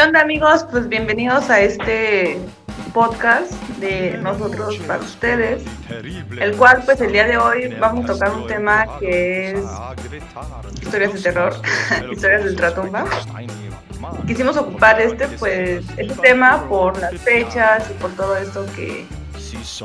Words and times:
¿Qué 0.00 0.06
onda 0.06 0.22
amigos? 0.22 0.64
Pues 0.70 0.88
bienvenidos 0.88 1.50
a 1.50 1.60
este 1.60 2.40
podcast 2.94 3.52
de 3.80 4.16
nosotros 4.16 4.78
para 4.86 4.98
ustedes, 4.98 5.62
el 6.40 6.56
cual 6.56 6.82
pues 6.86 7.02
el 7.02 7.12
día 7.12 7.26
de 7.26 7.36
hoy 7.36 7.76
vamos 7.78 8.08
a 8.08 8.14
tocar 8.14 8.32
un 8.32 8.46
tema 8.46 8.98
que 8.98 9.50
es 9.50 9.64
historias 10.80 11.12
de 11.12 11.20
terror, 11.20 11.52
historias 12.12 12.44
del 12.44 12.56
tratumba. 12.56 13.04
Quisimos 14.26 14.56
ocupar 14.56 14.98
este 15.02 15.28
pues 15.38 15.84
este 15.98 16.14
tema 16.22 16.66
por 16.66 16.98
las 16.98 17.12
fechas 17.20 17.84
y 17.90 17.92
por 18.00 18.10
todo 18.12 18.38
esto 18.38 18.64
que, 18.74 19.04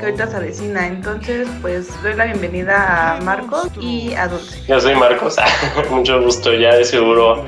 ahorita 0.00 0.28
se 0.28 0.36
avecina. 0.36 0.86
Entonces 0.86 1.46
pues 1.60 1.90
doy 2.02 2.14
la 2.14 2.24
bienvenida 2.24 3.16
a 3.16 3.20
Marcos 3.20 3.68
y 3.82 4.14
a 4.14 4.28
Dulce. 4.28 4.62
Yo 4.66 4.80
soy 4.80 4.94
Marcos, 4.94 5.36
mucho 5.90 6.22
gusto, 6.22 6.54
ya 6.54 6.74
de 6.74 6.86
seguro 6.86 7.44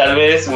tal 0.00 0.16
vez 0.16 0.50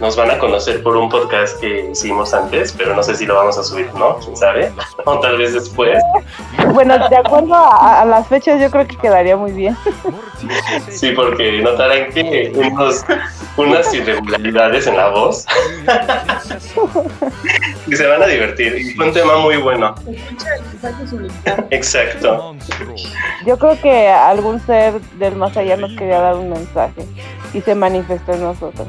nos 0.00 0.16
van 0.16 0.32
a 0.32 0.38
conocer 0.38 0.82
por 0.82 0.96
un 0.96 1.08
podcast 1.08 1.60
que 1.60 1.90
hicimos 1.92 2.34
antes, 2.34 2.72
pero 2.76 2.92
no 2.96 3.04
sé 3.04 3.14
si 3.14 3.24
lo 3.24 3.36
vamos 3.36 3.56
a 3.56 3.62
subir, 3.62 3.88
¿no? 3.94 4.16
¿Quién 4.16 4.36
sabe? 4.36 4.72
O 5.04 5.20
tal 5.20 5.38
vez 5.38 5.54
después. 5.54 6.02
Bueno, 6.74 7.08
de 7.08 7.16
acuerdo 7.16 7.54
a, 7.54 8.04
las 8.04 8.26
fechas, 8.26 8.60
yo 8.60 8.68
creo 8.68 8.88
que 8.88 8.96
quedaría 8.96 9.36
muy 9.36 9.52
bien. 9.52 9.76
Sí, 10.90 11.12
porque 11.12 11.60
notarán 11.62 12.12
que 12.12 12.52
unos, 12.54 13.04
unas 13.56 13.92
irregularidades 13.94 14.86
en 14.86 14.96
la 14.96 15.08
voz. 15.08 15.46
y 17.86 17.96
se 17.96 18.06
van 18.06 18.22
a 18.22 18.26
divertir. 18.26 18.76
Y 18.76 18.94
fue 18.94 19.08
un 19.08 19.12
tema 19.12 19.38
muy 19.38 19.56
bueno. 19.56 19.94
Exacto. 21.70 22.56
Yo 23.46 23.58
creo 23.58 23.80
que 23.80 24.08
algún 24.08 24.60
ser 24.66 25.00
del 25.18 25.36
más 25.36 25.56
allá 25.56 25.76
nos 25.76 25.92
quería 25.92 26.20
dar 26.20 26.36
un 26.36 26.50
mensaje 26.50 27.04
y 27.52 27.60
se 27.60 27.74
manifestó 27.74 28.32
en 28.32 28.42
nosotros. 28.42 28.88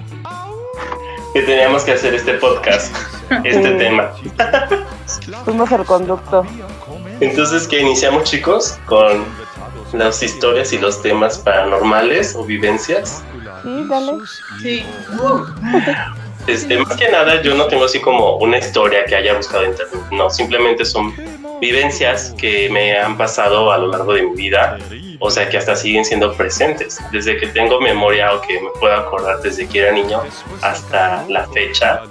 Que 1.34 1.42
teníamos 1.42 1.84
que 1.84 1.94
hacer 1.94 2.14
este 2.14 2.34
podcast, 2.36 2.94
este 3.44 3.72
tema. 3.76 4.12
Fuimos 5.46 5.72
el 5.72 5.86
conducto. 5.86 6.46
Entonces, 7.22 7.68
¿qué 7.68 7.80
iniciamos, 7.80 8.24
chicos? 8.24 8.78
Con 8.86 9.26
las 9.94 10.22
historias 10.24 10.74
y 10.74 10.78
los 10.78 11.02
temas 11.02 11.38
paranormales 11.40 12.36
o 12.36 12.44
vivencias. 12.44 13.24
Sí, 13.64 13.86
dale. 13.90 14.14
Sí. 14.62 14.84
Este, 16.48 16.78
más 16.78 16.96
que 16.98 17.10
nada, 17.10 17.42
yo 17.42 17.56
no 17.56 17.66
tengo 17.66 17.86
así 17.86 18.00
como 18.00 18.38
una 18.38 18.58
historia 18.58 19.06
que 19.06 19.16
haya 19.16 19.36
buscado 19.36 19.64
en 19.64 19.72
internet. 19.72 20.02
No, 20.12 20.30
simplemente 20.30 20.86
son 20.86 21.14
vivencias 21.60 22.34
que 22.38 22.70
me 22.70 22.98
han 22.98 23.18
pasado 23.18 23.72
a 23.72 23.78
lo 23.78 23.88
largo 23.88 24.14
de 24.14 24.24
mi 24.24 24.36
vida 24.36 24.78
o 25.22 25.30
sea 25.30 25.48
que 25.48 25.58
hasta 25.58 25.76
siguen 25.76 26.04
siendo 26.04 26.34
presentes. 26.34 27.00
Desde 27.12 27.38
que 27.38 27.48
tengo 27.48 27.80
memoria 27.80 28.34
o 28.34 28.42
que 28.42 28.60
me 28.60 28.70
puedo 28.80 28.94
acordar 28.96 29.40
desde 29.42 29.68
que 29.68 29.80
era 29.80 29.92
niño 29.92 30.22
hasta 30.62 31.26
la 31.30 31.48
fecha, 31.48 32.02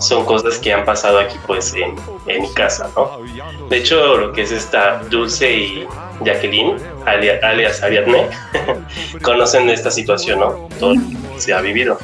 son 0.00 0.24
cosas 0.24 0.58
que 0.58 0.72
han 0.72 0.84
pasado 0.84 1.18
aquí 1.18 1.36
pues 1.46 1.74
en, 1.74 1.94
en 2.26 2.42
mi 2.42 2.52
casa, 2.54 2.90
¿no? 2.96 3.20
De 3.68 3.76
hecho, 3.76 4.16
lo 4.16 4.32
que 4.32 4.42
es 4.42 4.52
esta 4.52 5.02
Dulce 5.10 5.52
y 5.52 5.88
Jacqueline, 6.24 6.76
alias 7.06 7.82
Ariadne, 7.82 8.28
conocen 9.22 9.70
esta 9.70 9.90
situación, 9.90 10.40
¿no? 10.40 10.68
Todo 10.78 10.94
se 11.36 11.52
ha 11.52 11.60
vivido. 11.60 11.98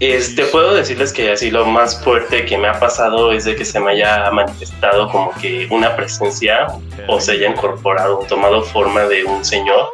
Este, 0.00 0.44
puedo 0.46 0.74
decirles 0.74 1.12
que 1.12 1.30
así 1.30 1.50
lo 1.50 1.64
más 1.64 2.02
fuerte 2.02 2.44
que 2.44 2.58
me 2.58 2.68
ha 2.68 2.78
pasado 2.78 3.32
es 3.32 3.44
de 3.44 3.54
que 3.54 3.64
se 3.64 3.78
me 3.78 3.92
haya 3.92 4.30
manifestado 4.32 5.08
como 5.10 5.30
que 5.40 5.68
una 5.70 5.94
presencia 5.94 6.66
o 7.06 7.20
se 7.20 7.32
haya 7.32 7.48
incorporado, 7.48 8.18
tomado 8.28 8.62
forma 8.62 9.02
de 9.04 9.24
un 9.24 9.44
señor. 9.44 9.88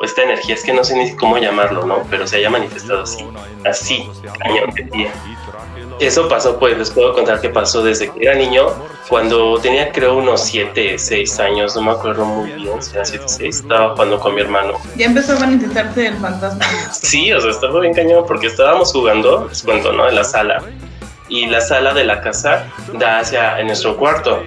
Esta 0.00 0.22
energía 0.22 0.54
es 0.54 0.64
que 0.64 0.72
no 0.72 0.82
sé 0.84 0.96
ni 0.96 1.14
cómo 1.16 1.38
llamarlo, 1.38 1.84
¿no? 1.84 2.02
Pero 2.10 2.26
se 2.26 2.36
haya 2.36 2.50
manifestado 2.50 3.02
así, 3.02 3.24
así, 3.64 4.08
cañón 4.38 4.70
de 4.74 4.82
día. 4.84 5.12
Eso 5.98 6.28
pasó, 6.28 6.58
pues 6.58 6.76
les 6.76 6.90
puedo 6.90 7.14
contar 7.14 7.40
que 7.40 7.48
pasó 7.48 7.82
desde 7.82 8.10
que 8.10 8.22
era 8.22 8.34
niño, 8.34 8.66
cuando 9.08 9.58
tenía 9.58 9.92
creo 9.92 10.16
unos 10.16 10.42
7, 10.44 10.98
6 10.98 11.40
años, 11.40 11.74
no 11.74 11.82
me 11.82 11.92
acuerdo 11.92 12.24
muy 12.26 12.50
bien, 12.52 12.82
si 12.82 12.94
era 12.94 13.04
7, 13.04 13.24
6, 13.26 13.60
estaba 13.60 13.94
jugando 13.94 14.20
con 14.20 14.34
mi 14.34 14.42
hermano. 14.42 14.74
Ya 14.96 15.06
empezó 15.06 15.36
a 15.36 15.40
manifestarse 15.40 16.08
el 16.08 16.16
fantasma. 16.16 16.64
sí, 16.92 17.32
o 17.32 17.40
sea, 17.40 17.50
estaba 17.50 17.80
bien 17.80 17.94
cañón 17.94 18.24
porque 18.26 18.48
estábamos 18.48 18.92
jugando, 18.92 19.46
les 19.48 19.62
cuento, 19.62 19.92
¿no? 19.92 20.08
En 20.08 20.16
la 20.16 20.24
sala. 20.24 20.62
Y 21.28 21.46
la 21.46 21.60
sala 21.60 21.92
de 21.92 22.04
la 22.04 22.20
casa 22.20 22.66
da 22.94 23.18
hacia 23.18 23.62
nuestro 23.64 23.96
cuarto. 23.96 24.42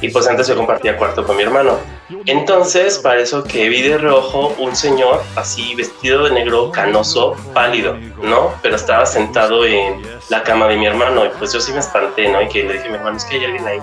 Y 0.00 0.08
pues 0.10 0.28
antes 0.28 0.46
yo 0.48 0.56
compartía 0.56 0.96
cuarto 0.96 1.24
con 1.24 1.36
mi 1.36 1.42
hermano. 1.42 1.78
Entonces, 2.26 2.98
para 2.98 3.20
eso 3.20 3.42
que 3.42 3.68
vi 3.68 3.82
de 3.82 3.98
reojo 3.98 4.54
un 4.58 4.76
señor 4.76 5.22
así 5.36 5.74
vestido 5.74 6.24
de 6.24 6.32
negro, 6.32 6.70
canoso, 6.70 7.36
pálido, 7.52 7.96
¿no? 8.22 8.52
Pero 8.62 8.76
estaba 8.76 9.06
sentado 9.06 9.64
en 9.64 10.02
la 10.28 10.42
cama 10.42 10.68
de 10.68 10.76
mi 10.76 10.86
hermano 10.86 11.24
y 11.26 11.30
pues 11.38 11.52
yo 11.52 11.60
sí 11.60 11.72
me 11.72 11.80
espanté, 11.80 12.28
¿no? 12.28 12.40
Y 12.42 12.48
que 12.48 12.64
le 12.64 12.74
dije 12.74 12.88
mi 12.88 12.96
hermano, 12.96 13.16
es 13.16 13.24
que 13.24 13.36
hay 13.36 13.44
alguien 13.44 13.66
ahí. 13.66 13.78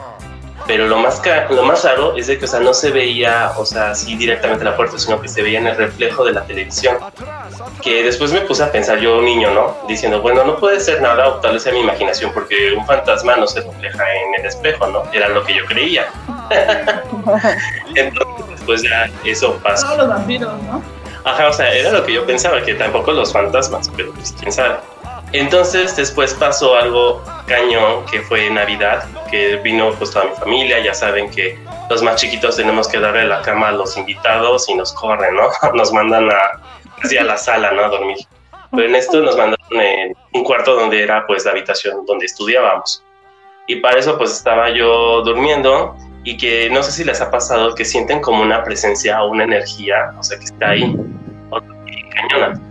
Pero 0.70 0.86
lo 0.86 1.00
más, 1.00 1.20
lo 1.50 1.64
más 1.64 1.84
raro 1.84 2.16
es 2.16 2.28
de 2.28 2.38
que, 2.38 2.46
o 2.46 2.48
sea, 2.48 2.60
no 2.60 2.76
se 2.76 2.92
veía, 2.92 3.54
o 3.58 3.66
sea, 3.66 3.90
así 3.90 4.16
directamente 4.16 4.64
la 4.64 4.78
puerta, 4.78 5.00
sino 5.00 5.20
que 5.20 5.28
se 5.28 5.42
veía 5.42 5.58
en 5.58 5.66
el 5.66 5.76
reflejo 5.76 6.24
de 6.24 6.34
la 6.34 6.44
televisión. 6.46 6.96
Que 7.82 8.04
después 8.04 8.32
me 8.32 8.42
puse 8.42 8.62
a 8.62 8.72
pensar, 8.72 9.00
yo 9.00 9.20
niño, 9.20 9.50
¿no? 9.50 9.76
Diciendo, 9.88 10.22
bueno, 10.22 10.44
no 10.44 10.58
puede 10.58 10.80
ser 10.80 11.02
nada, 11.02 11.28
o 11.28 11.34
tal 11.40 11.54
vez 11.54 11.64
sea 11.64 11.74
mi 11.74 11.80
imaginación, 11.80 12.32
porque 12.36 12.74
un 12.74 12.86
fantasma 12.86 13.36
no 13.38 13.48
se 13.48 13.62
refleja 13.62 14.04
en 14.14 14.42
el 14.42 14.46
espejo, 14.46 14.86
¿no? 14.86 15.12
Era 15.12 15.30
lo 15.30 15.44
que 15.44 15.56
yo 15.56 15.66
creía. 15.66 16.06
Entonces, 17.96 18.62
pues 18.64 18.84
ya 18.84 19.10
eso 19.26 19.58
pasó. 19.64 19.88
Todos 19.88 19.98
los 19.98 20.10
vampiros, 20.10 20.54
¿no? 20.62 20.84
Ajá, 21.24 21.48
o 21.48 21.54
sea, 21.54 21.74
era 21.74 21.92
lo 21.94 22.06
que 22.06 22.14
yo 22.14 22.28
pensaba, 22.28 22.62
que 22.62 22.76
tampoco 22.76 23.12
los 23.12 23.34
fantasmas, 23.34 23.90
pero 23.98 24.14
pues 24.14 24.36
quién 24.40 24.52
sabe. 24.52 24.76
Entonces 25.32 25.96
después 25.96 26.34
pasó 26.34 26.76
algo 26.76 27.24
cañón 27.46 28.06
que 28.06 28.22
fue 28.22 28.50
Navidad, 28.50 29.06
que 29.30 29.58
vino 29.58 29.94
pues 29.94 30.12
toda 30.12 30.26
mi 30.26 30.36
familia, 30.36 30.80
ya 30.80 30.94
saben 30.94 31.30
que 31.30 31.58
los 31.90 32.02
más 32.02 32.16
chiquitos 32.16 32.56
tenemos 32.56 32.88
que 32.88 33.00
darle 33.00 33.26
la 33.26 33.42
cama 33.42 33.70
a 33.70 33.72
los 33.72 33.96
invitados 33.98 34.68
y 34.70 34.74
nos 34.74 34.92
corren, 34.94 35.36
¿no? 35.36 35.50
Nos 35.74 35.94
mandan 35.94 36.30
a, 36.32 36.62
a 37.20 37.24
la 37.24 37.38
sala, 37.38 37.72
¿no? 37.72 37.84
A 37.84 37.90
dormir. 37.90 38.18
Pero 38.72 38.88
en 38.88 38.96
esto 38.96 39.22
nos 39.22 39.36
mandaron 39.36 39.82
en 39.82 40.16
un 40.34 40.44
cuarto 40.44 40.76
donde 40.76 41.02
era 41.02 41.26
pues 41.26 41.46
la 41.46 41.52
habitación 41.52 42.06
donde 42.06 42.26
estudiábamos. 42.26 43.04
Y 43.68 43.78
para 43.78 44.00
eso 44.00 44.18
pues 44.18 44.32
estaba 44.32 44.70
yo 44.70 45.22
durmiendo 45.22 45.96
y 46.24 46.38
que 46.38 46.70
no 46.70 46.84
sé 46.84 46.92
si 46.92 47.04
les 47.04 47.22
ha 47.22 47.32
pasado 47.32 47.74
que 47.74 47.86
sienten 47.86 48.22
como 48.22 48.44
una 48.44 48.64
presencia 48.64 49.24
o 49.24 49.30
una 49.30 49.44
energía, 49.44 50.14
o 50.18 50.24
sea, 50.24 50.38
que 50.38 50.46
está 50.46 50.70
ahí, 50.70 50.96
o 51.50 51.60
cañona. 51.60 52.69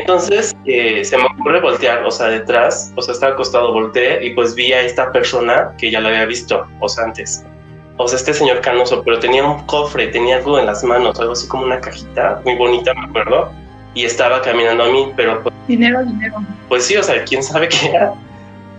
Entonces 0.00 0.54
eh, 0.64 1.04
se 1.04 1.16
me 1.16 1.24
ocurre 1.24 1.60
voltear, 1.60 2.04
o 2.04 2.10
sea, 2.10 2.28
detrás, 2.28 2.92
o 2.96 3.02
sea, 3.02 3.14
estaba 3.14 3.32
acostado, 3.32 3.72
volteé 3.72 4.24
y 4.24 4.34
pues 4.34 4.54
vi 4.54 4.72
a 4.72 4.80
esta 4.82 5.12
persona 5.12 5.74
que 5.78 5.90
ya 5.90 6.00
la 6.00 6.08
había 6.08 6.26
visto, 6.26 6.66
o 6.80 6.88
sea, 6.88 7.04
antes. 7.04 7.44
O 7.96 8.08
sea, 8.08 8.18
este 8.18 8.32
señor 8.32 8.60
canoso, 8.60 9.02
pero 9.04 9.18
tenía 9.18 9.44
un 9.44 9.66
cofre, 9.66 10.08
tenía 10.08 10.36
algo 10.36 10.58
en 10.58 10.66
las 10.66 10.82
manos, 10.82 11.20
algo 11.20 11.32
así 11.32 11.46
como 11.48 11.64
una 11.64 11.80
cajita, 11.80 12.40
muy 12.44 12.56
bonita, 12.56 12.94
me 12.94 13.04
acuerdo, 13.04 13.52
y 13.94 14.04
estaba 14.04 14.40
caminando 14.40 14.84
a 14.84 14.88
mí, 14.88 15.12
pero... 15.16 15.42
Pues, 15.42 15.54
dinero, 15.68 16.02
dinero. 16.04 16.36
Pues 16.68 16.84
sí, 16.84 16.96
o 16.96 17.02
sea, 17.02 17.22
quién 17.24 17.42
sabe 17.42 17.68
qué 17.68 17.88
era. 17.88 18.14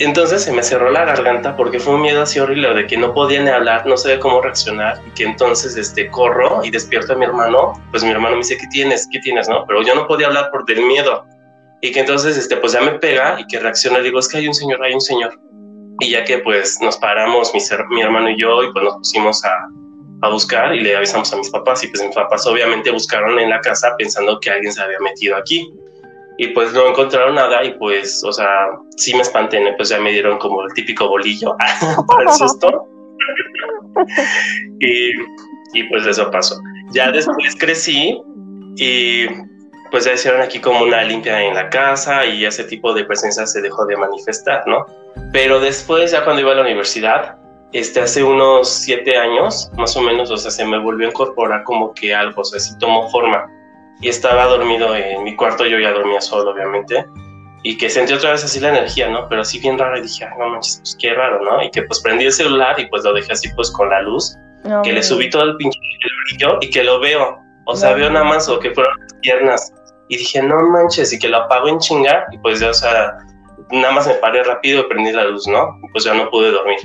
Entonces 0.04 0.44
se 0.44 0.52
me 0.52 0.64
cerró 0.64 0.90
la 0.90 1.06
garganta 1.06 1.56
porque 1.56 1.80
fue 1.80 1.94
un 1.94 2.02
miedo 2.02 2.24
así 2.24 2.40
horrible 2.40 2.74
de 2.74 2.88
que 2.88 2.98
no 2.98 3.14
podía 3.14 3.42
ni 3.44 3.50
hablar, 3.50 3.86
no 3.86 3.96
sabía 3.98 4.20
cómo 4.20 4.42
reaccionar 4.42 5.00
y 5.06 5.12
que 5.12 5.24
entonces 5.24 5.78
este 5.78 6.10
corro 6.10 6.66
y 6.66 6.72
despierto 6.72 7.14
a 7.14 7.16
mi 7.16 7.26
hermano, 7.26 7.74
pues 7.92 8.04
mi 8.04 8.10
hermano 8.10 8.36
me 8.36 8.42
dice, 8.42 8.58
¿qué 8.58 8.66
tienes? 8.68 9.08
¿Qué 9.12 9.20
tienes? 9.20 9.48
¿No? 9.48 9.64
Pero 9.68 9.84
yo 9.84 9.94
no 9.94 10.08
podía 10.08 10.28
hablar 10.28 10.50
por 10.50 10.66
del 10.66 10.82
miedo. 10.86 11.26
Y 11.82 11.92
que 11.92 12.00
entonces 12.00 12.36
este 12.36 12.58
pues 12.58 12.74
ya 12.74 12.82
me 12.82 12.94
pega 12.94 13.40
y 13.40 13.46
que 13.46 13.60
reacciona, 13.60 14.00
digo, 14.00 14.20
es 14.20 14.28
que 14.28 14.38
hay 14.38 14.48
un 14.48 14.56
señor, 14.56 14.84
hay 14.84 14.94
un 14.94 15.02
señor. 15.02 15.40
Y 16.00 16.10
ya 16.10 16.24
que 16.24 16.40
pues 16.40 16.80
nos 16.82 16.98
paramos 16.98 17.54
mi, 17.54 17.62
mi 17.92 18.02
hermano 18.02 18.30
y 18.32 18.40
yo 18.40 18.64
y 18.64 18.72
pues 18.72 18.84
nos 18.84 18.96
pusimos 18.96 19.46
a, 19.46 19.68
a 20.24 20.30
buscar 20.30 20.76
y 20.76 20.80
le 20.80 20.96
avisamos 20.96 21.32
a 21.32 21.38
mis 21.38 21.50
papás 21.52 21.84
y 21.84 21.88
pues 21.88 22.02
mis 22.04 22.16
papás 22.16 22.47
obviamente 22.47 22.90
buscaron 22.90 23.38
en 23.40 23.52
la 23.52 23.62
casa 23.62 23.94
pensando 23.97 24.40
que 24.40 24.50
alguien 24.50 24.74
se 24.74 24.82
había 24.82 25.00
metido 25.00 25.36
aquí 25.36 25.72
y 26.41 26.47
pues 26.47 26.73
no 26.73 26.88
encontraron 26.88 27.35
nada 27.35 27.64
y 27.64 27.76
pues, 27.76 28.23
o 28.23 28.34
sea, 28.34 28.49
sí 28.97 29.14
me 29.14 29.22
espanté, 29.22 29.61
pues 29.78 29.90
ya 29.90 29.99
me 29.99 30.11
dieron 30.11 30.40
como 30.40 30.64
el 30.64 30.73
típico 30.73 31.08
bolillo 31.08 31.55
para 32.08 32.23
el 32.23 32.35
susto. 32.35 32.88
y, 34.79 35.11
y 35.73 35.84
pues 35.84 36.08
eso 36.08 36.32
pasó. 36.32 36.59
Ya 36.93 37.11
después 37.11 37.55
crecí 37.59 38.20
y 38.76 39.28
pues 39.91 40.05
ya 40.05 40.14
hicieron 40.14 40.41
aquí 40.41 40.59
como 40.59 40.84
una 40.84 41.03
limpia 41.03 41.43
en 41.43 41.53
la 41.53 41.70
casa 41.70 42.26
y 42.26 42.44
ese 42.44 42.64
tipo 42.64 42.91
de 42.91 43.05
presencia 43.05 43.46
se 43.46 43.61
dejó 43.61 43.85
de 43.85 43.97
manifestar, 43.97 44.64
¿no? 44.66 44.87
Pero 45.32 45.59
después, 45.59 46.09
ya 46.09 46.23
cuando 46.23 46.41
iba 46.41 46.53
a 46.53 46.55
la 46.55 46.61
universidad, 46.61 47.37
este, 47.72 48.02
hace 48.02 48.23
unos 48.23 48.67
siete 48.67 49.16
años, 49.16 49.70
más 49.78 49.96
o 49.96 50.02
menos, 50.02 50.32
o 50.32 50.37
sea, 50.37 50.49
se 50.49 50.66
me 50.66 50.79
volvió 50.79 51.05
a 51.05 51.11
incorporar 51.11 51.64
como 51.66 51.94
que 51.94 52.16
algo, 52.16 52.41
o 52.41 52.46
sea, 52.46 52.59
sí 52.59 52.76
tomó 52.79 53.08
forma 53.11 53.47
y 54.02 54.09
estaba 54.09 54.46
dormido 54.46 54.96
en 54.96 55.24
mi 55.24 55.36
cuarto, 55.36 55.66
yo 55.66 55.80
ya 55.80 55.92
dormía 55.92 56.22
solo, 56.22 56.52
obviamente, 56.52 57.06
y 57.64 57.78
que 57.78 57.90
sentí 57.90 58.14
otra 58.14 58.32
vez 58.32 58.44
así 58.44 58.59
la 58.59 58.70
energía, 58.70 59.09
¿no? 59.09 59.28
Pero 59.30 59.42
así 59.42 59.59
bien 59.59 59.78
raro 59.78 59.98
y 59.98 60.02
dije, 60.02 60.28
no 60.38 60.50
manches, 60.50 60.80
pues 60.80 60.98
qué 61.00 61.14
raro, 61.14 61.44
¿no? 61.44 61.64
Y 61.64 61.70
que 61.70 61.84
pues 61.84 62.00
prendí 62.02 62.26
el 62.26 62.32
celular 62.32 62.80
y 62.80 62.88
pues 62.88 63.03
lo 63.03 63.14
dejé 63.14 63.32
así 63.34 63.50
pues 63.56 63.70
con 63.72 63.90
la 63.90 64.02
luz, 64.02 64.36
que 64.84 64.92
le 64.92 65.03
subí 65.03 65.30
todo 65.30 65.44
el 65.44 65.56
pinche 65.58 65.80
brillo 66.26 66.58
y 66.62 66.70
que 66.70 66.84
lo 66.84 67.00
veo, 67.00 67.40
o 67.66 67.76
sea, 67.76 67.94
veo 67.94 68.09
nada 68.09 68.26
más 68.26 68.50
o 68.50 68.59
que 68.59 68.72
fueron 68.72 68.94
las 69.00 69.14
piernas 69.22 69.74
y 70.09 70.18
dije, 70.18 70.42
no 70.42 70.56
manches, 70.70 71.14
y 71.14 71.20
que 71.20 71.30
lo 71.30 71.38
apago 71.38 71.70
en 71.70 71.78
chinga 71.80 72.26
y 72.32 72.38
pues 72.40 72.59
ya, 72.59 72.72
o 72.72 72.74
sea, 72.74 73.14
nada 73.72 73.94
más 73.94 74.08
me 74.08 74.16
paré 74.16 74.44
rápido 74.44 74.82
y 74.82 74.84
prendí 74.88 75.12
la 75.12 75.26
luz, 75.26 75.47
¿no? 75.47 75.80
Pues 75.92 76.04
ya 76.04 76.14
no 76.14 76.30
pude 76.30 76.52
dormir. 76.52 76.80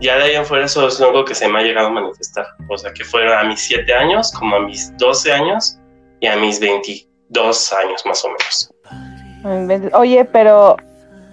Ya 0.00 0.16
de 0.16 0.24
ahí 0.24 0.34
en 0.34 0.46
fuera 0.46 0.64
eso 0.64 0.86
es 0.88 1.00
algo 1.00 1.24
que 1.24 1.34
se 1.34 1.46
me 1.46 1.58
ha 1.58 1.62
llegado 1.62 1.88
a 1.88 1.90
manifestar. 1.90 2.46
O 2.68 2.78
sea, 2.78 2.90
que 2.92 3.04
fueron 3.04 3.36
a 3.36 3.44
mis 3.44 3.60
7 3.60 3.92
años, 3.92 4.32
como 4.32 4.56
a 4.56 4.60
mis 4.60 4.96
12 4.96 5.30
años 5.32 5.78
y 6.20 6.26
a 6.26 6.36
mis 6.36 6.60
22 6.60 7.72
años 7.72 8.02
más 8.06 8.24
o 8.24 8.28
menos. 8.28 9.94
Oye, 9.94 10.24
pero, 10.26 10.76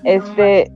este, 0.04 0.72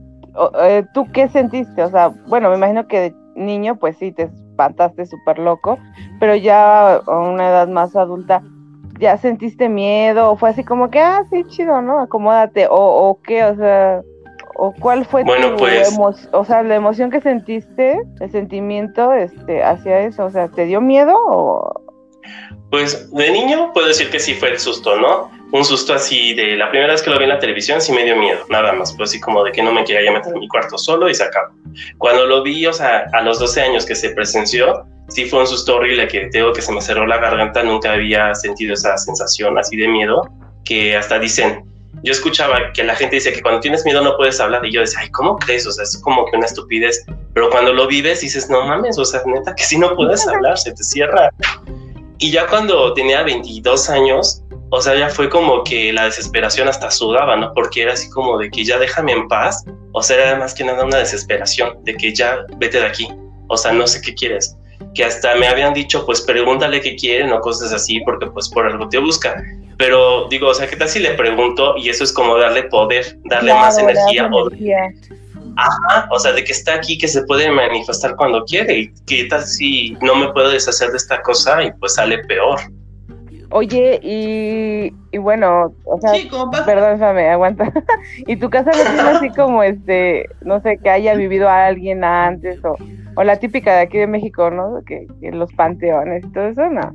eh, 0.62 0.84
¿tú 0.94 1.10
qué 1.12 1.28
sentiste? 1.28 1.82
O 1.82 1.90
sea, 1.90 2.08
bueno, 2.26 2.50
me 2.50 2.56
imagino 2.56 2.86
que 2.86 3.00
de 3.00 3.14
niño, 3.34 3.76
pues 3.76 3.96
sí, 3.96 4.12
te 4.12 4.24
espantaste 4.24 5.06
súper 5.06 5.38
loco, 5.38 5.78
pero 6.20 6.34
ya 6.34 6.96
a 6.96 7.18
una 7.18 7.48
edad 7.48 7.68
más 7.68 7.96
adulta, 7.96 8.42
¿ya 8.98 9.16
sentiste 9.16 9.68
miedo? 9.68 10.30
¿O 10.30 10.36
fue 10.36 10.50
así 10.50 10.64
como 10.64 10.90
que, 10.90 11.00
ah, 11.00 11.22
sí, 11.30 11.44
chido, 11.48 11.80
¿no? 11.80 12.00
Acomódate, 12.00 12.66
o, 12.66 12.74
o 12.74 13.20
qué, 13.22 13.44
o 13.44 13.56
sea, 13.56 14.02
o 14.56 14.72
cuál 14.78 15.04
fue 15.06 15.24
tu 15.24 15.56
pues 15.56 16.28
o 16.32 16.44
sea, 16.44 16.62
la 16.62 16.74
emoción 16.74 17.10
que 17.10 17.20
sentiste, 17.20 18.00
el 18.20 18.30
sentimiento 18.30 19.12
este, 19.12 19.62
hacia 19.62 20.00
eso, 20.00 20.26
o 20.26 20.30
sea, 20.30 20.48
¿te 20.48 20.66
dio 20.66 20.80
miedo 20.80 21.14
o...? 21.16 21.81
Pues 22.72 23.12
de 23.12 23.30
niño 23.30 23.70
puedo 23.74 23.86
decir 23.86 24.08
que 24.08 24.18
sí 24.18 24.32
fue 24.32 24.48
el 24.48 24.58
susto, 24.58 24.96
¿no? 24.96 25.30
Un 25.52 25.62
susto 25.62 25.92
así 25.92 26.32
de 26.32 26.56
la 26.56 26.70
primera 26.70 26.90
vez 26.90 27.02
que 27.02 27.10
lo 27.10 27.18
vi 27.18 27.24
en 27.24 27.28
la 27.28 27.38
televisión 27.38 27.82
sí 27.82 27.92
me 27.92 28.02
dio 28.02 28.16
miedo, 28.16 28.46
nada 28.48 28.72
más, 28.72 28.94
pues 28.94 29.10
así 29.10 29.20
como 29.20 29.44
de 29.44 29.52
que 29.52 29.62
no 29.62 29.74
me 29.74 29.84
quería 29.84 30.10
meter 30.10 30.32
en 30.32 30.40
mi 30.40 30.48
cuarto 30.48 30.78
solo 30.78 31.10
y 31.10 31.14
se 31.14 31.22
acabó. 31.22 31.52
Cuando 31.98 32.24
lo 32.24 32.42
vi, 32.42 32.64
o 32.64 32.72
sea, 32.72 33.04
a 33.12 33.20
los 33.20 33.38
12 33.38 33.60
años 33.60 33.84
que 33.84 33.94
se 33.94 34.08
presenció, 34.12 34.86
sí 35.08 35.26
fue 35.26 35.40
un 35.40 35.46
susto 35.46 35.76
horrible 35.76 36.08
que 36.08 36.28
tengo 36.28 36.54
que 36.54 36.62
se 36.62 36.72
me 36.72 36.80
cerró 36.80 37.06
la 37.06 37.18
garganta, 37.18 37.62
nunca 37.62 37.92
había 37.92 38.34
sentido 38.34 38.72
esa 38.72 38.96
sensación 38.96 39.58
así 39.58 39.76
de 39.76 39.88
miedo, 39.88 40.26
que 40.64 40.96
hasta 40.96 41.18
dicen, 41.18 41.66
yo 42.02 42.12
escuchaba 42.12 42.72
que 42.72 42.84
la 42.84 42.94
gente 42.94 43.16
dice 43.16 43.34
que 43.34 43.42
cuando 43.42 43.60
tienes 43.60 43.84
miedo 43.84 44.00
no 44.00 44.16
puedes 44.16 44.40
hablar 44.40 44.64
y 44.64 44.72
yo 44.72 44.80
decía, 44.80 45.00
ay, 45.02 45.10
¿cómo 45.10 45.36
crees? 45.36 45.66
O 45.66 45.72
sea, 45.72 45.84
es 45.84 45.98
como 45.98 46.24
que 46.24 46.38
una 46.38 46.46
estupidez, 46.46 47.04
pero 47.34 47.50
cuando 47.50 47.74
lo 47.74 47.86
vives 47.86 48.22
dices, 48.22 48.48
no 48.48 48.66
mames, 48.66 48.98
o 48.98 49.04
sea, 49.04 49.20
neta 49.26 49.54
que 49.54 49.62
si 49.62 49.76
no 49.76 49.94
puedes 49.94 50.26
hablar, 50.26 50.56
se 50.56 50.72
te 50.72 50.82
cierra. 50.82 51.28
Y 52.22 52.30
ya 52.30 52.46
cuando 52.46 52.94
tenía 52.94 53.24
22 53.24 53.90
años, 53.90 54.44
o 54.70 54.80
sea, 54.80 54.94
ya 54.94 55.08
fue 55.08 55.28
como 55.28 55.64
que 55.64 55.92
la 55.92 56.04
desesperación 56.04 56.68
hasta 56.68 56.88
sudaba, 56.88 57.34
¿no? 57.36 57.52
Porque 57.52 57.82
era 57.82 57.94
así 57.94 58.08
como 58.10 58.38
de 58.38 58.48
que 58.48 58.64
ya 58.64 58.78
déjame 58.78 59.10
en 59.10 59.26
paz, 59.26 59.64
o 59.90 60.00
sea, 60.04 60.16
era 60.16 60.38
más 60.38 60.54
que 60.54 60.62
nada 60.62 60.84
una 60.84 60.98
desesperación, 60.98 61.82
de 61.82 61.96
que 61.96 62.14
ya 62.14 62.46
vete 62.58 62.78
de 62.78 62.86
aquí, 62.86 63.08
o 63.48 63.56
sea, 63.56 63.72
no 63.72 63.88
sé 63.88 64.00
qué 64.00 64.14
quieres 64.14 64.56
que 64.94 65.04
hasta 65.04 65.34
me 65.36 65.46
habían 65.46 65.74
dicho, 65.74 66.04
pues 66.04 66.20
pregúntale 66.20 66.80
qué 66.80 66.96
quieren 66.96 67.32
o 67.32 67.40
cosas 67.40 67.72
así, 67.72 68.00
porque 68.00 68.26
pues 68.26 68.48
por 68.48 68.66
algo 68.66 68.88
te 68.88 68.98
busca. 68.98 69.42
Pero 69.78 70.28
digo, 70.28 70.48
o 70.48 70.54
sea, 70.54 70.66
¿qué 70.66 70.76
tal 70.76 70.88
si 70.88 70.98
le 70.98 71.14
pregunto? 71.14 71.76
Y 71.76 71.88
eso 71.88 72.04
es 72.04 72.12
como 72.12 72.36
darle 72.36 72.64
poder, 72.64 73.16
darle 73.24 73.54
más 73.54 73.78
energía. 73.78 74.28
O, 74.30 74.50
ajá, 75.56 76.08
o 76.10 76.18
sea, 76.18 76.32
de 76.32 76.44
que 76.44 76.52
está 76.52 76.74
aquí, 76.74 76.98
que 76.98 77.08
se 77.08 77.22
puede 77.24 77.50
manifestar 77.50 78.16
cuando 78.16 78.44
quiere. 78.44 78.78
¿Y 78.78 78.92
qué 79.06 79.24
tal 79.24 79.42
si 79.44 79.96
no 80.00 80.14
me 80.14 80.32
puedo 80.32 80.50
deshacer 80.50 80.90
de 80.90 80.96
esta 80.96 81.22
cosa 81.22 81.62
y 81.62 81.72
pues 81.72 81.94
sale 81.94 82.18
peor? 82.24 82.60
Oye, 83.50 84.00
y, 84.02 84.94
y 85.14 85.18
bueno, 85.18 85.74
o 85.84 86.00
sea, 86.00 86.12
perdón, 86.64 86.98
déjame, 86.98 87.28
aguanta. 87.28 87.70
¿Y 88.26 88.36
tu 88.36 88.48
casa 88.48 88.70
no 88.70 88.82
tiene 88.82 89.00
así 89.00 89.28
como 89.30 89.62
este, 89.62 90.28
no 90.40 90.60
sé, 90.62 90.78
que 90.78 90.88
haya 90.88 91.14
vivido 91.14 91.48
a 91.48 91.66
alguien 91.66 92.02
antes 92.02 92.64
o 92.64 92.76
o 93.14 93.24
la 93.24 93.36
típica 93.36 93.76
de 93.76 93.80
aquí 93.82 93.98
de 93.98 94.06
México, 94.06 94.50
¿no? 94.50 94.82
Que, 94.86 95.06
los 95.32 95.52
panteones 95.52 96.24
y 96.24 96.32
todo 96.32 96.46
eso, 96.48 96.68
¿no? 96.70 96.92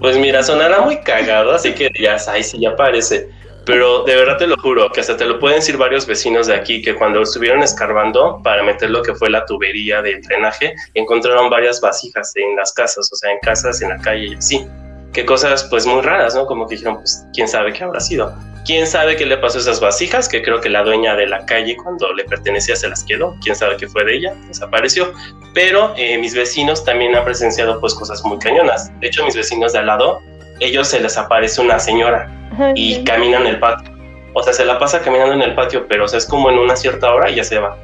Pues 0.00 0.18
mira, 0.18 0.42
sonará 0.42 0.80
muy 0.80 0.98
cagado, 0.98 1.52
así 1.52 1.72
que 1.72 1.88
ya, 2.00 2.16
ay, 2.28 2.42
sí, 2.42 2.60
ya 2.60 2.74
parece. 2.76 3.28
Pero 3.66 4.04
de 4.04 4.14
verdad 4.14 4.36
te 4.36 4.46
lo 4.46 4.56
juro, 4.58 4.90
que 4.90 5.00
hasta 5.00 5.16
te 5.16 5.24
lo 5.24 5.38
pueden 5.38 5.58
decir 5.58 5.76
varios 5.76 6.06
vecinos 6.06 6.46
de 6.46 6.54
aquí, 6.54 6.82
que 6.82 6.94
cuando 6.94 7.22
estuvieron 7.22 7.62
escarbando 7.62 8.40
para 8.42 8.62
meter 8.62 8.90
lo 8.90 9.02
que 9.02 9.14
fue 9.14 9.30
la 9.30 9.46
tubería 9.46 10.02
del 10.02 10.20
drenaje, 10.20 10.74
encontraron 10.92 11.48
varias 11.48 11.80
vasijas 11.80 12.32
en 12.36 12.56
las 12.56 12.72
casas, 12.72 13.10
o 13.10 13.16
sea, 13.16 13.32
en 13.32 13.38
casas, 13.40 13.80
en 13.80 13.88
la 13.88 13.98
calle 13.98 14.26
y 14.26 14.34
así. 14.34 14.66
Qué 15.14 15.24
cosas 15.24 15.64
pues 15.64 15.86
muy 15.86 16.02
raras, 16.02 16.34
¿no? 16.34 16.44
Como 16.44 16.66
que 16.66 16.74
dijeron, 16.74 16.96
pues, 16.96 17.24
¿quién 17.32 17.48
sabe 17.48 17.72
qué 17.72 17.84
habrá 17.84 18.00
sido? 18.00 18.34
¿Quién 18.66 18.86
sabe 18.86 19.16
qué 19.16 19.24
le 19.24 19.36
pasó 19.36 19.58
a 19.58 19.60
esas 19.60 19.80
vasijas? 19.80 20.28
Que 20.28 20.42
creo 20.42 20.60
que 20.60 20.68
la 20.68 20.82
dueña 20.82 21.14
de 21.14 21.26
la 21.26 21.46
calle 21.46 21.76
cuando 21.76 22.12
le 22.12 22.24
pertenecía 22.24 22.74
se 22.74 22.88
las 22.88 23.04
quedó. 23.04 23.36
¿Quién 23.42 23.54
sabe 23.54 23.76
qué 23.76 23.86
fue 23.86 24.04
de 24.04 24.16
ella? 24.16 24.34
Desapareció. 24.48 25.12
Pero 25.54 25.94
eh, 25.96 26.18
mis 26.18 26.34
vecinos 26.34 26.84
también 26.84 27.14
han 27.14 27.24
presenciado 27.24 27.78
pues 27.80 27.94
cosas 27.94 28.24
muy 28.24 28.38
cañonas. 28.38 28.90
De 29.00 29.06
hecho, 29.06 29.24
mis 29.24 29.36
vecinos 29.36 29.72
de 29.72 29.80
al 29.80 29.86
lado, 29.86 30.20
ellos 30.60 30.88
se 30.88 30.98
les 30.98 31.16
aparece 31.16 31.60
una 31.60 31.78
señora 31.78 32.28
y 32.74 33.04
caminan 33.04 33.42
en 33.42 33.54
el 33.54 33.60
patio. 33.60 33.92
O 34.34 34.42
sea, 34.42 34.52
se 34.52 34.64
la 34.64 34.78
pasa 34.78 35.00
caminando 35.00 35.34
en 35.34 35.42
el 35.42 35.54
patio, 35.54 35.86
pero 35.88 36.04
o 36.04 36.08
sea, 36.08 36.18
es 36.18 36.26
como 36.26 36.50
en 36.50 36.58
una 36.58 36.74
cierta 36.76 37.12
hora 37.12 37.30
y 37.30 37.36
ya 37.36 37.44
se 37.44 37.58
va. 37.58 37.76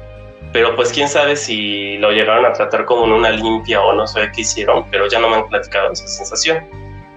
Pero 0.51 0.75
pues 0.75 0.91
quién 0.91 1.07
sabe 1.07 1.35
si 1.35 1.97
lo 1.97 2.11
llegaron 2.11 2.45
a 2.45 2.51
tratar 2.51 2.85
como 2.85 3.05
en 3.05 3.13
una 3.13 3.29
limpia 3.29 3.81
o 3.81 3.93
no 3.93 4.05
sé 4.05 4.29
qué 4.35 4.41
hicieron, 4.41 4.85
pero 4.91 5.07
ya 5.07 5.19
no 5.19 5.29
me 5.29 5.37
han 5.37 5.47
platicado 5.47 5.93
esa 5.93 6.07
sensación. 6.07 6.67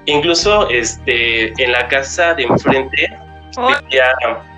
Incluso 0.06 0.69
este, 0.71 1.49
en 1.62 1.73
la 1.73 1.89
casa 1.89 2.35
de 2.35 2.45
enfrente 2.45 3.11
vivía 3.56 4.12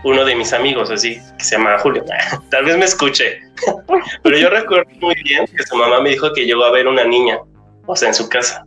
uno 0.05 0.25
de 0.25 0.35
mis 0.35 0.53
amigos, 0.53 0.91
así, 0.91 1.21
que 1.39 1.45
se 1.45 1.57
llama 1.57 1.79
Julio. 1.79 2.05
Tal 2.51 2.65
vez 2.65 2.77
me 2.77 2.85
escuche, 2.85 3.41
pero 4.23 4.37
yo 4.37 4.51
recuerdo 4.51 4.91
muy 5.01 5.15
bien 5.23 5.47
que 5.47 5.63
su 5.65 5.77
mamá 5.77 6.01
me 6.01 6.11
dijo 6.11 6.33
que 6.33 6.45
llegó 6.45 6.65
a 6.65 6.71
ver 6.71 6.87
una 6.87 7.05
niña, 7.05 7.39
o 7.87 7.97
sea, 7.97 8.09
en 8.09 8.15
su 8.15 8.29
casa, 8.29 8.65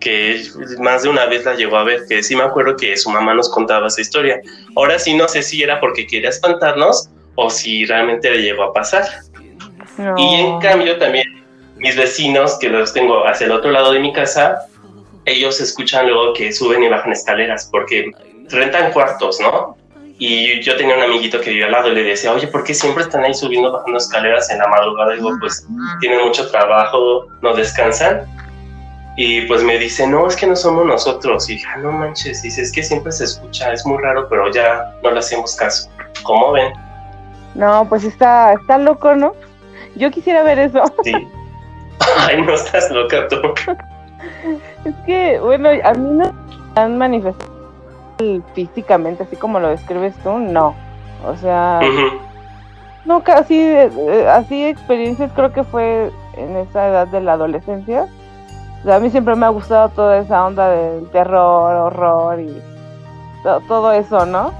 que 0.00 0.42
más 0.78 1.02
de 1.02 1.10
una 1.10 1.26
vez 1.26 1.44
la 1.44 1.54
llegó 1.54 1.76
a 1.76 1.84
ver, 1.84 2.00
que 2.08 2.22
sí 2.22 2.34
me 2.34 2.42
acuerdo 2.42 2.76
que 2.76 2.96
su 2.96 3.10
mamá 3.10 3.34
nos 3.34 3.50
contaba 3.50 3.86
esa 3.86 4.00
historia. 4.00 4.40
Ahora 4.74 4.98
sí 4.98 5.14
no 5.14 5.28
sé 5.28 5.42
si 5.42 5.62
era 5.62 5.78
porque 5.78 6.06
quería 6.06 6.30
espantarnos 6.30 7.10
o 7.34 7.50
si 7.50 7.84
realmente 7.84 8.30
le 8.30 8.42
llegó 8.42 8.64
a 8.64 8.72
pasar. 8.72 9.04
Y 10.16 10.34
en 10.36 10.58
cambio 10.60 10.98
también 10.98 11.26
mis 11.76 11.96
vecinos, 11.96 12.58
que 12.58 12.68
los 12.68 12.92
tengo 12.92 13.26
hacia 13.26 13.46
el 13.46 13.52
otro 13.52 13.70
lado 13.70 13.92
de 13.92 14.00
mi 14.00 14.12
casa, 14.12 14.58
ellos 15.24 15.60
escuchan 15.60 16.08
luego 16.08 16.32
que 16.34 16.52
suben 16.52 16.82
y 16.82 16.88
bajan 16.88 17.12
escaleras, 17.12 17.68
porque 17.70 18.10
rentan 18.48 18.92
cuartos, 18.92 19.40
¿no? 19.40 19.76
Y 20.18 20.60
yo 20.60 20.76
tenía 20.76 20.96
un 20.96 21.02
amiguito 21.02 21.40
que 21.40 21.48
vivía 21.48 21.66
al 21.66 21.72
lado 21.72 21.88
y 21.88 21.94
le 21.94 22.02
decía, 22.02 22.32
oye, 22.32 22.46
¿por 22.46 22.62
qué 22.62 22.74
siempre 22.74 23.04
están 23.04 23.24
ahí 23.24 23.32
subiendo, 23.32 23.72
bajando 23.72 23.96
escaleras 23.96 24.50
en 24.50 24.58
la 24.58 24.68
madrugada? 24.68 25.14
Y 25.14 25.16
digo, 25.16 25.34
pues 25.40 25.66
tienen 26.00 26.20
mucho 26.20 26.50
trabajo, 26.50 27.26
no 27.40 27.54
descansan. 27.54 28.26
Y 29.22 29.42
pues 29.42 29.62
me 29.62 29.76
dice, 29.76 30.06
no, 30.06 30.26
es 30.26 30.34
que 30.34 30.46
no 30.46 30.56
somos 30.56 30.86
nosotros. 30.86 31.46
Y 31.50 31.52
dije, 31.52 31.66
ah, 31.74 31.76
no 31.76 31.92
manches, 31.92 32.40
dice, 32.40 32.62
es 32.62 32.72
que 32.72 32.82
siempre 32.82 33.12
se 33.12 33.24
escucha, 33.24 33.70
es 33.70 33.84
muy 33.84 33.98
raro, 33.98 34.26
pero 34.30 34.50
ya 34.50 34.94
no 35.02 35.10
le 35.10 35.18
hacemos 35.18 35.54
caso. 35.56 35.90
¿Cómo 36.22 36.52
ven? 36.52 36.72
No, 37.54 37.86
pues 37.86 38.04
está, 38.04 38.54
está 38.54 38.78
loco, 38.78 39.14
¿no? 39.14 39.34
Yo 39.94 40.10
quisiera 40.10 40.42
ver 40.42 40.58
eso. 40.58 40.82
Sí. 41.04 41.12
Ay, 42.16 42.40
no 42.40 42.54
estás 42.54 42.90
loca 42.90 43.28
tú. 43.28 43.36
es 44.86 44.94
que, 45.04 45.38
bueno, 45.38 45.68
a 45.84 45.92
mí 45.92 46.16
no 46.16 46.32
han 46.76 46.96
manifestado 46.96 47.74
físicamente, 48.54 49.24
así 49.24 49.36
como 49.36 49.60
lo 49.60 49.68
describes 49.68 50.14
tú, 50.22 50.38
no. 50.38 50.74
O 51.26 51.36
sea, 51.36 51.80
no, 53.04 53.22
casi 53.22 53.60
eh, 53.60 54.26
así 54.30 54.64
experiencias 54.64 55.30
creo 55.34 55.52
que 55.52 55.62
fue 55.62 56.10
en 56.38 56.56
esa 56.56 56.88
edad 56.88 57.08
de 57.08 57.20
la 57.20 57.34
adolescencia. 57.34 58.08
A 58.88 58.98
mí 58.98 59.10
siempre 59.10 59.34
me 59.34 59.46
ha 59.46 59.50
gustado 59.50 59.90
toda 59.90 60.18
esa 60.18 60.46
onda 60.46 60.68
del 60.70 61.08
terror, 61.10 61.74
horror 61.74 62.40
y 62.40 62.62
todo 63.68 63.92
eso, 63.92 64.24
¿no? 64.24 64.52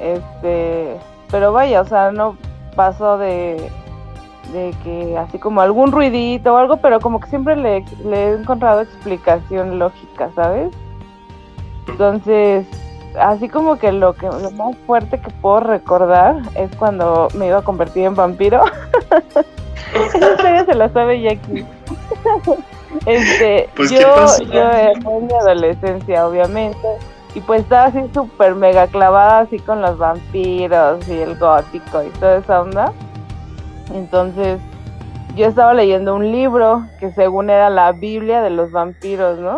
Este, 0.00 0.96
pero 1.30 1.52
vaya, 1.52 1.80
o 1.80 1.84
sea, 1.84 2.10
no 2.10 2.36
pasó 2.74 3.18
de, 3.18 3.70
de 4.52 4.74
que 4.82 5.16
así 5.16 5.38
como 5.38 5.60
algún 5.60 5.92
ruidito 5.92 6.54
o 6.54 6.56
algo, 6.56 6.78
pero 6.78 6.98
como 6.98 7.20
que 7.20 7.28
siempre 7.28 7.54
le, 7.54 7.84
le 8.04 8.24
he 8.24 8.34
encontrado 8.34 8.80
explicación 8.80 9.78
lógica, 9.78 10.30
¿sabes? 10.34 10.74
Entonces, 11.86 12.66
así 13.20 13.48
como 13.48 13.76
que 13.76 13.92
lo 13.92 14.14
que 14.14 14.26
lo 14.26 14.50
más 14.52 14.76
fuerte 14.86 15.20
que 15.20 15.30
puedo 15.30 15.60
recordar 15.60 16.42
es 16.54 16.74
cuando 16.76 17.28
me 17.34 17.46
iba 17.46 17.58
a 17.58 17.62
convertir 17.62 18.04
en 18.04 18.16
vampiro. 18.16 18.64
Esa 19.94 20.64
se 20.64 20.74
la 20.74 20.88
sabe 20.88 21.20
Jackie. 21.20 21.64
este, 23.06 23.68
pues, 23.74 23.90
yo, 23.90 24.26
yo 24.52 24.70
en 24.70 25.26
mi 25.26 25.32
adolescencia, 25.32 26.26
obviamente, 26.26 26.88
y 27.34 27.40
pues 27.40 27.62
estaba 27.62 27.84
así 27.84 28.00
súper 28.12 28.54
mega 28.54 28.86
clavada 28.86 29.40
así 29.40 29.58
con 29.58 29.80
los 29.80 29.96
vampiros 29.96 31.08
y 31.08 31.20
el 31.20 31.36
gótico 31.38 32.02
y 32.02 32.08
toda 32.18 32.36
esa 32.36 32.60
onda. 32.60 32.92
Entonces, 33.94 34.60
yo 35.34 35.46
estaba 35.46 35.72
leyendo 35.72 36.14
un 36.14 36.30
libro 36.30 36.86
que 37.00 37.10
según 37.12 37.48
era 37.50 37.70
la 37.70 37.92
Biblia 37.92 38.42
de 38.42 38.50
los 38.50 38.70
vampiros, 38.70 39.38
¿no? 39.38 39.56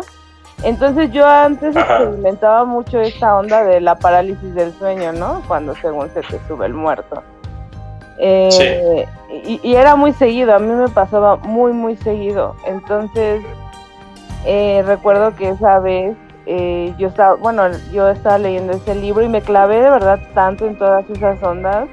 Entonces 0.63 1.11
yo 1.11 1.27
antes 1.27 1.75
experimentaba 1.75 2.63
mucho 2.63 3.01
esta 3.01 3.35
onda 3.35 3.63
de 3.65 3.81
la 3.81 3.95
parálisis 3.95 4.55
del 4.55 4.73
sueño, 4.73 5.11
¿no? 5.11 5.41
Cuando 5.47 5.75
según 5.75 6.09
se 6.11 6.21
te 6.21 6.39
sube 6.47 6.65
el 6.65 6.73
muerto. 6.73 7.21
Eh, 8.17 9.05
y, 9.43 9.75
era 9.75 9.95
muy 9.95 10.13
seguido, 10.13 10.55
a 10.55 10.59
mí 10.59 10.71
me 10.71 10.89
pasaba 10.89 11.37
muy, 11.37 11.73
muy 11.73 11.97
seguido. 11.97 12.55
Entonces 12.65 13.43
eh, 14.45 14.83
recuerdo 14.85 15.35
que 15.35 15.49
esa 15.49 15.79
vez 15.79 16.15
eh, 16.45 16.93
yo 16.97 17.07
estaba, 17.07 17.35
bueno, 17.35 17.63
yo 17.91 18.09
estaba 18.09 18.37
leyendo 18.37 18.73
ese 18.73 18.95
libro 18.95 19.23
y 19.23 19.29
me 19.29 19.41
clavé 19.41 19.81
de 19.81 19.89
verdad 19.89 20.19
tanto 20.33 20.67
en 20.67 20.77
todas 20.77 21.09
esas 21.09 21.41
ondas 21.41 21.87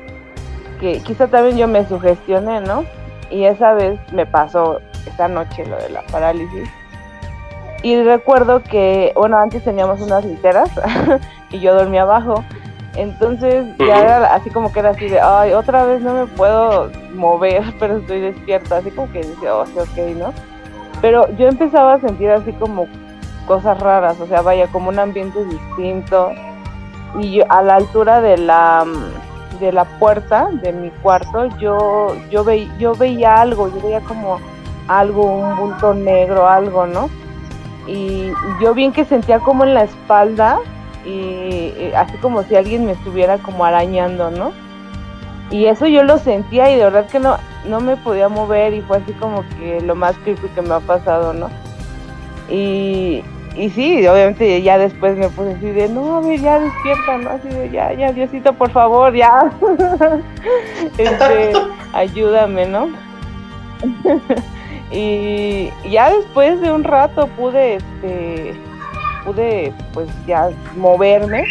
que 0.79 0.99
quizá 0.99 1.29
también 1.29 1.57
yo 1.57 1.69
me 1.69 1.87
sugestioné, 1.87 2.61
¿no? 2.61 2.85
Y 3.31 3.45
esa 3.45 3.73
vez 3.73 3.99
me 4.13 4.27
pasó 4.27 4.81
esa 5.07 5.29
noche 5.29 5.65
lo 5.65 5.77
de 5.77 5.89
la 5.89 6.03
parálisis. 6.03 6.69
Y 7.83 8.01
recuerdo 8.03 8.63
que, 8.63 9.13
bueno, 9.17 9.39
antes 9.39 9.65
teníamos 9.65 10.01
unas 10.01 10.25
literas 10.25 10.71
y 11.51 11.61
yo 11.61 11.75
dormía 11.75 12.03
abajo. 12.03 12.45
Entonces 12.95 13.67
ya 13.79 14.01
era 14.01 14.35
así 14.35 14.51
como 14.51 14.73
que 14.73 14.81
era 14.81 14.91
así 14.91 15.09
de, 15.09 15.21
ay, 15.21 15.53
otra 15.53 15.85
vez 15.85 16.03
no 16.03 16.13
me 16.15 16.27
puedo 16.27 16.91
mover, 17.15 17.63
pero 17.79 17.99
estoy 17.99 18.21
despierta. 18.21 18.79
Así 18.79 18.91
como 18.91 19.11
que 19.13 19.21
decía, 19.21 19.57
oh, 19.57 19.67
sí, 19.67 19.79
ok, 19.79 20.17
¿no? 20.17 20.33
Pero 21.01 21.29
yo 21.37 21.49
empezaba 21.49 21.95
a 21.95 22.01
sentir 22.01 22.31
así 22.31 22.53
como 22.53 22.87
cosas 23.47 23.81
raras, 23.81 24.21
o 24.21 24.27
sea, 24.27 24.43
vaya, 24.43 24.67
como 24.69 24.89
un 24.89 24.99
ambiente 24.99 25.45
distinto. 25.45 26.33
Y 27.19 27.33
yo, 27.33 27.45
a 27.49 27.63
la 27.63 27.77
altura 27.77 28.21
de 28.21 28.39
la 28.39 28.87
de 29.61 29.71
la 29.71 29.85
puerta 29.85 30.49
de 30.51 30.73
mi 30.73 30.91
cuarto, 30.91 31.47
yo 31.59 32.17
yo, 32.31 32.43
ve, 32.43 32.69
yo 32.79 32.95
veía 32.95 33.41
algo, 33.41 33.69
yo 33.69 33.81
veía 33.81 34.01
como 34.01 34.39
algo, 34.89 35.23
un 35.25 35.57
bulto 35.57 35.95
negro, 35.95 36.49
algo, 36.49 36.87
¿no? 36.87 37.09
Y 37.87 38.33
yo 38.61 38.75
bien 38.75 38.93
que 38.93 39.05
sentía 39.05 39.39
como 39.41 39.65
en 39.65 39.75
la 39.75 39.85
espalda 39.85 40.59
y, 41.05 41.93
así 41.97 42.17
como 42.19 42.43
si 42.45 42.57
alguien 42.57 42.87
me 42.87 42.93
estuviera 42.93 43.39
como 43.39 43.65
arañando, 43.65 44.31
¿no? 44.31 44.53
Y 45.51 45.67
eso 45.67 45.87
yo 45.87 46.03
lo 46.03 46.19
sentía 46.19 46.71
y 46.71 46.77
de 46.77 46.85
verdad 46.85 47.07
que 47.07 47.19
no, 47.19 47.37
no 47.69 47.81
me 47.81 47.97
podía 47.97 48.29
mover 48.29 48.73
y 48.73 48.81
fue 48.83 48.99
así 48.99 49.13
como 49.13 49.45
que 49.59 49.81
lo 49.83 49.95
más 49.95 50.17
creepy 50.19 50.49
que 50.49 50.63
me 50.63 50.75
ha 50.75 50.81
pasado, 50.81 51.35
¿no? 51.35 51.51
Y, 52.49 53.23
y 53.57 53.71
sí, 53.71 54.07
obviamente 54.07 54.63
ya 54.63 54.79
después 54.79 55.17
me 55.17 55.29
puse 55.29 55.53
así 55.53 55.71
de, 55.71 55.89
no, 55.89 56.17
a 56.17 56.21
ver, 56.21 56.41
ya 56.41 56.59
despierta, 56.59 57.19
¿no? 57.19 57.31
Así 57.31 57.49
de, 57.49 57.71
ya, 57.71 57.93
ya, 57.93 58.13
Diosito, 58.13 58.55
por 58.55 58.71
favor, 58.71 59.15
ya. 59.15 59.53
este, 60.99 61.53
ayúdame, 61.93 62.67
¿no? 62.67 62.89
y 64.91 65.71
ya 65.91 66.11
después 66.11 66.61
de 66.61 66.73
un 66.73 66.85
rato 66.85 67.27
pude, 67.37 67.75
este, 67.75 68.55
pude, 69.25 69.73
pues 69.93 70.09
ya 70.27 70.51
moverme. 70.77 71.45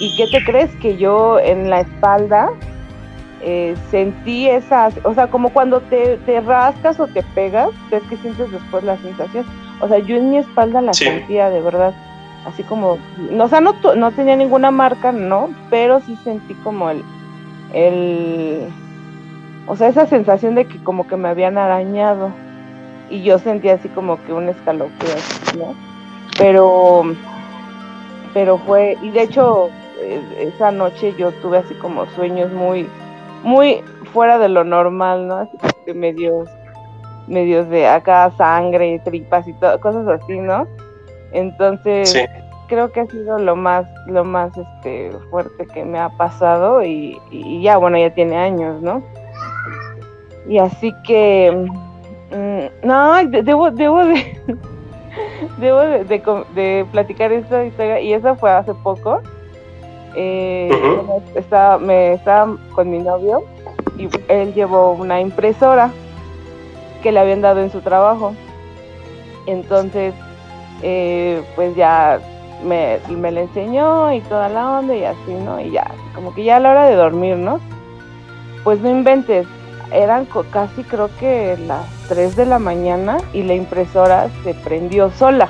¿Y 0.00 0.14
qué 0.16 0.26
te 0.28 0.44
crees? 0.44 0.74
Que 0.76 0.96
yo 0.96 1.38
en 1.40 1.70
la 1.70 1.80
espalda 1.80 2.50
eh, 3.42 3.74
sentí 3.90 4.48
esas, 4.48 4.94
o 5.04 5.14
sea, 5.14 5.28
como 5.28 5.50
cuando 5.50 5.80
te, 5.80 6.16
te 6.18 6.40
rascas 6.40 7.00
o 7.00 7.06
te 7.06 7.22
pegas, 7.34 7.70
ves 7.90 8.02
que 8.08 8.16
sientes 8.16 8.50
después 8.50 8.84
la 8.84 8.96
sensación 8.98 9.44
o 9.80 9.88
sea, 9.88 9.98
yo 9.98 10.16
en 10.16 10.30
mi 10.30 10.38
espalda 10.38 10.80
la 10.80 10.92
sentía 10.92 11.50
de 11.50 11.60
verdad, 11.60 11.94
así 12.46 12.62
como, 12.64 12.98
no, 13.30 13.44
o 13.44 13.48
sea, 13.48 13.60
no, 13.60 13.74
no 13.96 14.10
tenía 14.12 14.36
ninguna 14.36 14.70
marca, 14.70 15.12
no, 15.12 15.50
pero 15.70 16.00
sí 16.00 16.16
sentí 16.24 16.54
como 16.54 16.90
el, 16.90 17.04
el, 17.72 18.68
o 19.66 19.76
sea, 19.76 19.88
esa 19.88 20.06
sensación 20.06 20.54
de 20.54 20.66
que 20.66 20.82
como 20.82 21.06
que 21.06 21.16
me 21.16 21.28
habían 21.28 21.58
arañado 21.58 22.32
y 23.08 23.22
yo 23.22 23.38
sentía 23.38 23.74
así 23.74 23.88
como 23.88 24.22
que 24.24 24.32
un 24.32 24.48
escalofrío, 24.48 25.14
¿no? 25.58 25.87
Pero, 26.38 27.02
pero 28.32 28.58
fue, 28.58 28.96
y 29.02 29.10
de 29.10 29.22
hecho, 29.22 29.68
eh, 30.00 30.52
esa 30.54 30.70
noche 30.70 31.14
yo 31.18 31.32
tuve 31.32 31.58
así 31.58 31.74
como 31.74 32.06
sueños 32.10 32.52
muy, 32.52 32.88
muy 33.42 33.82
fuera 34.12 34.38
de 34.38 34.48
lo 34.48 34.64
normal, 34.64 35.26
¿no? 35.26 35.36
Así 35.38 35.56
que 35.84 35.94
medio 35.94 36.44
medios 37.26 37.68
de 37.68 37.86
acá 37.86 38.30
sangre, 38.36 39.00
tripas 39.04 39.46
y 39.46 39.52
todo, 39.54 39.78
cosas 39.80 40.06
así, 40.08 40.38
¿no? 40.38 40.66
Entonces, 41.32 42.16
creo 42.68 42.90
que 42.90 43.00
ha 43.00 43.06
sido 43.06 43.38
lo 43.38 43.54
más, 43.54 43.86
lo 44.06 44.24
más 44.24 44.56
este 44.56 45.10
fuerte 45.30 45.66
que 45.66 45.84
me 45.84 45.98
ha 45.98 46.08
pasado 46.10 46.82
y, 46.82 47.18
ya, 47.62 47.76
bueno, 47.76 47.98
ya 47.98 48.14
tiene 48.14 48.36
años, 48.36 48.80
¿no? 48.80 49.02
Y 50.46 50.58
así 50.58 50.94
que, 51.06 51.68
mm, 52.30 52.86
no, 52.86 53.26
debo, 53.42 53.70
debo 53.70 54.04
de, 54.04 54.40
debo 55.58 55.80
de, 55.80 56.86
platicar 56.90 57.32
esta 57.32 57.64
historia 57.64 58.00
y 58.00 58.12
eso 58.12 58.36
fue 58.36 58.50
hace 58.50 58.74
poco. 58.74 59.20
Eh, 60.14 60.70
estaba, 61.34 61.78
me 61.78 62.14
estaba 62.14 62.56
con 62.74 62.90
mi 62.90 62.98
novio 62.98 63.44
y 63.96 64.08
él 64.28 64.54
llevó 64.54 64.92
una 64.92 65.20
impresora 65.20 65.90
que 67.02 67.12
le 67.12 67.20
habían 67.20 67.40
dado 67.40 67.60
en 67.60 67.70
su 67.70 67.80
trabajo. 67.80 68.34
Entonces, 69.46 70.14
eh, 70.82 71.42
pues 71.54 71.74
ya 71.76 72.20
me, 72.64 72.98
me 73.08 73.30
le 73.30 73.42
enseñó 73.42 74.12
y 74.12 74.20
toda 74.22 74.48
la 74.48 74.78
onda 74.78 74.94
y 74.94 75.04
así, 75.04 75.32
¿no? 75.32 75.60
Y 75.60 75.70
ya, 75.70 75.90
como 76.14 76.34
que 76.34 76.44
ya 76.44 76.56
a 76.56 76.60
la 76.60 76.70
hora 76.70 76.86
de 76.86 76.96
dormir, 76.96 77.36
¿no? 77.36 77.60
Pues 78.64 78.80
no 78.80 78.90
inventes, 78.90 79.46
eran 79.92 80.26
casi 80.50 80.82
creo 80.82 81.08
que 81.18 81.56
las 81.66 81.97
3 82.08 82.36
de 82.36 82.46
la 82.46 82.58
mañana 82.58 83.18
y 83.32 83.42
la 83.42 83.54
impresora 83.54 84.28
se 84.44 84.54
prendió 84.54 85.10
sola. 85.10 85.48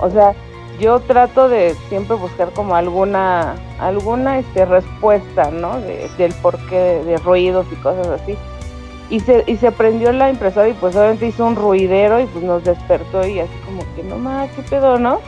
O 0.00 0.10
sea, 0.10 0.34
yo 0.78 1.00
trato 1.00 1.48
de 1.48 1.74
siempre 1.88 2.16
buscar 2.16 2.50
como 2.52 2.74
alguna 2.74 3.54
alguna 3.78 4.38
este 4.38 4.64
respuesta, 4.64 5.50
¿no? 5.50 5.80
De, 5.80 6.08
del 6.16 6.32
porqué 6.34 6.76
de, 6.76 7.04
de 7.04 7.16
ruidos 7.18 7.66
y 7.72 7.76
cosas 7.76 8.06
así 8.06 8.36
y 9.10 9.18
se, 9.20 9.44
y 9.46 9.56
se 9.56 9.72
prendió 9.72 10.12
la 10.12 10.30
impresora 10.30 10.68
y 10.68 10.72
pues 10.72 10.94
obviamente 10.94 11.26
hizo 11.26 11.44
un 11.44 11.56
ruidero 11.56 12.20
y 12.20 12.26
pues 12.26 12.44
nos 12.44 12.64
despertó 12.64 13.26
y 13.26 13.40
así 13.40 13.52
como 13.66 13.82
que 13.94 14.04
no 14.04 14.16
más, 14.16 14.48
qué 14.52 14.62
pedo, 14.62 14.98
¿no? 14.98 15.20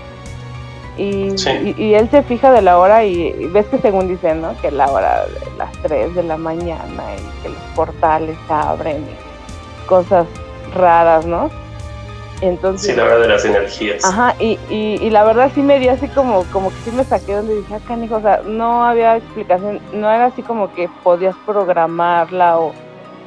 Y, 0.97 1.35
y, 1.79 1.95
él 1.95 2.09
se 2.11 2.23
fija 2.23 2.53
de 2.53 2.61
la 2.61 2.79
hora 2.79 3.03
y, 3.05 3.33
ves 3.47 3.65
que 3.67 3.79
según 3.79 4.09
dicen, 4.09 4.43
¿no? 4.43 4.55
Que 4.61 4.71
la 4.71 4.93
hora 4.93 5.25
de 5.25 5.57
las 5.57 5.73
3 5.83 6.15
de 6.15 6.23
la 6.23 6.37
mañana 6.37 7.03
y 7.17 7.43
que 7.43 7.49
los 7.49 7.63
portales 7.75 8.37
abren 8.49 8.99
y 8.99 9.22
cosas 9.83 10.27
raras, 10.75 11.27
¿no? 11.27 11.51
Entonces, 12.41 12.91
sí, 12.91 12.97
la 12.97 13.05
hora 13.05 13.19
de 13.19 13.29
las 13.29 13.45
energías. 13.45 14.05
Ajá, 14.05 14.35
y, 14.41 14.59
y, 14.69 14.99
y, 15.01 15.11
la 15.11 15.23
verdad 15.23 15.51
sí 15.55 15.63
me 15.63 15.79
dio 15.79 15.93
así 15.93 16.09
como, 16.09 16.43
como 16.53 16.71
que 16.71 16.77
sí 16.85 16.91
me 16.91 17.05
saqué 17.05 17.35
donde 17.37 17.55
dije, 17.55 17.75
acá, 17.75 17.95
ah, 17.95 18.05
hijo, 18.05 18.17
o 18.17 18.21
sea, 18.21 18.43
no 18.45 18.85
había 18.85 19.17
explicación, 19.17 19.81
no 19.93 20.11
era 20.11 20.27
así 20.27 20.43
como 20.43 20.75
que 20.75 20.89
podías 21.05 21.37
programarla 21.47 22.59
o 22.59 22.73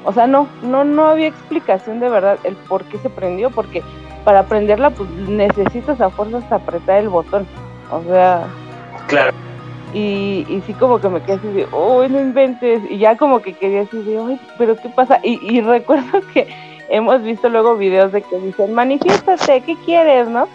o 0.05 0.13
sea, 0.13 0.27
no, 0.27 0.47
no, 0.61 0.83
no 0.83 1.07
había 1.07 1.27
explicación 1.27 1.99
de 1.99 2.09
verdad 2.09 2.37
el 2.43 2.55
por 2.55 2.83
qué 2.85 2.99
se 2.99 3.09
prendió, 3.09 3.49
porque 3.49 3.81
para 4.23 4.43
prenderla 4.43 4.91
pues 4.91 5.09
necesitas 5.09 5.99
a 5.99 6.11
fuerzas 6.11 6.43
apretar 6.51 6.99
el 6.99 7.09
botón. 7.09 7.47
O 7.91 8.03
sea. 8.03 8.43
Claro. 9.07 9.33
Y, 9.95 10.45
y 10.49 10.61
sí 10.67 10.73
como 10.73 10.99
que 10.99 11.07
me 11.07 11.21
quedé 11.21 11.35
así 11.37 11.47
de, 11.47 11.67
oh, 11.71 12.05
no 12.05 12.19
inventes. 12.19 12.81
Y 12.89 12.97
ya 12.97 13.15
como 13.15 13.41
que 13.41 13.53
quería 13.53 13.83
así 13.83 13.97
de, 14.03 14.19
ay, 14.19 14.39
pero 14.57 14.75
¿qué 14.75 14.89
pasa? 14.89 15.21
Y, 15.23 15.39
y 15.41 15.61
recuerdo 15.61 16.19
que 16.33 16.47
hemos 16.89 17.21
visto 17.23 17.47
luego 17.47 17.77
videos 17.77 18.11
de 18.11 18.21
que 18.21 18.37
dicen, 18.39 18.73
manifiéstate, 18.73 19.61
¿qué 19.61 19.77
quieres, 19.85 20.27
no? 20.27 20.49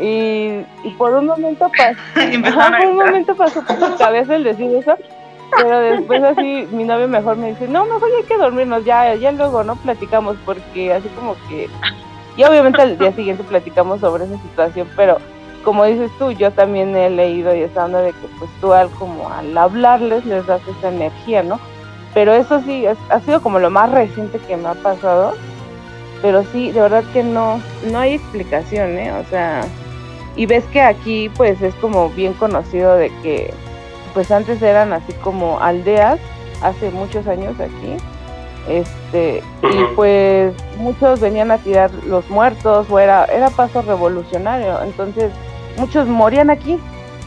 Y, 0.00 0.64
y 0.82 0.90
por 0.98 1.14
un 1.14 1.26
momento 1.26 1.70
pasó, 1.76 2.00
por 2.14 2.88
un 2.88 2.96
momento 2.96 3.36
pasó 3.36 3.64
por 3.64 3.78
mi 3.78 3.96
cabeza 3.96 4.34
el 4.34 4.42
decir 4.42 4.74
eso, 4.74 4.96
pero 5.56 5.78
después 5.78 6.20
así 6.24 6.66
mi 6.72 6.82
novio 6.82 7.06
mejor 7.06 7.36
me 7.36 7.50
dice, 7.50 7.68
no, 7.68 7.84
mejor 7.84 8.08
hay 8.16 8.24
que 8.24 8.36
dormirnos, 8.36 8.84
ya, 8.84 9.14
ya 9.14 9.30
luego 9.30 9.62
no 9.62 9.76
platicamos, 9.76 10.36
porque 10.44 10.92
así 10.92 11.08
como 11.10 11.36
que... 11.48 11.68
Y 12.36 12.42
obviamente 12.42 12.82
al 12.82 12.98
día 12.98 13.12
siguiente 13.12 13.44
platicamos 13.44 14.00
sobre 14.00 14.24
esa 14.24 14.36
situación, 14.38 14.88
pero 14.96 15.18
como 15.64 15.84
dices 15.84 16.10
tú, 16.18 16.30
yo 16.30 16.52
también 16.52 16.94
he 16.96 17.10
leído 17.10 17.54
y 17.54 17.62
esa 17.62 17.86
onda 17.86 18.00
de 18.00 18.12
que 18.12 18.28
pues 18.38 18.50
tú 18.60 18.72
al 18.72 18.90
como 18.90 19.28
al 19.30 19.56
hablarles 19.56 20.24
les 20.24 20.46
das 20.46 20.60
esa 20.68 20.88
energía, 20.88 21.42
¿no? 21.42 21.58
Pero 22.12 22.32
eso 22.32 22.60
sí, 22.60 22.86
ha 22.86 23.20
sido 23.20 23.42
como 23.42 23.58
lo 23.58 23.70
más 23.70 23.90
reciente 23.90 24.38
que 24.38 24.56
me 24.56 24.68
ha 24.68 24.74
pasado, 24.74 25.34
pero 26.22 26.44
sí, 26.52 26.70
de 26.70 26.80
verdad 26.80 27.02
que 27.12 27.24
no, 27.24 27.60
no 27.90 27.98
hay 27.98 28.14
explicación, 28.14 28.98
¿eh? 28.98 29.12
O 29.12 29.24
sea, 29.28 29.62
y 30.36 30.46
ves 30.46 30.64
que 30.72 30.80
aquí 30.80 31.28
pues 31.36 31.60
es 31.62 31.74
como 31.76 32.10
bien 32.10 32.34
conocido 32.34 32.94
de 32.94 33.10
que 33.22 33.52
pues 34.12 34.30
antes 34.30 34.62
eran 34.62 34.92
así 34.92 35.12
como 35.14 35.58
aldeas, 35.60 36.20
hace 36.62 36.90
muchos 36.90 37.26
años 37.26 37.58
aquí, 37.58 37.96
este, 38.68 39.42
y 39.62 39.94
pues 39.96 40.54
muchos 40.78 41.20
venían 41.20 41.50
a 41.50 41.58
tirar 41.58 41.90
los 42.06 42.30
muertos, 42.30 42.86
o 42.90 42.98
era, 42.98 43.24
era 43.26 43.50
paso 43.50 43.82
revolucionario, 43.82 44.82
entonces 44.82 45.32
muchos 45.76 46.06
morían 46.06 46.50
aquí, 46.50 46.78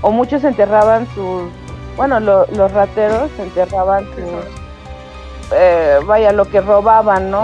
o 0.01 0.11
muchos 0.11 0.43
enterraban 0.43 1.07
sus, 1.13 1.49
bueno, 1.95 2.19
los 2.19 2.71
rateros 2.71 3.29
enterraban 3.39 4.05
sus, 4.05 5.53
eh, 5.53 5.99
vaya, 6.05 6.31
lo 6.31 6.45
que 6.45 6.61
robaban, 6.61 7.31
¿no? 7.31 7.43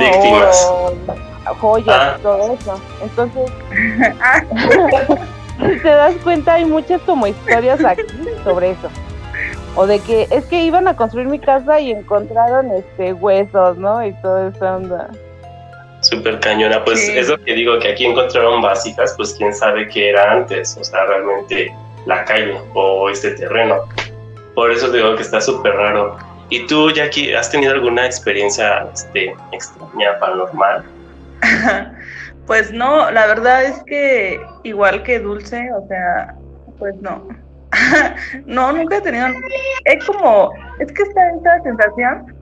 joyas, 1.60 1.98
ah. 2.00 2.18
todo 2.22 2.54
eso. 2.54 2.80
Entonces, 3.02 3.52
si 5.58 5.80
te 5.82 5.90
das 5.90 6.16
cuenta, 6.24 6.54
hay 6.54 6.66
muchas 6.66 7.02
como 7.02 7.28
historias 7.28 7.84
aquí 7.84 8.04
sobre 8.44 8.72
eso 8.72 8.90
o 9.76 9.88
de 9.88 10.00
que 10.00 10.28
es 10.30 10.46
que 10.46 10.64
iban 10.66 10.88
a 10.88 10.96
construir 10.96 11.28
mi 11.28 11.40
casa 11.40 11.80
y 11.80 11.92
encontraron 11.92 12.72
este 12.72 13.14
huesos, 13.14 13.78
¿no? 13.78 14.06
Y 14.06 14.14
toda 14.22 14.50
esa 14.50 14.76
onda. 14.76 15.10
Súper 16.14 16.40
cañona, 16.40 16.84
pues 16.84 17.10
eso 17.10 17.38
que 17.44 17.54
digo, 17.56 17.80
que 17.80 17.90
aquí 17.90 18.06
encontraron 18.06 18.62
básicas, 18.62 19.16
pues 19.18 19.34
quién 19.36 19.52
sabe 19.52 19.88
qué 19.88 20.10
era 20.10 20.32
antes, 20.32 20.78
o 20.80 20.84
sea, 20.84 21.06
realmente 21.08 21.74
la 22.06 22.24
calle 22.24 22.56
o 22.76 23.10
este 23.10 23.32
terreno. 23.32 23.78
Por 24.54 24.72
eso 24.72 24.92
digo 24.92 25.16
que 25.16 25.24
está 25.24 25.42
súper 25.42 25.74
raro. 25.74 26.16
¿Y 26.50 26.68
tú, 26.68 26.92
Jackie, 26.92 27.34
has 27.34 27.50
tenido 27.50 27.74
alguna 27.74 28.06
experiencia 28.06 28.88
este, 28.94 29.36
extraña, 29.52 30.20
paranormal? 30.20 30.84
pues 32.46 32.72
no, 32.72 33.10
la 33.10 33.26
verdad 33.26 33.64
es 33.64 33.82
que 33.86 34.40
igual 34.62 35.02
que 35.02 35.18
Dulce, 35.18 35.68
o 35.74 35.88
sea, 35.88 36.36
pues 36.78 36.94
no. 36.98 37.28
no, 38.46 38.72
nunca 38.72 38.98
he 38.98 39.02
tenido. 39.02 39.30
Es 39.86 40.06
como, 40.06 40.52
es 40.78 40.92
que 40.92 41.02
está 41.02 41.30
esa 41.30 41.64
sensación 41.64 42.36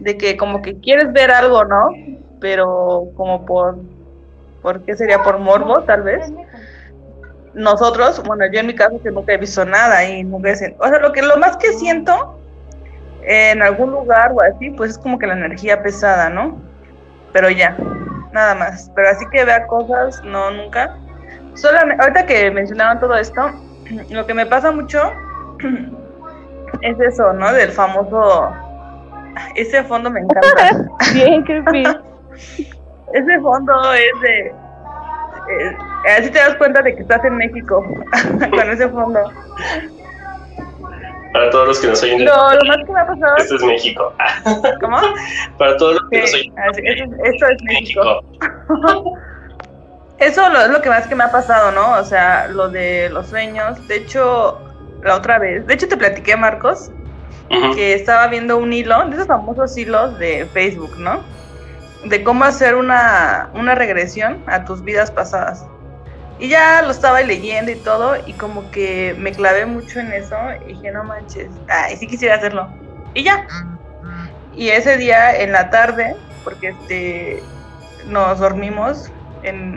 de 0.00 0.18
que 0.18 0.36
como 0.36 0.60
que 0.60 0.78
quieres 0.80 1.10
ver 1.14 1.30
algo, 1.30 1.64
¿no? 1.64 1.88
Pero 2.40 3.08
como 3.16 3.44
por, 3.46 3.78
¿por 4.62 4.82
qué 4.82 4.96
sería? 4.96 5.22
Por 5.22 5.38
morbo, 5.38 5.82
tal 5.82 6.02
vez. 6.02 6.30
Nosotros, 7.54 8.22
bueno, 8.24 8.44
yo 8.52 8.60
en 8.60 8.66
mi 8.66 8.74
caso 8.74 9.00
que 9.02 9.10
nunca 9.10 9.32
he 9.32 9.38
visto 9.38 9.64
nada 9.64 10.04
y 10.04 10.22
nunca 10.22 10.50
he 10.50 10.76
O 10.78 10.88
sea, 10.88 10.98
lo 10.98 11.12
que 11.12 11.22
lo 11.22 11.38
más 11.38 11.56
que 11.56 11.72
siento 11.72 12.38
en 13.22 13.62
algún 13.62 13.90
lugar 13.90 14.32
o 14.32 14.40
así, 14.40 14.70
pues 14.70 14.92
es 14.92 14.98
como 14.98 15.18
que 15.18 15.26
la 15.26 15.34
energía 15.34 15.82
pesada, 15.82 16.28
¿no? 16.30 16.58
Pero 17.32 17.50
ya, 17.50 17.76
nada 18.32 18.54
más. 18.54 18.90
Pero 18.94 19.08
así 19.08 19.24
que 19.32 19.44
vea 19.44 19.66
cosas, 19.66 20.22
no, 20.22 20.50
nunca. 20.50 20.96
Solamente, 21.54 22.02
ahorita 22.02 22.26
que 22.26 22.50
mencionaban 22.50 23.00
todo 23.00 23.16
esto, 23.16 23.50
lo 24.10 24.26
que 24.26 24.34
me 24.34 24.46
pasa 24.46 24.70
mucho 24.70 25.12
es 26.82 27.00
eso, 27.00 27.32
¿no? 27.32 27.52
Del 27.52 27.70
famoso. 27.70 28.52
Ese 29.54 29.82
fondo 29.84 30.10
me 30.10 30.20
encanta. 30.20 30.86
Bien, 31.14 31.42
creepy. 31.42 31.84
Ese 33.12 33.40
fondo 33.40 33.92
es 33.92 34.20
de. 34.20 34.54
Eh, 35.48 35.76
así 36.18 36.30
te 36.30 36.38
das 36.38 36.56
cuenta 36.56 36.82
de 36.82 36.94
que 36.94 37.02
estás 37.02 37.24
en 37.24 37.36
México 37.36 37.84
con 38.50 38.70
ese 38.70 38.88
fondo. 38.88 39.20
Para 41.32 41.50
todos 41.50 41.68
los 41.68 41.80
que 41.80 41.86
no 41.88 41.96
soy 41.96 42.18
Lo, 42.18 42.54
lo 42.54 42.64
más 42.64 42.78
que 42.86 42.92
me 42.92 43.00
ha 43.00 43.06
pasado. 43.06 43.36
Esto 43.36 43.56
es 43.56 43.62
México. 43.62 44.12
¿Cómo? 44.80 44.98
Para 45.58 45.76
todos 45.76 45.94
los 46.00 46.10
que 46.10 46.20
no 46.20 46.26
soy 46.26 46.52
Esto 47.24 47.46
es 47.46 47.62
México. 47.62 48.24
Eso 50.18 50.46
es 50.46 50.70
lo 50.70 50.80
que 50.80 50.88
más 50.88 51.06
que 51.06 51.14
me 51.14 51.24
ha 51.24 51.30
pasado, 51.30 51.72
¿no? 51.72 52.00
O 52.00 52.04
sea, 52.04 52.48
lo 52.48 52.70
de 52.70 53.10
los 53.10 53.26
sueños. 53.26 53.86
De 53.86 53.96
hecho, 53.96 54.58
la 55.02 55.16
otra 55.16 55.38
vez, 55.38 55.66
de 55.66 55.74
hecho 55.74 55.88
te 55.88 55.96
platiqué, 55.96 56.36
Marcos, 56.36 56.90
que 57.74 57.94
estaba 57.94 58.26
viendo 58.28 58.56
un 58.56 58.72
hilo, 58.72 59.04
de 59.04 59.14
esos 59.14 59.26
famosos 59.26 59.76
hilos 59.76 60.18
de 60.18 60.46
Facebook, 60.46 60.96
¿no? 60.98 61.20
De 62.08 62.22
cómo 62.22 62.44
hacer 62.44 62.74
una, 62.74 63.50
una 63.54 63.74
regresión 63.74 64.42
a 64.46 64.64
tus 64.64 64.82
vidas 64.82 65.10
pasadas. 65.10 65.66
Y 66.38 66.48
ya 66.48 66.82
lo 66.82 66.90
estaba 66.90 67.22
leyendo 67.22 67.70
y 67.70 67.76
todo, 67.76 68.14
y 68.26 68.34
como 68.34 68.70
que 68.70 69.14
me 69.18 69.32
clavé 69.32 69.64
mucho 69.64 70.00
en 70.00 70.12
eso, 70.12 70.36
y 70.66 70.74
dije, 70.74 70.90
no 70.92 71.04
manches, 71.04 71.48
ay, 71.68 71.96
sí 71.96 72.06
quisiera 72.06 72.34
hacerlo. 72.36 72.68
Y 73.14 73.22
ya. 73.24 73.46
Y 74.54 74.68
ese 74.68 74.98
día, 74.98 75.40
en 75.40 75.52
la 75.52 75.70
tarde, 75.70 76.14
porque 76.44 76.68
este 76.68 77.42
nos 78.06 78.38
dormimos, 78.38 79.10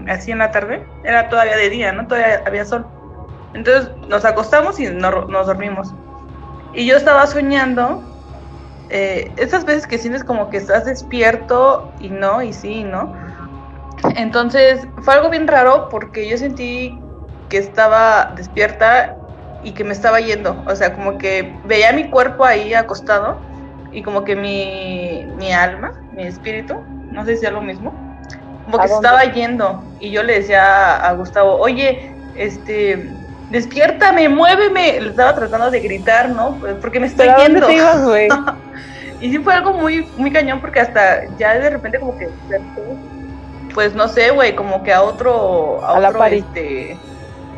así 0.07 0.31
en 0.31 0.37
la 0.37 0.51
tarde, 0.51 0.85
era 1.03 1.29
todavía 1.29 1.57
de 1.57 1.69
día, 1.69 1.91
¿no? 1.91 2.07
Todavía 2.07 2.43
había 2.45 2.65
sol. 2.65 2.85
Entonces 3.53 3.91
nos 4.07 4.25
acostamos 4.25 4.79
y 4.79 4.87
nos 4.87 5.47
dormimos. 5.47 5.93
Y 6.73 6.85
yo 6.85 6.97
estaba 6.97 7.25
soñando, 7.25 8.03
eh, 8.89 9.31
esas 9.37 9.65
veces 9.65 9.85
que 9.85 9.97
sientes 9.97 10.23
como 10.23 10.49
que 10.49 10.57
estás 10.57 10.85
despierto 10.85 11.91
y 11.99 12.09
no, 12.09 12.41
y 12.41 12.53
sí, 12.53 12.79
y 12.79 12.83
no. 12.83 13.13
Entonces 14.15 14.87
fue 15.01 15.13
algo 15.15 15.29
bien 15.29 15.47
raro 15.47 15.89
porque 15.89 16.27
yo 16.27 16.37
sentí 16.37 16.97
que 17.49 17.57
estaba 17.57 18.33
despierta 18.35 19.15
y 19.63 19.71
que 19.71 19.83
me 19.83 19.91
estaba 19.91 20.19
yendo. 20.19 20.63
O 20.67 20.75
sea, 20.75 20.93
como 20.93 21.17
que 21.17 21.53
veía 21.65 21.91
mi 21.93 22.09
cuerpo 22.09 22.45
ahí 22.45 22.73
acostado 22.73 23.37
y 23.91 24.01
como 24.03 24.23
que 24.23 24.35
mi, 24.35 25.25
mi 25.37 25.51
alma, 25.51 25.93
mi 26.13 26.23
espíritu, 26.23 26.75
no 27.11 27.25
sé 27.25 27.37
si 27.37 27.45
es 27.45 27.51
lo 27.51 27.61
mismo, 27.61 27.93
como 28.65 28.79
que 28.79 28.87
se 28.87 28.93
estaba 28.93 29.23
yendo. 29.25 29.83
Y 29.99 30.11
yo 30.11 30.23
le 30.23 30.39
decía 30.39 30.95
a 30.95 31.13
Gustavo, 31.13 31.57
oye, 31.57 32.13
este, 32.35 33.11
despiértame, 33.49 34.29
muéveme. 34.29 35.01
Le 35.01 35.09
estaba 35.09 35.35
tratando 35.35 35.69
de 35.71 35.79
gritar, 35.79 36.29
¿no? 36.29 36.59
Porque 36.81 36.99
me 36.99 37.07
estoy 37.07 37.29
yendo. 37.37 37.67
y 39.19 39.31
sí 39.31 39.37
fue 39.39 39.53
algo 39.53 39.73
muy, 39.73 40.07
muy 40.17 40.31
cañón 40.31 40.61
porque 40.61 40.79
hasta 40.79 41.25
ya 41.37 41.57
de 41.57 41.69
repente 41.69 41.99
como 41.99 42.17
que 42.17 42.29
pues 43.73 43.93
no 43.93 44.07
sé, 44.07 44.31
güey, 44.31 44.55
como 44.55 44.83
que 44.83 44.93
a 44.93 45.01
otro, 45.01 45.83
a, 45.85 45.99
otro, 45.99 46.25
este, 46.25 46.97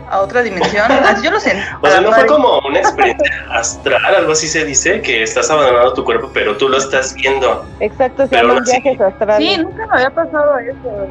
a 0.10 0.20
otra 0.20 0.42
dimensión. 0.42 0.92
Así 1.06 1.24
yo 1.24 1.32
lo 1.32 1.40
sé. 1.40 1.56
O 1.82 1.88
sea, 1.88 2.02
no 2.02 2.12
fue 2.12 2.26
como 2.26 2.60
una 2.60 2.80
experiencia 2.80 3.32
astral, 3.52 4.16
algo 4.16 4.34
así 4.34 4.48
se 4.48 4.66
dice, 4.66 5.02
que 5.02 5.24
estás 5.24 5.50
abandonando 5.50 5.94
tu 5.94 6.04
cuerpo, 6.04 6.30
pero 6.34 6.58
tú 6.58 6.68
lo 6.68 6.78
estás 6.78 7.14
viendo. 7.16 7.66
Exacto, 7.80 8.28
se 8.28 8.36
llaman 8.36 8.64
viajes 8.64 9.00
astrales. 9.00 9.50
Sí, 9.50 9.58
nunca 9.58 9.88
me 9.88 9.94
había 9.94 10.10
pasado 10.10 10.60
eso. 10.60 11.08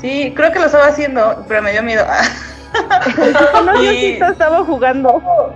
Sí, 0.00 0.32
creo 0.36 0.52
que 0.52 0.58
lo 0.58 0.66
estaba 0.66 0.86
haciendo, 0.86 1.44
pero 1.48 1.62
me 1.62 1.72
dio 1.72 1.82
miedo. 1.82 2.04
no, 3.64 3.80
Diosito 3.80 4.26
estaba 4.26 4.64
jugando. 4.64 5.54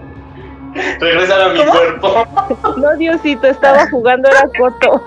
Regresa 1.00 1.44
a 1.44 1.48
mi 1.50 1.64
cuerpo. 1.64 2.26
No, 2.76 2.96
Diosito, 2.96 3.46
estaba 3.46 3.88
jugando, 3.90 4.28
era 4.28 4.48
corto. 4.58 5.02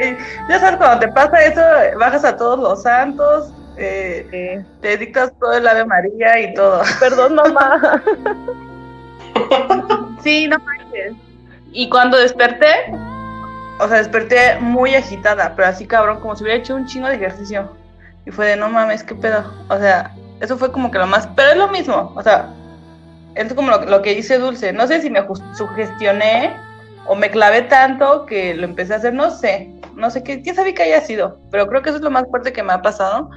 Ay, 0.00 0.16
ya 0.48 0.58
sabes, 0.58 0.76
cuando 0.76 1.00
te 1.00 1.08
pasa 1.08 1.44
eso, 1.44 1.60
bajas 1.98 2.24
a 2.24 2.36
todos 2.36 2.58
los 2.58 2.82
santos, 2.82 3.52
eh, 3.76 4.64
te 4.80 4.96
dictas 4.96 5.32
todo 5.38 5.52
el 5.54 5.66
Ave 5.66 5.84
María 5.84 6.40
y 6.40 6.54
todo. 6.54 6.82
Perdón, 7.00 7.34
mamá. 7.34 8.02
sí, 10.22 10.48
no 10.48 10.58
manches. 10.58 11.14
Y 11.72 11.88
cuando 11.88 12.18
desperté, 12.18 12.92
o 13.78 13.88
sea, 13.88 13.98
desperté 13.98 14.58
muy 14.60 14.94
agitada, 14.94 15.54
pero 15.56 15.68
así 15.68 15.86
cabrón, 15.86 16.20
como 16.20 16.36
si 16.36 16.44
hubiera 16.44 16.58
hecho 16.58 16.74
un 16.74 16.86
chingo 16.86 17.08
de 17.08 17.16
ejercicio. 17.16 17.70
Y 18.24 18.30
fue 18.30 18.46
de, 18.46 18.56
no 18.56 18.68
mames, 18.68 19.02
qué 19.02 19.14
pedo. 19.14 19.52
O 19.68 19.78
sea, 19.78 20.14
eso 20.40 20.58
fue 20.58 20.72
como 20.72 20.90
que 20.90 20.98
lo 20.98 21.06
más, 21.06 21.28
pero 21.36 21.50
es 21.50 21.56
lo 21.56 21.68
mismo, 21.68 22.12
o 22.16 22.22
sea, 22.22 22.52
es 23.34 23.52
como 23.54 23.70
lo, 23.70 24.02
que 24.02 24.12
hice 24.12 24.38
Dulce. 24.38 24.72
No 24.72 24.86
sé 24.86 25.00
si 25.00 25.10
me 25.10 25.24
sugestioné 25.56 26.56
o 27.06 27.14
me 27.14 27.30
clavé 27.30 27.62
tanto 27.62 28.26
que 28.26 28.54
lo 28.54 28.64
empecé 28.64 28.94
a 28.94 28.96
hacer, 28.96 29.14
no 29.14 29.30
sé, 29.30 29.70
no 29.96 30.10
sé 30.10 30.22
qué, 30.22 30.42
quién 30.42 30.54
sabe 30.54 30.74
que 30.74 30.84
haya 30.84 31.00
sido, 31.00 31.38
pero 31.50 31.66
creo 31.66 31.82
que 31.82 31.88
eso 31.90 31.98
es 31.98 32.04
lo 32.04 32.10
más 32.10 32.24
fuerte 32.30 32.52
que 32.52 32.62
me 32.62 32.72
ha 32.72 32.82
pasado. 32.82 33.30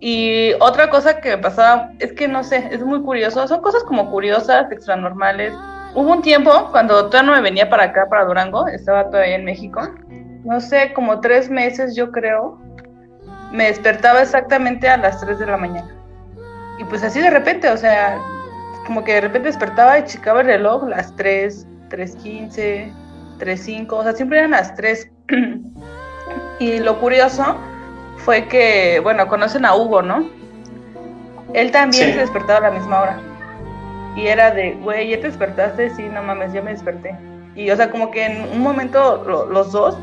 Y 0.00 0.52
otra 0.60 0.90
cosa 0.90 1.20
que 1.20 1.30
me 1.30 1.38
pasaba 1.38 1.90
es 1.98 2.12
que 2.12 2.28
no 2.28 2.44
sé, 2.44 2.68
es 2.70 2.84
muy 2.84 3.02
curioso, 3.02 3.46
son 3.48 3.60
cosas 3.62 3.82
como 3.84 4.10
curiosas, 4.10 4.70
extranormales. 4.70 5.52
Hubo 5.94 6.12
un 6.12 6.22
tiempo 6.22 6.68
cuando 6.72 7.06
todavía 7.06 7.30
no 7.30 7.36
me 7.36 7.42
venía 7.42 7.70
para 7.70 7.84
acá, 7.84 8.06
para 8.08 8.24
Durango, 8.24 8.66
estaba 8.68 9.08
todavía 9.10 9.36
en 9.36 9.44
México, 9.44 9.80
no 10.44 10.60
sé, 10.60 10.92
como 10.92 11.20
tres 11.20 11.48
meses 11.48 11.96
yo 11.96 12.10
creo, 12.10 12.58
me 13.52 13.66
despertaba 13.66 14.22
exactamente 14.22 14.88
a 14.88 14.96
las 14.96 15.20
3 15.20 15.38
de 15.38 15.46
la 15.46 15.56
mañana. 15.56 15.94
Y 16.78 16.84
pues 16.84 17.02
así 17.04 17.20
de 17.20 17.30
repente, 17.30 17.70
o 17.70 17.76
sea, 17.76 18.20
como 18.84 19.04
que 19.04 19.14
de 19.14 19.20
repente 19.22 19.48
despertaba 19.48 19.98
y 19.98 20.04
checaba 20.04 20.40
el 20.40 20.46
reloj 20.46 20.84
las 20.88 21.14
3, 21.16 21.66
3.15, 21.90 22.92
3.05, 23.38 23.92
o 23.92 24.02
sea, 24.02 24.12
siempre 24.12 24.38
eran 24.38 24.52
las 24.52 24.74
3. 24.74 25.10
y 26.58 26.78
lo 26.80 27.00
curioso 27.00 27.56
fue 28.18 28.46
que, 28.48 29.00
bueno, 29.00 29.26
conocen 29.28 29.64
a 29.64 29.74
Hugo, 29.74 30.02
¿no? 30.02 30.28
Él 31.52 31.70
también 31.70 32.12
se 32.12 32.18
despertaba 32.18 32.58
a 32.58 32.70
la 32.70 32.78
misma 32.78 33.00
hora. 33.00 33.20
Y 34.16 34.26
era 34.26 34.50
de, 34.50 34.72
güey, 34.74 35.10
¿ya 35.10 35.20
te 35.20 35.28
despertaste? 35.28 35.90
Sí, 35.90 36.02
no 36.02 36.22
mames, 36.22 36.52
ya 36.52 36.62
me 36.62 36.70
desperté. 36.72 37.16
Y, 37.54 37.70
o 37.70 37.76
sea, 37.76 37.90
como 37.90 38.10
que 38.10 38.24
en 38.24 38.42
un 38.52 38.60
momento 38.60 39.24
los 39.24 39.72
dos 39.72 39.96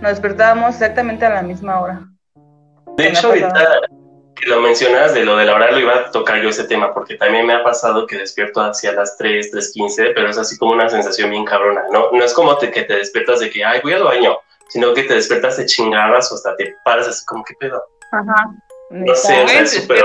nos 0.00 0.10
despertábamos 0.10 0.74
exactamente 0.74 1.24
a 1.26 1.30
la 1.30 1.42
misma 1.42 1.80
hora. 1.80 2.02
De 2.96 3.08
hecho, 3.08 3.28
ahorita 3.28 3.80
que 4.42 4.50
lo 4.50 4.60
mencionas 4.60 5.14
de 5.14 5.24
lo 5.24 5.36
de 5.36 5.44
la 5.44 5.54
hora, 5.54 5.70
lo 5.70 5.78
iba 5.78 5.94
a 5.94 6.10
tocar 6.10 6.42
yo 6.42 6.48
ese 6.48 6.64
tema, 6.64 6.92
porque 6.92 7.14
también 7.14 7.46
me 7.46 7.54
ha 7.54 7.62
pasado 7.62 8.06
que 8.06 8.18
despierto 8.18 8.60
hacia 8.60 8.92
las 8.92 9.16
3, 9.16 9.52
3.15, 9.52 10.12
pero 10.14 10.28
es 10.28 10.38
así 10.38 10.58
como 10.58 10.72
una 10.72 10.88
sensación 10.88 11.30
bien 11.30 11.44
cabrona, 11.44 11.84
¿no? 11.92 12.10
No 12.10 12.24
es 12.24 12.34
como 12.34 12.58
te, 12.58 12.70
que 12.70 12.82
te 12.82 12.96
despiertas 12.96 13.40
de 13.40 13.50
que, 13.50 13.64
ay, 13.64 13.80
voy 13.82 13.92
al 13.92 14.02
baño 14.02 14.38
sino 14.72 14.94
que 14.94 15.02
te 15.02 15.14
despiertas 15.14 15.58
de 15.58 15.66
chingadas 15.66 16.32
o 16.32 16.34
hasta 16.34 16.56
te 16.56 16.74
paras 16.82 17.06
así 17.06 17.22
como, 17.26 17.44
¿qué 17.44 17.54
pedo? 17.60 17.84
Ajá. 18.10 18.50
No 18.88 19.14
sé, 19.14 19.44
o 19.44 19.48
sea, 19.48 19.60
es 19.60 19.72
súper... 19.72 20.02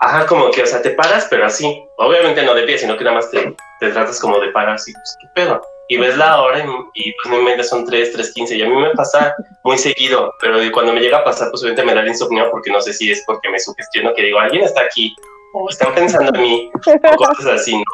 Ajá, 0.00 0.26
como 0.26 0.50
que, 0.50 0.64
o 0.64 0.66
sea, 0.66 0.82
te 0.82 0.90
paras, 0.90 1.28
pero 1.30 1.46
así. 1.46 1.84
Obviamente 1.96 2.42
no 2.42 2.54
de 2.54 2.64
pie, 2.64 2.76
sino 2.76 2.96
que 2.96 3.04
nada 3.04 3.16
más 3.16 3.30
te, 3.30 3.54
te 3.80 3.90
tratas 3.90 4.20
como 4.20 4.40
de 4.40 4.48
parar 4.48 4.74
así, 4.74 4.92
pues, 4.92 5.16
¿qué 5.20 5.28
pedo? 5.34 5.62
Y 5.88 5.96
ves 5.98 6.16
la 6.16 6.42
hora 6.42 6.64
y, 6.94 7.12
pues 7.12 7.34
no 7.34 7.42
mente 7.42 7.62
son 7.62 7.86
3, 7.86 8.12
3, 8.12 8.32
15. 8.34 8.56
Y 8.56 8.62
a 8.62 8.68
mí 8.68 8.76
me 8.76 8.90
pasa 8.90 9.34
muy 9.62 9.78
seguido, 9.78 10.34
pero 10.40 10.58
cuando 10.72 10.92
me 10.92 11.00
llega 11.00 11.18
a 11.18 11.24
pasar, 11.24 11.50
pues 11.50 11.62
obviamente 11.62 11.84
me 11.84 11.94
da 11.94 12.00
el 12.00 12.08
insomnio 12.08 12.50
porque 12.50 12.72
no 12.72 12.80
sé 12.80 12.92
si 12.92 13.12
es 13.12 13.22
porque 13.26 13.48
me 13.50 13.60
sugestiono 13.60 14.12
que 14.14 14.22
digo, 14.22 14.38
alguien 14.38 14.64
está 14.64 14.82
aquí 14.82 15.14
o 15.52 15.68
están 15.70 15.94
pensando 15.94 16.34
en 16.34 16.42
mí 16.42 16.70
o 16.74 17.16
cosas 17.16 17.46
así, 17.46 17.76
¿no? 17.76 17.84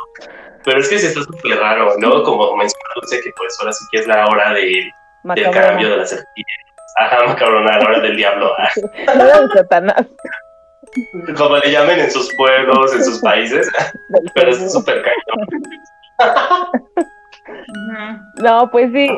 Pero 0.65 0.81
es 0.81 0.89
que 0.89 0.99
sí 0.99 1.07
está 1.07 1.21
súper 1.23 1.59
raro. 1.59 1.95
Luego, 1.99 2.23
como 2.23 2.57
mencionó 2.57 2.83
sé 3.07 3.21
que 3.21 3.31
pues 3.37 3.57
ahora 3.61 3.73
sí 3.73 3.85
que 3.91 4.01
es 4.01 4.07
la 4.07 4.27
hora 4.27 4.55
de 4.55 4.91
del 5.25 5.51
cambio 5.51 5.91
de 5.91 5.97
la 5.99 6.07
serpiente. 6.07 6.53
Ajá, 6.97 7.25
macabrona, 7.27 7.79
la 7.79 7.85
hora 7.89 8.01
del 8.01 8.17
diablo. 8.17 8.53
La 9.07 9.13
hora 9.13 9.41
de 9.41 9.49
Satanás. 9.49 10.07
Como 11.37 11.57
le 11.59 11.71
llamen 11.71 12.01
en 12.01 12.11
sus 12.11 12.33
pueblos, 12.35 12.95
en 12.95 13.05
sus 13.05 13.19
países. 13.23 13.69
Pero 14.35 14.51
es 14.51 14.73
súper 14.73 15.03
cañón. 15.03 15.49
No, 18.43 18.71
pues 18.71 18.91
sí, 18.93 19.09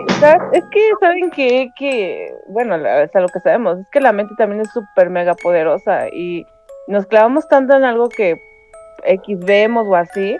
es 0.53 0.65
que 0.71 0.81
saben 1.01 1.31
que, 1.31 1.71
que 1.77 2.35
bueno, 2.49 2.75
hasta 2.75 3.21
lo 3.21 3.29
que 3.29 3.41
sabemos, 3.41 3.79
es 3.79 3.91
que 3.91 4.01
la 4.01 4.13
mente 4.13 4.35
también 4.37 4.63
es 4.63 4.71
súper 4.73 5.11
mega 5.11 5.35
poderosa 5.35 6.09
y 6.09 6.47
nos 6.89 7.07
clavamos 7.07 7.49
tanto 7.49 7.77
en 7.77 7.85
algo 7.85 8.09
que 8.09 8.41
X 9.05 9.39
vemos 9.41 9.87
o 9.89 9.97
así, 9.97 10.37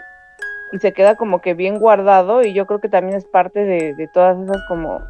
y 0.71 0.79
se 0.79 0.93
queda 0.93 1.15
como 1.15 1.41
que 1.41 1.53
bien 1.53 1.79
guardado 1.79 2.41
y 2.41 2.53
yo 2.53 2.65
creo 2.65 2.79
que 2.79 2.89
también 2.89 3.17
es 3.17 3.25
parte 3.25 3.59
de, 3.63 4.09
todas 4.13 4.37
esas 4.39 4.61
como 4.67 5.01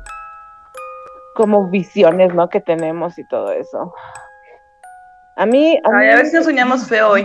como 1.35 1.69
visiones, 1.69 2.33
¿no? 2.33 2.47
Que 2.47 2.61
tenemos 2.61 3.19
y 3.19 3.27
todo 3.27 3.51
eso. 3.51 3.93
A 5.35 5.45
mí... 5.45 5.77
A, 5.83 5.97
Ay, 5.97 6.09
a 6.11 6.15
ver 6.15 6.27
si 6.27 6.35
nos 6.37 6.45
soñamos 6.45 6.87
feo 6.87 7.09
hoy. 7.09 7.23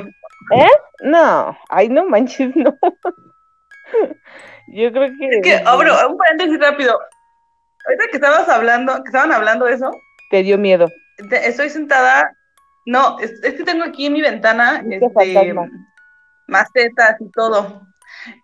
¿Eh? 0.53 0.70
No, 1.05 1.57
ay, 1.68 1.88
no 1.88 2.05
manches, 2.07 2.51
no. 2.57 2.77
Yo 4.70 4.92
creo 4.92 5.09
que. 5.18 5.28
Es 5.28 5.42
que, 5.42 5.56
abro 5.64 5.94
un 6.09 6.16
paréntesis 6.16 6.59
rápido. 6.61 6.98
Ahorita 7.87 8.04
que 8.11 8.16
estabas 8.16 8.48
hablando, 8.48 8.94
que 9.02 9.09
estaban 9.09 9.33
hablando 9.33 9.66
de 9.66 9.74
eso. 9.74 9.90
Te 10.30 10.42
dio 10.42 10.59
miedo. 10.59 10.88
estoy 11.30 11.70
sentada. 11.70 12.33
No, 12.87 13.18
es, 13.18 13.40
que 13.40 13.64
tengo 13.64 13.85
aquí 13.85 14.06
en 14.06 14.14
mi 14.14 14.22
ventana 14.22 14.83
este, 14.88 15.54
macetas 16.46 17.20
y 17.20 17.30
todo. 17.30 17.87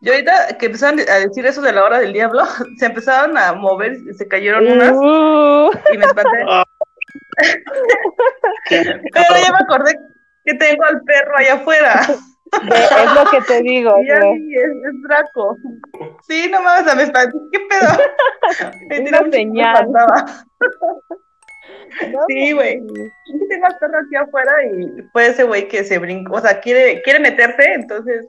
Yo 0.01 0.13
ahorita 0.13 0.57
que 0.59 0.67
empezaron 0.67 1.01
a 1.01 1.15
decir 1.15 1.45
eso 1.45 1.61
de 1.61 1.73
la 1.73 1.85
hora 1.85 1.99
del 1.99 2.13
diablo, 2.13 2.45
se 2.79 2.87
empezaron 2.87 3.37
a 3.37 3.53
mover, 3.55 3.97
se 4.17 4.27
cayeron 4.29 4.67
unas 4.67 4.93
uh. 4.93 5.71
y 5.93 5.99
me 5.99 6.05
espanté. 6.05 6.45
Pero 8.69 9.37
ya 9.45 9.53
me 9.53 9.59
acordé 9.61 9.95
que 10.45 10.55
tengo 10.55 10.85
al 10.85 11.03
perro 11.03 11.37
allá 11.37 11.55
afuera. 11.55 12.07
Es 12.53 13.15
lo 13.15 13.25
que 13.31 13.41
te 13.43 13.63
digo. 13.63 13.97
Ya 14.07 14.19
es, 14.19 15.03
Draco. 15.03 15.57
Sí, 16.27 16.49
no 16.51 16.63
mames, 16.63 16.95
me 16.97 17.03
espanté. 17.03 17.37
¿Qué 17.53 17.61
pedo? 17.61 18.71
Me 18.89 19.01
Una 19.01 19.31
señal. 19.31 19.89
sí, 22.29 22.53
güey. 22.53 22.81
Tengo 23.49 23.67
al 23.67 23.79
perro 23.79 23.99
aquí 23.99 24.17
afuera 24.17 24.53
y 24.65 25.03
fue 25.13 25.27
ese 25.29 25.45
güey 25.45 25.69
que 25.69 25.85
se 25.85 25.99
brincó, 25.99 26.35
o 26.37 26.41
sea, 26.41 26.61
quiere, 26.61 27.03
quiere 27.03 27.21
meterse, 27.21 27.75
entonces 27.75 28.27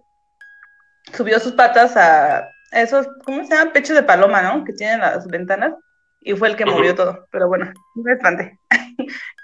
subió 1.14 1.40
sus 1.40 1.54
patas 1.54 1.96
a 1.98 2.50
esos, 2.72 3.08
¿cómo 3.26 3.44
se 3.44 3.56
llama? 3.56 3.72
Pechos 3.72 3.96
de 3.96 4.04
paloma, 4.04 4.42
¿no? 4.42 4.64
Que 4.64 4.74
tienen 4.74 5.00
las 5.00 5.28
ventanas 5.28 5.74
y 6.22 6.34
fue 6.34 6.50
el 6.50 6.56
que 6.56 6.66
movió 6.66 6.96
todo. 6.96 7.28
Pero 7.32 7.48
bueno, 7.48 7.72
me 7.96 8.14
espanté. 8.14 8.60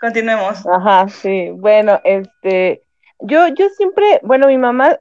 Continuemos. 0.02 0.66
Ajá, 0.68 1.08
sí. 1.08 1.50
Bueno, 1.52 2.02
este, 2.04 2.83
yo, 3.24 3.48
yo 3.48 3.70
siempre, 3.70 4.20
bueno, 4.24 4.48
mi 4.48 4.58
mamá 4.58 5.00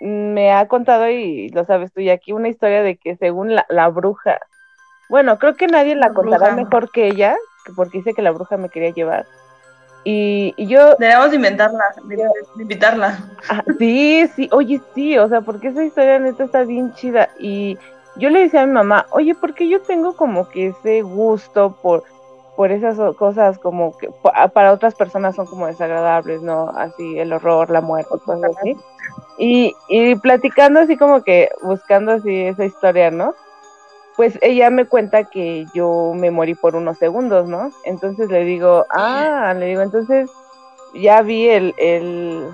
me 0.00 0.52
ha 0.52 0.66
contado, 0.68 1.08
y 1.10 1.48
lo 1.50 1.64
sabes 1.64 1.92
tú, 1.92 2.00
y 2.00 2.10
aquí 2.10 2.32
una 2.32 2.48
historia 2.48 2.82
de 2.82 2.96
que 2.96 3.16
según 3.16 3.54
la, 3.54 3.66
la 3.68 3.88
bruja, 3.88 4.38
bueno, 5.08 5.38
creo 5.38 5.54
que 5.54 5.66
nadie 5.66 5.94
la, 5.94 6.12
contará 6.12 6.54
mejor 6.54 6.90
que 6.90 7.08
ella, 7.08 7.36
porque 7.76 7.98
dice 7.98 8.14
que 8.14 8.22
la 8.22 8.30
bruja 8.30 8.56
me 8.56 8.68
quería 8.68 8.90
llevar. 8.90 9.26
Y, 10.04 10.54
yo... 10.66 10.96
Debemos 10.96 11.32
inventarla, 11.32 11.84
de, 12.04 12.28
invitarla. 12.60 13.18
Ah, 13.48 13.64
sí, 13.78 14.28
sí, 14.36 14.48
oye, 14.52 14.80
sí, 14.94 15.16
o 15.18 15.28
sea, 15.28 15.40
porque 15.40 15.68
esa 15.68 15.82
historia 15.82 16.18
neta 16.18 16.44
está 16.44 16.64
bien 16.64 16.92
chida. 16.92 17.30
Y 17.38 17.78
yo 18.16 18.28
le 18.30 18.40
decía 18.40 18.62
a 18.62 18.66
mi 18.66 18.72
mamá, 18.72 19.06
oye, 19.10 19.34
porque 19.34 19.68
yo 19.68 19.80
tengo 19.80 20.14
como 20.14 20.48
que 20.48 20.68
ese 20.68 21.02
gusto 21.02 21.78
por, 21.82 22.04
por 22.56 22.70
esas 22.70 22.98
cosas 23.16 23.58
como 23.58 23.96
que 23.96 24.10
para 24.52 24.72
otras 24.72 24.94
personas 24.94 25.34
son 25.34 25.46
como 25.46 25.66
desagradables, 25.66 26.42
¿no? 26.42 26.70
Así 26.76 27.18
el 27.18 27.32
horror, 27.32 27.70
la 27.70 27.80
muerte, 27.80 28.10
cosas 28.24 28.52
así. 28.56 28.76
Y, 29.38 29.74
y 29.88 30.14
platicando 30.16 30.80
así 30.80 30.96
como 30.96 31.22
que 31.22 31.50
buscando 31.62 32.12
así 32.12 32.42
esa 32.42 32.64
historia, 32.64 33.10
¿no? 33.10 33.34
Pues 34.16 34.38
ella 34.42 34.70
me 34.70 34.86
cuenta 34.86 35.24
que 35.24 35.66
yo 35.74 36.12
me 36.14 36.30
morí 36.30 36.54
por 36.54 36.76
unos 36.76 36.98
segundos, 36.98 37.48
¿no? 37.48 37.72
Entonces 37.84 38.30
le 38.30 38.44
digo, 38.44 38.86
ah, 38.90 39.52
le 39.56 39.66
digo, 39.66 39.82
entonces 39.82 40.30
ya 40.94 41.22
vi 41.22 41.48
el, 41.48 41.74
el, 41.78 42.48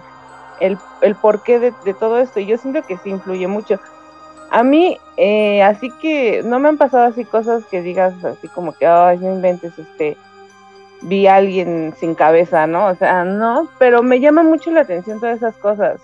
el, 0.61 0.79
el 1.03 1.15
porqué 1.17 1.59
de, 1.59 1.75
de 1.85 1.93
todo 1.93 2.19
esto 2.19 2.41
y 2.41 2.47
yo 2.47 2.57
siento 2.57 2.83
que 2.83 2.97
sí 2.97 3.11
influye 3.11 3.47
mucho 3.47 3.79
a 4.51 4.63
mí, 4.65 4.99
eh, 5.17 5.63
así 5.63 5.91
que 6.01 6.43
no 6.43 6.59
me 6.59 6.69
han 6.69 6.79
pasado 6.79 7.05
así 7.05 7.25
cosas 7.25 7.65
que 7.67 7.83
digas 7.83 8.25
así 8.25 8.49
como 8.49 8.73
que, 8.73 8.87
ay, 8.87 9.19
no 9.19 9.33
inventes, 9.33 9.79
este, 9.79 10.17
vi 11.03 11.27
a 11.27 11.37
alguien 11.37 11.95
sin 11.99 12.15
cabeza, 12.15 12.67
¿no? 12.67 12.87
O 12.87 12.95
sea, 12.97 13.25
no, 13.25 13.69
pero 13.79 14.03
me 14.03 14.21
llama 14.21 14.43
mucho 14.43 14.71
la 14.71 14.81
atención 14.81 15.21
todas 15.21 15.37
esas 15.37 15.57
cosas. 15.57 16.01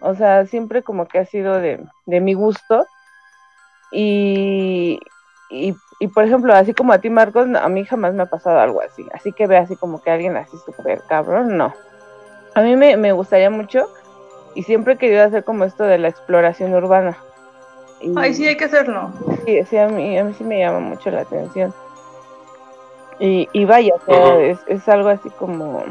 O 0.00 0.14
sea, 0.14 0.46
siempre 0.46 0.82
como 0.82 1.08
que 1.08 1.18
ha 1.18 1.24
sido 1.24 1.54
de, 1.60 1.84
de 2.06 2.20
mi 2.20 2.34
gusto. 2.34 2.86
Y, 3.90 5.00
y, 5.50 5.74
y, 5.98 6.08
por 6.08 6.24
ejemplo, 6.24 6.52
así 6.54 6.74
como 6.74 6.92
a 6.92 6.98
ti, 6.98 7.08
Marcos, 7.10 7.48
a 7.54 7.68
mí 7.68 7.84
jamás 7.84 8.14
me 8.14 8.22
ha 8.22 8.26
pasado 8.26 8.60
algo 8.60 8.82
así. 8.82 9.06
Así 9.12 9.32
que 9.32 9.46
ve 9.46 9.56
así 9.56 9.76
como 9.76 10.02
que 10.02 10.10
alguien 10.10 10.36
así 10.36 10.56
súper 10.64 11.00
cabrón, 11.08 11.56
no. 11.56 11.74
A 12.54 12.60
mí 12.60 12.76
me, 12.76 12.96
me 12.96 13.12
gustaría 13.12 13.50
mucho 13.50 13.88
y 14.54 14.62
siempre 14.64 14.94
he 14.94 14.98
querido 14.98 15.24
hacer 15.24 15.44
como 15.44 15.64
esto 15.64 15.84
de 15.84 15.98
la 15.98 16.08
exploración 16.08 16.74
urbana. 16.74 17.16
Ay, 18.16 18.34
sí, 18.34 18.46
hay 18.46 18.56
que 18.56 18.64
hacerlo. 18.64 19.10
Sí, 19.44 19.60
sí 19.64 19.76
a, 19.76 19.88
mí, 19.88 20.18
a 20.18 20.24
mí 20.24 20.34
sí 20.34 20.44
me 20.44 20.58
llama 20.58 20.80
mucho 20.80 21.10
la 21.10 21.22
atención. 21.22 21.74
Y, 23.18 23.48
y 23.52 23.64
vaya, 23.64 23.94
es, 24.40 24.58
es 24.68 24.88
algo 24.88 25.08
así 25.08 25.28
como 25.30 25.84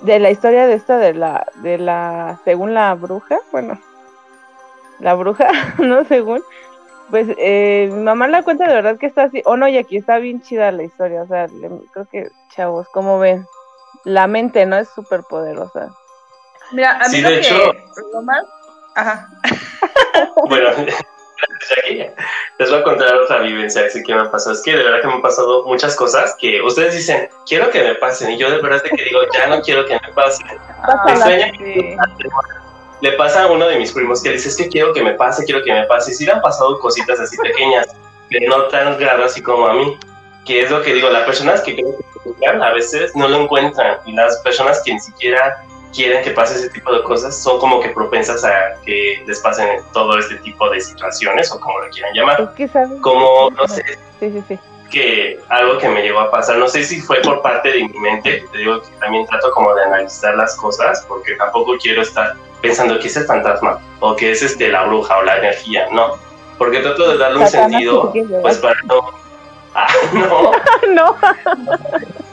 de 0.00 0.18
la 0.18 0.30
historia 0.30 0.66
de 0.66 0.74
esta 0.74 0.98
de 0.98 1.14
la 1.14 1.46
de 1.56 1.78
la 1.78 2.40
según 2.44 2.74
la 2.74 2.94
bruja 2.94 3.38
bueno 3.52 3.80
la 4.98 5.14
bruja 5.14 5.48
no 5.78 6.04
según 6.04 6.42
pues 7.10 7.28
eh, 7.38 7.88
mi 7.92 8.02
mamá 8.02 8.28
la 8.28 8.42
cuenta 8.42 8.66
de 8.66 8.74
verdad 8.74 8.98
que 8.98 9.06
está 9.06 9.24
así 9.24 9.42
o 9.44 9.56
no 9.56 9.68
y 9.68 9.78
aquí 9.78 9.96
está 9.96 10.18
bien 10.18 10.42
chida 10.42 10.72
la 10.72 10.82
historia 10.82 11.22
o 11.22 11.26
sea 11.26 11.46
creo 11.92 12.06
que 12.10 12.28
chavos 12.50 12.88
como 12.92 13.18
ven 13.18 13.46
la 14.04 14.26
mente 14.26 14.66
no 14.66 14.76
es 14.76 14.88
súper 14.88 15.22
poderosa 15.22 15.94
mira 16.72 16.98
a 17.02 17.08
mí 17.08 17.20
lo 17.20 17.28
que 17.30 17.82
lo 18.12 18.22
más 18.22 18.44
ajá 18.94 19.28
bueno, 20.48 20.70
les 22.58 22.70
voy 22.70 22.80
a 22.80 22.82
contar 22.82 23.14
otra 23.16 23.40
vivencia 23.40 23.82
que 23.88 24.14
me 24.14 24.20
ha 24.20 24.30
pasado. 24.30 24.54
Es 24.54 24.62
que 24.62 24.76
de 24.76 24.82
verdad 24.82 25.00
que 25.00 25.06
me 25.06 25.14
han 25.14 25.22
pasado 25.22 25.64
muchas 25.64 25.94
cosas 25.96 26.34
que 26.38 26.60
ustedes 26.62 26.94
dicen, 26.94 27.28
quiero 27.46 27.70
que 27.70 27.82
me 27.82 27.94
pasen. 27.96 28.30
Y 28.30 28.38
yo 28.38 28.50
de 28.50 28.60
verdad 28.60 28.82
que 28.82 29.02
digo, 29.02 29.20
ya 29.32 29.46
no 29.46 29.60
quiero 29.60 29.84
que 29.86 29.94
me 29.94 30.12
pasen. 30.14 30.46
Le 33.02 33.12
pasa 33.12 33.42
a 33.42 33.46
uno 33.48 33.68
de 33.68 33.78
mis 33.78 33.92
primos 33.92 34.22
que 34.22 34.30
dice, 34.30 34.48
es 34.48 34.56
que 34.56 34.68
quiero 34.68 34.92
que 34.92 35.02
me 35.02 35.12
pase, 35.14 35.44
quiero 35.44 35.62
que 35.62 35.72
me 35.72 35.84
pase. 35.84 36.12
Y 36.12 36.14
sí 36.14 36.24
le 36.24 36.32
han 36.32 36.40
pasado 36.40 36.78
cositas 36.80 37.20
así 37.20 37.36
pequeñas, 37.36 37.88
que 38.30 38.40
no 38.46 38.64
tan 38.64 38.98
graves 38.98 39.32
así 39.32 39.42
como 39.42 39.66
a 39.66 39.74
mí. 39.74 39.98
Que 40.44 40.60
es 40.60 40.70
lo 40.70 40.80
que 40.80 40.94
digo, 40.94 41.10
las 41.10 41.24
personas 41.24 41.60
que 41.60 41.74
creen 41.74 41.96
que 42.40 42.46
a 42.46 42.72
veces 42.72 43.14
no 43.14 43.28
lo 43.28 43.42
encuentran. 43.42 43.98
Y 44.06 44.12
las 44.12 44.38
personas 44.38 44.80
que 44.82 44.94
ni 44.94 45.00
siquiera 45.00 45.64
quieren 45.94 46.22
que 46.22 46.30
pase 46.30 46.56
ese 46.56 46.70
tipo 46.70 46.92
de 46.92 47.02
cosas 47.02 47.36
son 47.36 47.58
como 47.58 47.80
que 47.80 47.88
propensas 47.90 48.44
a 48.44 48.74
que 48.84 49.22
les 49.26 49.40
pasen 49.40 49.80
todo 49.92 50.18
este 50.18 50.36
tipo 50.36 50.68
de 50.70 50.80
situaciones 50.80 51.50
o 51.52 51.60
como 51.60 51.80
lo 51.80 51.90
quieran 51.90 52.12
llamar. 52.14 52.54
Como, 53.00 53.50
no 53.50 53.68
sé, 53.68 53.82
que 54.90 55.40
algo 55.48 55.78
que 55.78 55.88
me 55.88 56.02
llegó 56.02 56.20
a 56.20 56.30
pasar, 56.30 56.58
no 56.58 56.68
sé 56.68 56.84
si 56.84 57.00
fue 57.00 57.20
por 57.20 57.42
parte 57.42 57.70
de 57.70 57.88
mi 57.88 57.98
mente, 57.98 58.44
te 58.52 58.58
digo 58.58 58.80
que 58.80 58.88
también 59.00 59.26
trato 59.26 59.50
como 59.52 59.74
de 59.74 59.84
analizar 59.84 60.36
las 60.36 60.54
cosas 60.56 61.04
porque 61.08 61.34
tampoco 61.34 61.76
quiero 61.78 62.02
estar 62.02 62.34
pensando 62.60 62.98
que 62.98 63.08
es 63.08 63.16
el 63.16 63.24
fantasma 63.24 63.78
o 64.00 64.14
que 64.14 64.30
es 64.30 64.42
este 64.42 64.68
la 64.68 64.84
bruja 64.84 65.18
o 65.18 65.22
la 65.22 65.38
energía, 65.38 65.88
no, 65.90 66.16
porque 66.58 66.80
trato 66.80 67.10
de 67.10 67.18
darle 67.18 67.38
un 67.38 67.48
sentido, 67.48 68.12
pues 68.42 68.58
para 68.58 68.80
no... 68.84 69.10
Ah, 69.74 69.88
no. 70.12 70.52
no. 70.94 71.16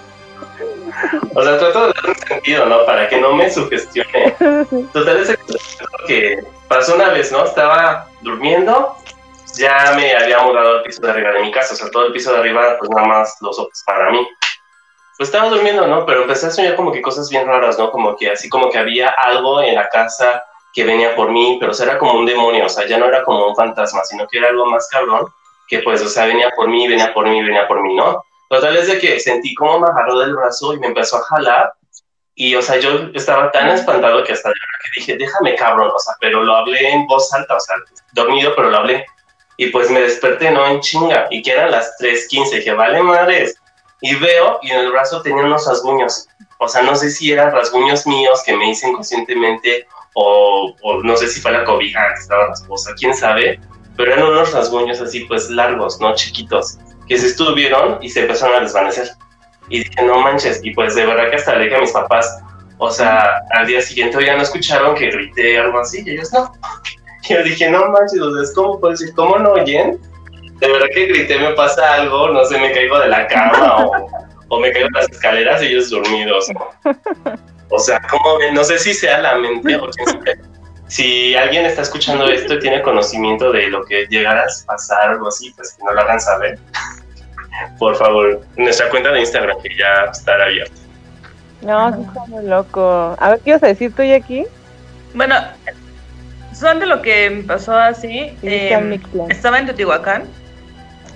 O 1.34 1.44
sea, 1.44 1.58
trato 1.58 1.88
de 1.88 1.94
dar 1.94 2.10
un 2.10 2.16
sentido, 2.16 2.66
¿no? 2.66 2.86
Para 2.86 3.08
que 3.08 3.20
no 3.20 3.34
me 3.34 3.50
sugestione. 3.50 4.36
Total, 4.94 5.18
es 5.18 5.38
que 6.08 6.44
pasó 6.68 6.96
una 6.96 7.10
vez, 7.10 7.32
¿no? 7.32 7.46
Estaba 7.46 8.08
durmiendo, 8.22 8.96
ya 9.56 9.94
me 9.96 10.16
había 10.16 10.40
mudado 10.40 10.78
al 10.78 10.84
piso 10.84 11.02
de 11.02 11.12
arriba 11.12 11.32
de 11.32 11.42
mi 11.42 11.52
casa, 11.52 11.74
o 11.74 11.78
sea, 11.78 11.90
todo 11.92 12.08
el 12.08 12.14
piso 12.14 12.32
de 12.34 12.40
arriba, 12.40 12.78
pues 12.80 12.90
nada 12.90 13.08
más 13.08 13.38
los 13.42 13.58
ojos 13.60 13.84
para 13.86 14.12
mí. 14.12 14.28
Pues 15.18 15.30
estaba 15.30 15.50
durmiendo, 15.50 15.86
¿no? 15.88 16.06
Pero 16.06 16.24
empecé 16.24 16.48
a 16.48 16.52
soñar 16.52 16.76
como 16.76 16.92
que 16.92 17.02
cosas 17.02 17.30
bien 17.30 17.46
raras, 17.46 17.78
¿no? 17.78 17.92
Como 17.92 18.16
que 18.16 18.32
así 18.32 18.50
como 18.50 18.70
que 18.70 18.80
había 18.80 19.10
algo 19.10 19.62
en 19.62 19.76
la 19.76 19.88
casa 19.90 20.44
que 20.74 20.84
venía 20.84 21.16
por 21.16 21.32
mí, 21.32 21.58
pero 21.60 21.72
o 21.72 21.84
era 21.84 22.00
como 22.00 22.14
un 22.14 22.26
demonio, 22.26 22.66
o 22.66 22.70
sea, 22.70 22.88
ya 22.88 22.98
no 22.98 23.06
era 23.06 23.24
como 23.24 23.48
un 23.48 23.56
fantasma, 23.56 24.04
sino 24.04 24.28
que 24.28 24.40
era 24.40 24.50
algo 24.50 24.66
más 24.66 24.88
cabrón, 24.90 25.28
que 25.68 25.80
pues, 25.80 26.02
o 26.02 26.10
sea, 26.10 26.26
venía 26.26 26.50
por 26.56 26.68
mí, 26.68 26.88
venía 26.88 27.14
por 27.14 27.28
mí, 27.28 27.44
venía 27.44 27.68
por 27.68 27.84
mí, 27.84 27.96
¿no? 27.96 28.26
Total 28.54 28.78
es 28.78 28.86
de 28.86 29.00
que 29.00 29.20
sentí 29.20 29.56
como 29.56 29.80
me 29.80 29.88
agarró 29.88 30.20
del 30.20 30.36
brazo 30.36 30.76
y 30.76 30.80
me 30.80 30.86
empezó 30.86 31.18
a 31.18 31.24
jalar. 31.24 31.74
Y, 32.36 32.54
o 32.54 32.62
sea, 32.62 32.78
yo 32.80 33.10
estaba 33.16 33.50
tan 33.50 33.70
espantado 33.70 34.24
que 34.24 34.34
hasta 34.34 34.52
que 34.52 35.00
dije, 35.00 35.18
déjame 35.18 35.56
cabrón, 35.56 35.92
o 35.92 35.98
sea, 35.98 36.14
pero 36.22 36.44
lo 36.44 36.56
hablé 36.56 36.92
en 36.92 37.08
voz 37.08 37.34
alta, 37.34 37.56
o 37.56 37.60
sea, 37.60 37.76
dormido, 38.12 38.54
pero 38.56 38.70
lo 38.70 38.78
hablé. 38.78 39.08
Y 39.58 39.70
pues 39.70 39.90
me 39.90 40.02
desperté, 40.02 40.52
¿no? 40.52 40.68
En 40.68 40.82
chinga. 40.82 41.26
Y 41.32 41.42
que 41.42 41.52
eran 41.52 41.72
las 41.72 41.98
3.15, 41.98 42.58
dije, 42.58 42.74
vale 42.74 43.02
madres. 43.02 43.56
Y 44.02 44.14
veo, 44.18 44.60
y 44.62 44.70
en 44.70 44.82
el 44.82 44.92
brazo 44.92 45.24
tenía 45.24 45.46
unos 45.46 45.66
rasguños. 45.66 46.28
O 46.60 46.68
sea, 46.68 46.84
no 46.84 46.96
sé 46.96 47.10
si 47.10 47.32
eran 47.32 47.52
rasguños 47.52 48.06
míos 48.06 48.44
que 48.46 48.56
me 48.56 48.70
hice 48.70 48.88
inconscientemente 48.88 49.88
o, 50.14 50.76
o 50.84 51.02
no 51.02 51.18
sé 51.18 51.28
si 51.28 51.42
fue 51.42 51.54
la 51.54 51.64
cobija 51.64 52.14
que 52.14 52.22
estaba 52.22 52.50
rasposa, 52.50 52.94
quién 53.00 53.16
sabe 53.16 53.60
pero 53.96 54.14
eran 54.14 54.28
unos 54.28 54.52
rasguños 54.52 55.00
así 55.02 55.22
pues 55.22 55.50
largos, 55.50 56.00
¿no? 56.00 56.14
Chiquitos, 56.16 56.78
que 57.08 57.18
se 57.18 57.28
estuvieron 57.28 58.00
y 58.02 58.10
se 58.10 58.22
empezaron 58.22 58.58
a 58.58 58.60
desvanecer. 58.62 59.10
Y 59.70 59.80
dije, 59.80 60.04
no 60.04 60.20
manches, 60.20 60.60
y 60.64 60.74
pues 60.74 60.96
de 60.96 61.06
verdad 61.06 61.30
que 61.30 61.38
hasta 61.38 61.56
le 61.56 61.66
dije 61.66 61.76
a 61.78 61.82
mis 61.82 61.92
papás, 61.92 62.42
o 62.78 62.92
sea, 62.92 63.42
al 63.52 63.66
día 63.66 63.82
siguiente 63.82 64.24
ya 64.26 64.36
no 64.36 64.44
escucharon 64.44 64.96
que 64.96 65.10
grité 65.10 65.58
algo 65.58 65.80
así, 65.80 66.04
y 66.06 66.12
ellos 66.12 66.32
no. 66.34 66.52
Y 67.24 67.34
yo 67.34 67.44
dije, 67.44 67.70
no 67.70 67.90
manches, 67.90 68.20
o 68.20 68.32
¿cómo 68.56 68.80
puedo 68.80 68.92
decir? 68.92 69.14
¿Cómo 69.16 69.38
no 69.38 69.54
oyen? 69.54 70.00
De 70.60 70.72
verdad 70.72 70.88
que 70.94 71.08
grité, 71.08 71.40
me 71.40 71.52
pasa 71.54 71.96
algo, 71.96 72.30
no 72.30 72.44
sé, 72.46 72.60
me 72.60 72.72
caigo 72.72 73.00
de 73.00 73.08
la 73.08 73.28
cama 73.28 73.86
o, 73.86 74.08
o 74.50 74.60
me 74.60 74.72
caigo 74.72 74.88
de 74.94 75.02
las 75.02 75.10
escaleras 75.10 75.62
y 75.62 75.68
ellos 75.68 75.90
dormidos. 75.90 76.48
O 77.70 77.80
sea, 77.80 78.00
como 78.10 78.38
no 78.54 78.64
sé 78.64 78.78
si 78.78 78.94
sea 78.94 79.20
la 79.20 79.36
mente 79.36 79.76
o 79.76 79.90
si 80.88 81.36
alguien 81.36 81.66
está 81.66 81.82
escuchando 81.82 82.28
esto 82.28 82.56
y 82.56 82.60
tiene 82.60 82.82
conocimiento 82.82 83.52
de 83.52 83.68
lo 83.68 83.84
que 83.86 84.06
llegaras 84.10 84.64
a 84.64 84.74
pasar 84.74 85.10
o 85.10 85.14
algo 85.14 85.28
así, 85.28 85.52
pues 85.56 85.74
que 85.74 85.84
no 85.84 85.92
lo 85.92 86.02
hagan 86.02 86.20
saber. 86.20 86.60
Por 87.80 87.96
favor, 87.96 88.42
nuestra 88.58 88.90
cuenta 88.90 89.12
de 89.12 89.22
Instagram 89.22 89.58
que 89.62 89.76
ya 89.78 90.06
estará 90.12 90.46
abierta. 90.46 90.76
No, 91.62 91.96
sí 91.96 92.02
está 92.06 92.26
muy 92.28 92.46
loco. 92.46 93.16
A 93.20 93.30
ver, 93.32 93.40
¿qué 93.40 93.52
ibas 93.52 93.64
a 93.64 93.68
decir 93.68 93.94
tú, 93.96 94.02
aquí? 94.02 94.46
Bueno, 95.14 95.36
son 96.54 96.80
de 96.80 96.86
lo 96.86 97.02
que 97.02 97.30
me 97.30 97.44
pasó 97.44 97.76
así. 97.76 98.36
Eh, 98.42 99.00
estaba 99.30 99.60
en 99.60 99.66
Teotihuacán, 99.68 100.24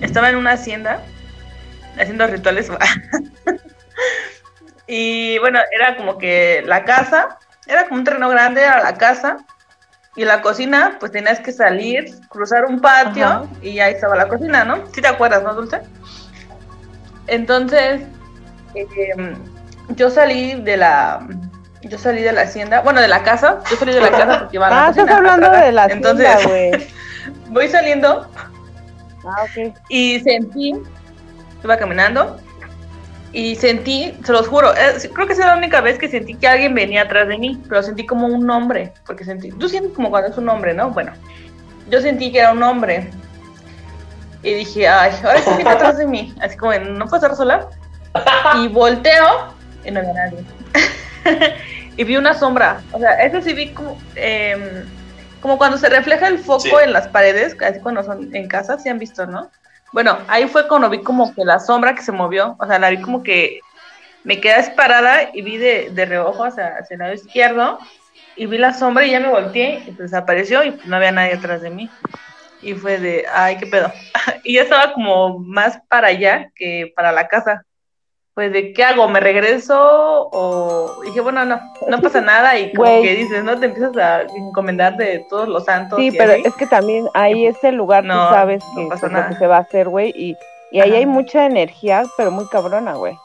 estaba 0.00 0.30
en 0.30 0.36
una 0.36 0.52
hacienda 0.52 1.02
haciendo 1.98 2.26
rituales. 2.26 2.70
y 4.86 5.38
bueno, 5.38 5.60
era 5.74 5.96
como 5.96 6.18
que 6.18 6.62
la 6.64 6.84
casa, 6.84 7.38
era 7.66 7.84
como 7.84 7.98
un 7.98 8.04
terreno 8.04 8.28
grande, 8.30 8.62
era 8.62 8.82
la 8.82 8.96
casa. 8.96 9.38
Y 10.18 10.24
la 10.24 10.42
cocina, 10.42 10.96
pues 10.98 11.12
tenías 11.12 11.38
que 11.38 11.52
salir, 11.52 12.12
cruzar 12.28 12.64
un 12.64 12.80
patio 12.80 13.48
y 13.62 13.78
ahí 13.78 13.94
estaba 13.94 14.16
la 14.16 14.26
cocina, 14.26 14.64
¿no? 14.64 14.84
¿Sí 14.92 15.00
te 15.00 15.06
acuerdas, 15.06 15.44
no, 15.44 15.54
Dulce? 15.54 15.80
Entonces, 17.28 18.00
eh, 18.74 19.36
yo 19.90 20.10
salí 20.10 20.60
de 20.60 20.76
la 20.76 21.24
yo 21.82 21.98
salí 21.98 22.20
de 22.22 22.32
la 22.32 22.40
hacienda, 22.40 22.80
bueno, 22.80 23.00
de 23.00 23.06
la 23.06 23.22
casa, 23.22 23.60
yo 23.70 23.76
salí 23.76 23.92
de 23.94 24.00
la 24.00 24.10
casa 24.10 24.38
porque 24.40 24.56
iba 24.56 24.66
a 24.66 24.70
la 24.70 24.86
Ah, 24.86 24.90
estás 24.90 25.08
hablando 25.08 25.50
de 25.52 25.70
la 25.70 25.84
hacienda, 25.84 26.10
Entonces, 26.10 26.92
voy 27.50 27.68
saliendo 27.68 28.28
ah, 29.24 29.44
y 29.88 30.18
sentí, 30.18 30.74
iba 31.62 31.76
caminando 31.76 32.40
y 33.32 33.56
sentí, 33.56 34.14
se 34.24 34.32
los 34.32 34.48
juro, 34.48 34.74
eh, 34.74 35.10
creo 35.12 35.26
que 35.26 35.34
es 35.34 35.38
la 35.38 35.56
única 35.56 35.80
vez 35.80 35.98
que 35.98 36.08
sentí 36.08 36.34
que 36.34 36.48
alguien 36.48 36.74
venía 36.74 37.02
atrás 37.02 37.28
de 37.28 37.36
mí, 37.36 37.60
pero 37.68 37.82
sentí 37.82 38.06
como 38.06 38.26
un 38.26 38.48
hombre, 38.50 38.92
porque 39.06 39.24
sentí, 39.24 39.50
tú 39.52 39.68
sientes 39.68 39.92
como 39.92 40.10
cuando 40.10 40.30
es 40.30 40.38
un 40.38 40.48
hombre, 40.48 40.72
¿no? 40.72 40.90
Bueno, 40.90 41.12
yo 41.90 42.00
sentí 42.00 42.32
que 42.32 42.38
era 42.38 42.52
un 42.52 42.62
hombre 42.62 43.10
y 44.42 44.54
dije, 44.54 44.88
ay, 44.88 45.12
ahora 45.22 45.42
sí 45.42 45.50
viene 45.56 45.70
atrás 45.70 45.98
de 45.98 46.06
mí, 46.06 46.34
así 46.40 46.56
como, 46.56 46.72
¿no 46.74 47.04
puedo 47.04 47.16
estar 47.16 47.36
sola? 47.36 47.68
Y 48.56 48.68
volteo 48.72 49.52
y 49.84 49.90
no 49.90 50.00
había 50.00 50.12
nadie. 50.14 50.44
y 51.96 52.04
vi 52.04 52.16
una 52.16 52.32
sombra. 52.32 52.80
O 52.92 52.98
sea, 52.98 53.22
eso 53.22 53.42
sí 53.42 53.52
vi 53.52 53.70
como, 53.70 53.98
em, 54.14 54.84
como 55.40 55.58
cuando 55.58 55.76
se 55.76 55.88
refleja 55.88 56.28
el 56.28 56.38
foco 56.38 56.80
en 56.80 56.92
las 56.92 57.08
paredes, 57.08 57.56
así 57.60 57.80
cuando 57.80 58.02
son 58.02 58.34
en 58.34 58.48
casa, 58.48 58.78
si 58.78 58.88
han 58.88 58.98
visto, 58.98 59.26
¿no? 59.26 59.50
Bueno, 59.92 60.18
ahí 60.28 60.46
fue 60.48 60.68
cuando 60.68 60.90
vi 60.90 61.02
como 61.02 61.34
que 61.34 61.44
la 61.44 61.58
sombra 61.58 61.94
que 61.94 62.02
se 62.02 62.12
movió, 62.12 62.56
o 62.58 62.66
sea, 62.66 62.78
la 62.78 62.90
vi 62.90 63.00
como 63.00 63.22
que 63.22 63.60
me 64.24 64.40
quedé 64.40 64.70
parada 64.72 65.30
y 65.32 65.42
vi 65.42 65.56
de, 65.56 65.90
de 65.90 66.04
reojo 66.04 66.44
hacia, 66.44 66.76
hacia, 66.76 66.94
el 66.94 66.98
lado 66.98 67.14
izquierdo 67.14 67.78
y 68.36 68.46
vi 68.46 68.58
la 68.58 68.74
sombra 68.74 69.06
y 69.06 69.12
ya 69.12 69.20
me 69.20 69.28
volteé 69.28 69.82
y 69.86 69.92
pues 69.92 70.10
desapareció 70.10 70.62
y 70.64 70.72
pues 70.72 70.86
no 70.86 70.96
había 70.96 71.12
nadie 71.12 71.34
atrás 71.34 71.62
de 71.62 71.70
mí. 71.70 71.90
Y 72.60 72.74
fue 72.74 72.98
de, 72.98 73.24
ay, 73.32 73.56
qué 73.56 73.66
pedo. 73.66 73.92
y 74.44 74.54
ya 74.54 74.62
estaba 74.62 74.92
como 74.92 75.38
más 75.38 75.80
para 75.88 76.08
allá 76.08 76.50
que 76.54 76.92
para 76.94 77.12
la 77.12 77.28
casa 77.28 77.64
pues 78.38 78.52
de 78.52 78.72
qué 78.72 78.84
hago, 78.84 79.08
me 79.08 79.18
regreso 79.18 80.28
o 80.30 81.02
dije, 81.04 81.20
bueno, 81.20 81.44
no, 81.44 81.60
no 81.88 82.00
pasa 82.00 82.20
nada 82.20 82.56
y 82.56 82.72
como 82.72 83.02
que 83.02 83.16
dices, 83.16 83.42
¿no? 83.42 83.58
Te 83.58 83.66
empiezas 83.66 83.96
a 83.96 84.22
encomendar 84.22 84.96
de 84.96 85.26
todos 85.28 85.48
los 85.48 85.64
santos. 85.64 85.98
Sí, 85.98 86.12
pero 86.16 86.34
es 86.34 86.54
que 86.54 86.68
también 86.68 87.08
ahí 87.14 87.46
es 87.46 87.64
el 87.64 87.74
lugar, 87.74 88.04
tú 88.04 88.10
sabes 88.10 88.62
que, 88.76 88.86
pues, 88.86 89.02
lo 89.02 89.28
que 89.28 89.34
se 89.34 89.46
va 89.48 89.56
a 89.56 89.62
hacer, 89.62 89.88
güey, 89.88 90.12
y, 90.14 90.36
y 90.70 90.78
ahí 90.78 90.94
hay 90.94 91.04
mucha 91.04 91.46
energía, 91.46 92.04
pero 92.16 92.30
muy 92.30 92.46
cabrona, 92.46 92.94
güey. 92.94 93.18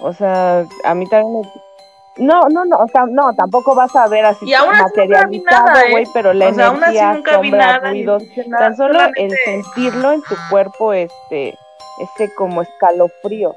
O 0.00 0.12
sea, 0.12 0.64
a 0.82 0.94
mí 0.96 1.08
también 1.08 1.32
me... 1.40 2.26
No, 2.26 2.42
no, 2.48 2.64
no, 2.64 2.78
o 2.78 2.88
sea, 2.88 3.04
no, 3.08 3.32
tampoco 3.36 3.76
vas 3.76 3.94
a 3.94 4.08
ver 4.08 4.24
así 4.24 4.46
materializado, 4.46 5.90
güey, 5.90 6.02
¿eh? 6.02 6.08
pero 6.12 6.32
la 6.32 6.48
energía, 6.48 7.22
sombra, 7.24 7.78
ruidos, 7.78 8.24
tan 8.58 8.76
solo 8.76 8.98
el 9.14 9.32
sentirlo 9.44 10.10
en 10.10 10.22
tu 10.22 10.34
cuerpo, 10.50 10.92
este, 10.92 11.56
este 12.00 12.34
como 12.34 12.62
escalofrío 12.62 13.54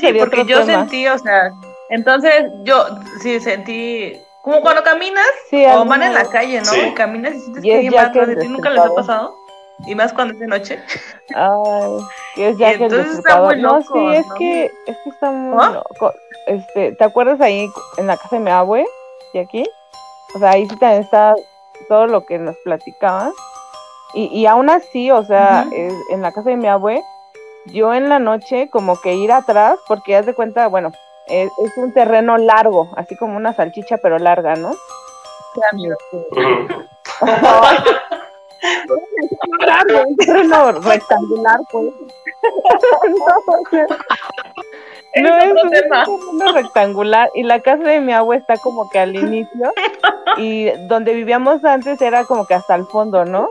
sí, 0.00 0.12
porque 0.18 0.44
yo 0.44 0.64
sentí, 0.64 1.06
o 1.06 1.18
sea, 1.18 1.52
entonces 1.88 2.46
yo 2.64 2.86
sí 3.20 3.40
sentí, 3.40 4.18
como 4.42 4.60
cuando 4.60 4.82
caminas 4.82 5.26
o 5.74 5.84
van 5.84 6.02
en 6.02 6.14
la 6.14 6.24
calle, 6.28 6.62
¿no? 6.62 6.74
Y 6.74 6.94
caminas 6.94 7.34
y 7.34 7.40
sientes 7.40 7.62
que 7.62 7.74
alguien 7.74 7.94
va 7.94 8.02
atrás 8.02 8.28
de 8.28 8.36
ti, 8.36 8.48
¿nunca 8.48 8.70
les 8.70 8.80
ha 8.80 8.94
pasado? 8.94 9.34
Y 9.86 9.94
más 9.94 10.12
cuando 10.12 10.32
es 10.34 10.40
de 10.40 10.46
noche. 10.46 10.82
Ay, 11.34 11.98
es 12.36 12.56
ya 12.58 12.78
que 12.78 12.84
entonces 12.84 13.18
está 13.18 13.42
muy 13.42 13.56
loco, 13.56 13.76
No, 13.76 13.82
sí, 13.82 14.16
es 14.16 14.26
que, 14.38 14.64
es 14.86 14.96
que 15.04 15.10
está 15.10 15.30
muy 15.30 15.64
loco. 15.72 16.12
Este, 16.46 16.92
¿te 16.92 17.04
acuerdas 17.04 17.40
ahí 17.40 17.68
en 17.98 18.06
la 18.06 18.16
casa 18.16 18.36
de 18.36 18.42
mi 18.42 18.50
abue? 18.50 18.86
¿Y 19.34 19.38
aquí? 19.38 19.68
O 20.34 20.38
sea, 20.38 20.50
ahí 20.52 20.66
sí 20.68 20.76
también 20.76 21.02
está 21.02 21.34
todo 21.88 22.06
lo 22.06 22.24
que 22.24 22.38
nos 22.38 22.56
platicaban. 22.64 23.32
Y, 24.14 24.26
y 24.28 24.46
aún 24.46 24.70
así, 24.70 25.10
o 25.10 25.22
sea, 25.24 25.66
en 25.72 26.22
la 26.22 26.32
casa 26.32 26.48
de 26.50 26.56
mi 26.56 26.68
abue, 26.68 27.02
yo 27.66 27.94
en 27.94 28.08
la 28.08 28.18
noche 28.18 28.68
como 28.70 29.00
que 29.00 29.14
ir 29.14 29.30
atrás, 29.32 29.78
porque 29.86 30.16
haz 30.16 30.26
de 30.26 30.34
cuenta, 30.34 30.66
bueno, 30.68 30.92
es, 31.28 31.50
un 31.76 31.92
terreno 31.92 32.38
largo, 32.38 32.90
así 32.96 33.16
como 33.16 33.36
una 33.36 33.52
salchicha, 33.52 33.98
pero 33.98 34.18
larga, 34.18 34.56
¿no? 34.56 34.72
un 40.06 40.16
terreno 40.16 40.72
rectangular, 40.72 41.60
pues. 41.70 41.92
no, 45.16 45.38
es 45.38 45.62
un 45.62 45.70
terreno 45.70 46.52
rectangular 46.52 47.30
y 47.34 47.42
la 47.42 47.60
casa 47.60 47.84
de 47.84 48.00
mi 48.00 48.12
agua 48.12 48.36
está 48.36 48.56
como 48.58 48.88
que 48.90 48.98
al 48.98 49.16
inicio 49.16 49.72
y 50.36 50.70
donde 50.88 51.14
vivíamos 51.14 51.64
antes 51.64 52.00
era 52.00 52.24
como 52.24 52.46
que 52.46 52.54
hasta 52.54 52.74
el 52.74 52.86
fondo, 52.86 53.24
¿no? 53.24 53.48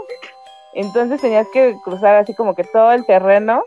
Entonces 0.73 1.21
tenías 1.21 1.47
que 1.53 1.75
cruzar 1.83 2.15
así 2.15 2.33
como 2.33 2.55
que 2.55 2.63
todo 2.63 2.91
el 2.91 3.05
terreno 3.05 3.63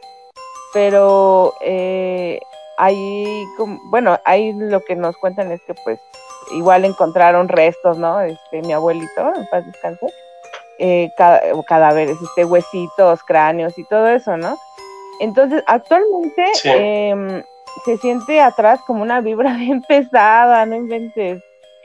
pero 0.73 1.55
eh, 1.61 2.41
ahí, 2.77 3.45
bueno, 3.91 4.19
ahí 4.25 4.53
lo 4.53 4.81
que 4.81 4.97
nos 4.97 5.17
cuentan 5.17 5.51
es 5.53 5.61
que 5.63 5.75
pues 5.85 6.01
igual 6.53 6.85
encontraron 6.85 7.49
restos, 7.49 7.99
¿no? 7.99 8.21
Este, 8.21 8.63
mi 8.63 8.73
abuelito, 8.73 9.35
en 9.35 9.47
paz 9.51 9.67
descanse, 9.67 10.07
eh, 10.79 11.11
cadáveres, 11.67 12.17
este, 12.23 12.45
huesitos, 12.45 13.23
cráneos 13.25 13.79
y 13.79 13.85
todo 13.85 14.09
eso, 14.09 14.37
¿no? 14.37 14.57
Entonces, 15.21 15.63
actualmente 15.67 16.45
em, 16.65 17.43
se 17.85 17.97
siente 17.97 18.41
atrás 18.41 18.81
como 18.87 19.03
una 19.03 19.21
vibra 19.21 19.55
bien 19.59 19.83
pesada, 19.83 20.65
no 20.67 20.77
inventes. 20.77 21.43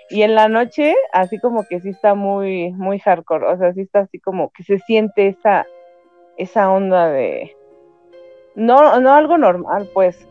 Y 0.10 0.22
en 0.22 0.36
la 0.36 0.48
noche, 0.48 0.96
así 1.12 1.40
como 1.40 1.64
que 1.64 1.80
sí 1.80 1.90
está 1.90 2.14
muy, 2.14 2.72
muy 2.74 3.00
hardcore, 3.00 3.48
o 3.48 3.58
sea, 3.58 3.74
sí 3.74 3.82
está 3.82 4.02
así 4.02 4.20
como 4.20 4.52
que 4.52 4.64
se 4.64 4.78
siente 4.80 5.28
esa, 5.28 5.66
esa 6.38 6.70
onda 6.70 7.08
de, 7.08 7.56
no, 8.56 9.00
no 9.00 9.14
algo 9.14 9.38
normal, 9.38 9.90
pues. 9.94 10.28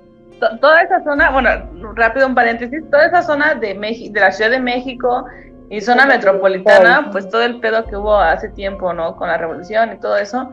Toda 0.61 0.83
esa 0.83 1.03
zona, 1.05 1.31
bueno, 1.31 1.51
rápido 1.95 2.27
un 2.27 2.35
paréntesis, 2.35 2.83
toda 2.91 3.07
esa 3.07 3.23
zona 3.23 3.55
de, 3.55 3.75
de 3.75 4.21
la 4.21 4.33
Ciudad 4.33 4.51
de 4.51 4.59
México 4.59 5.25
y 5.71 5.81
zona 5.81 6.05
metropolitana, 6.05 7.09
pues 7.13 7.29
todo 7.29 7.43
el 7.43 7.61
pedo 7.61 7.85
que 7.85 7.97
hubo 7.97 8.17
hace 8.17 8.49
tiempo, 8.49 8.93
¿no? 8.93 9.17
Con 9.17 9.29
la 9.29 9.39
revolución 9.39 9.93
y 9.93 9.97
todo 9.99 10.17
eso. 10.17 10.51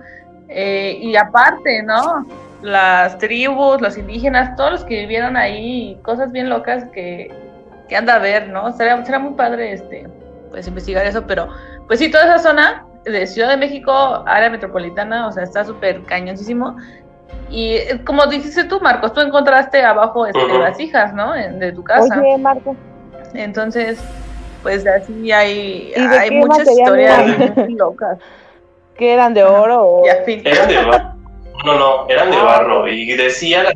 Eh, 0.48 0.98
y 1.02 1.16
aparte, 1.16 1.84
¿no? 1.84 2.26
Las 2.62 3.18
tribus, 3.18 3.82
los 3.82 3.98
indígenas, 3.98 4.56
todos 4.56 4.72
los 4.72 4.84
que 4.86 5.02
vivieron 5.02 5.36
ahí, 5.36 6.00
cosas 6.04 6.32
bien 6.32 6.50
locas 6.50 6.86
que, 6.94 7.34
que 7.88 7.96
anda 7.96 8.16
a 8.16 8.20
ver, 8.20 8.50
¿no? 8.50 8.72
Será, 8.72 9.04
será 9.04 9.20
muy 9.20 9.34
padre 9.34 9.74
este, 9.74 10.08
pues 10.52 10.68
investigar 10.68 11.06
eso, 11.06 11.26
pero 11.26 11.50
pues 11.88 12.00
sí, 12.00 12.12
toda 12.12 12.26
esa 12.26 12.40
zona 12.40 12.86
de 13.04 13.28
Ciudad 13.28 13.50
de 13.50 13.58
México, 13.58 14.24
área 14.26 14.50
metropolitana, 14.50 15.28
o 15.28 15.32
sea, 15.32 15.44
está 15.44 15.66
súper 15.66 16.04
cañoncísimo. 16.04 16.78
Y 17.50 17.76
eh, 17.76 18.02
como 18.06 18.26
dijiste 18.28 18.66
tú, 18.66 18.80
Marcos, 18.80 19.14
tú 19.14 19.22
encontraste 19.22 19.84
abajo 19.84 20.26
este, 20.26 20.48
las 20.60 20.80
hijas, 20.80 21.14
¿no? 21.14 21.34
De 21.34 21.72
tu 21.72 21.84
casa. 21.84 22.20
Oye, 22.20 22.38
Marcos. 22.38 22.78
Entonces, 23.34 24.00
pues 24.62 24.86
así 24.86 25.32
hay, 25.32 25.94
hay 25.96 26.32
muchas 26.32 26.70
historias 26.70 27.36
locas. 27.70 28.18
¿Que 28.98 29.14
eran 29.14 29.34
de 29.34 29.44
oro? 29.44 29.82
O... 29.82 30.06
Eran 30.06 30.68
de 30.68 30.78
barro. 30.86 31.20
No, 31.66 31.78
no, 31.78 32.08
eran 32.08 32.32
de 32.32 32.38
ah, 32.38 32.44
barro. 32.44 32.88
Y 32.88 33.16
decía 33.16 33.64
la 33.64 33.74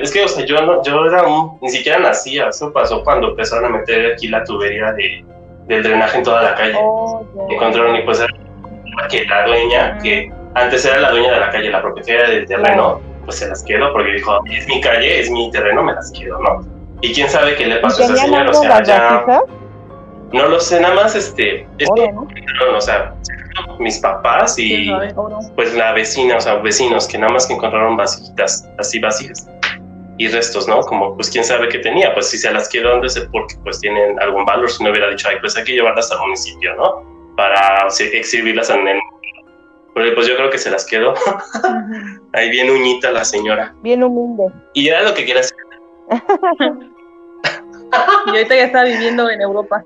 es 0.00 0.12
que, 0.12 0.24
o 0.24 0.28
sea, 0.28 0.44
yo, 0.44 0.60
no, 0.60 0.82
yo 0.82 1.04
era 1.06 1.24
un, 1.24 1.58
ni 1.60 1.70
siquiera 1.70 1.98
nacía. 1.98 2.48
Eso 2.48 2.72
pasó 2.72 3.02
cuando 3.02 3.30
empezaron 3.30 3.66
a 3.66 3.78
meter 3.78 4.12
aquí 4.12 4.28
la 4.28 4.44
tubería 4.44 4.92
de, 4.92 5.24
del 5.66 5.82
drenaje 5.82 6.18
en 6.18 6.24
toda 6.24 6.42
la 6.42 6.54
calle. 6.54 6.78
Oh, 6.80 7.26
Encontraron 7.48 7.96
y 7.96 8.02
pues 8.02 8.24
que 9.08 9.24
la 9.24 9.46
dueña, 9.46 9.98
que 9.98 10.30
antes 10.54 10.84
era 10.84 10.98
la 11.00 11.10
dueña 11.10 11.32
de 11.32 11.40
la 11.40 11.50
calle, 11.50 11.70
la 11.70 11.82
propietaria 11.82 12.28
del 12.28 12.46
terreno, 12.46 13.00
pues 13.24 13.38
se 13.38 13.48
las 13.48 13.62
quedó 13.62 13.92
porque 13.92 14.12
dijo, 14.12 14.40
es 14.50 14.66
mi 14.66 14.80
calle, 14.80 15.20
es 15.20 15.30
mi 15.30 15.50
terreno, 15.50 15.82
me 15.82 15.92
las 15.92 16.10
quedo, 16.12 16.38
¿no? 16.40 16.64
Y 17.00 17.12
quién 17.14 17.28
sabe 17.28 17.54
qué 17.56 17.66
le 17.66 17.76
pasó 17.78 18.02
a 18.02 18.06
esa 18.06 18.16
señora, 18.16 18.50
o 18.50 18.54
sea, 18.54 18.82
ya... 18.82 19.24
No 20.32 20.46
lo 20.46 20.60
sé, 20.60 20.80
nada 20.80 20.94
más, 20.94 21.16
este, 21.16 21.66
o 22.72 22.80
sea, 22.80 23.14
mis 23.80 23.98
papás 23.98 24.56
y 24.58 24.88
pues 25.56 25.74
la 25.74 25.92
vecina, 25.92 26.36
o 26.36 26.40
sea, 26.40 26.56
vecinos 26.56 27.08
que 27.08 27.18
nada 27.18 27.32
más 27.32 27.46
que 27.46 27.54
encontraron 27.54 27.96
vasitas 27.96 28.68
así 28.78 29.00
vacías 29.00 29.48
y 30.18 30.28
restos, 30.28 30.68
¿no? 30.68 30.82
Como, 30.82 31.16
pues, 31.16 31.30
quién 31.30 31.44
sabe 31.44 31.68
qué 31.68 31.78
tenía, 31.78 32.12
pues 32.12 32.28
si 32.28 32.36
se 32.36 32.52
las 32.52 32.68
quedó, 32.68 32.98
no 33.00 33.08
sé 33.08 33.22
porque 33.32 33.54
pues 33.64 33.80
tienen 33.80 34.20
algún 34.20 34.44
valor, 34.44 34.70
si 34.70 34.84
no 34.84 34.90
hubiera 34.90 35.08
dicho, 35.08 35.26
ay, 35.30 35.36
pues 35.40 35.56
hay 35.56 35.64
que 35.64 35.72
llevarlas 35.72 36.12
al 36.12 36.18
municipio, 36.20 36.76
¿no? 36.76 37.34
Para 37.36 37.88
exhibirlas 38.12 38.68
en 38.68 38.86
el... 38.86 39.00
Pero 39.94 40.14
pues 40.14 40.26
yo 40.26 40.36
creo 40.36 40.50
que 40.50 40.58
se 40.58 40.70
las 40.70 40.86
quedó. 40.86 41.14
Ahí 42.32 42.50
bien 42.50 42.70
uñita 42.70 43.10
la 43.10 43.24
señora. 43.24 43.74
Bien 43.82 44.02
humilde. 44.04 44.52
Y 44.74 44.88
era 44.88 45.02
lo 45.02 45.14
que 45.14 45.24
quiera 45.24 45.40
hacer. 45.40 45.56
y 48.26 48.30
ahorita 48.30 48.54
ya 48.54 48.64
está 48.64 48.84
viviendo 48.84 49.28
en 49.28 49.40
Europa. 49.40 49.84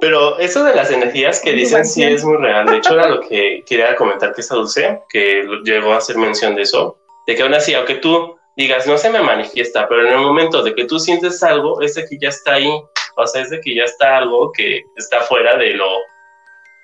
Pero 0.00 0.38
eso 0.38 0.64
de 0.64 0.74
las 0.74 0.90
energías 0.90 1.40
que 1.40 1.52
dicen 1.52 1.84
sí 1.86 2.02
es 2.02 2.24
muy 2.24 2.36
real. 2.36 2.66
De 2.66 2.78
hecho, 2.78 2.94
era 2.94 3.08
lo 3.08 3.20
que 3.20 3.62
quería 3.66 3.94
comentar 3.96 4.34
que 4.34 4.40
esa 4.40 4.54
Dulce, 4.54 5.00
que 5.08 5.44
llegó 5.64 5.92
a 5.92 5.98
hacer 5.98 6.16
mención 6.16 6.54
de 6.54 6.62
eso, 6.62 6.98
de 7.26 7.34
que 7.34 7.42
aún 7.42 7.54
así, 7.54 7.74
aunque 7.74 7.94
tú 7.94 8.36
digas, 8.56 8.86
no 8.86 8.98
se 8.98 9.10
me 9.10 9.22
manifiesta, 9.22 9.88
pero 9.88 10.06
en 10.06 10.12
el 10.12 10.20
momento 10.20 10.62
de 10.62 10.74
que 10.74 10.84
tú 10.84 10.98
sientes 10.98 11.42
algo, 11.42 11.80
es 11.80 11.94
de 11.94 12.04
que 12.06 12.18
ya 12.18 12.28
está 12.28 12.54
ahí, 12.54 12.70
o 13.16 13.26
sea, 13.26 13.42
es 13.42 13.50
de 13.50 13.60
que 13.60 13.74
ya 13.74 13.84
está 13.84 14.18
algo 14.18 14.52
que 14.52 14.82
está 14.96 15.22
fuera 15.22 15.56
de 15.56 15.74
lo, 15.74 15.88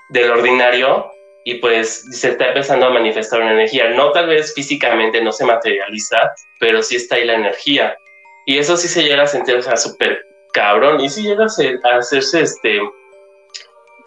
del 0.08 0.30
ordinario 0.30 1.10
y 1.48 1.54
pues 1.54 2.04
se 2.10 2.30
está 2.30 2.48
empezando 2.48 2.86
a 2.86 2.90
manifestar 2.90 3.40
una 3.40 3.52
energía. 3.52 3.90
No 3.90 4.10
tal 4.10 4.26
vez 4.26 4.52
físicamente 4.52 5.22
no 5.22 5.30
se 5.30 5.44
materializa, 5.44 6.34
pero 6.58 6.82
sí 6.82 6.96
está 6.96 7.14
ahí 7.14 7.24
la 7.24 7.34
energía. 7.34 7.96
Y 8.46 8.58
eso 8.58 8.76
sí 8.76 8.88
se 8.88 9.04
llega 9.04 9.22
a 9.22 9.28
sentir, 9.28 9.54
o 9.54 9.62
sea, 9.62 9.76
súper 9.76 10.26
cabrón. 10.52 11.00
Y 11.00 11.08
sí 11.08 11.22
llega 11.22 11.44
a, 11.44 11.98
hacerse, 11.98 12.40
este, 12.40 12.80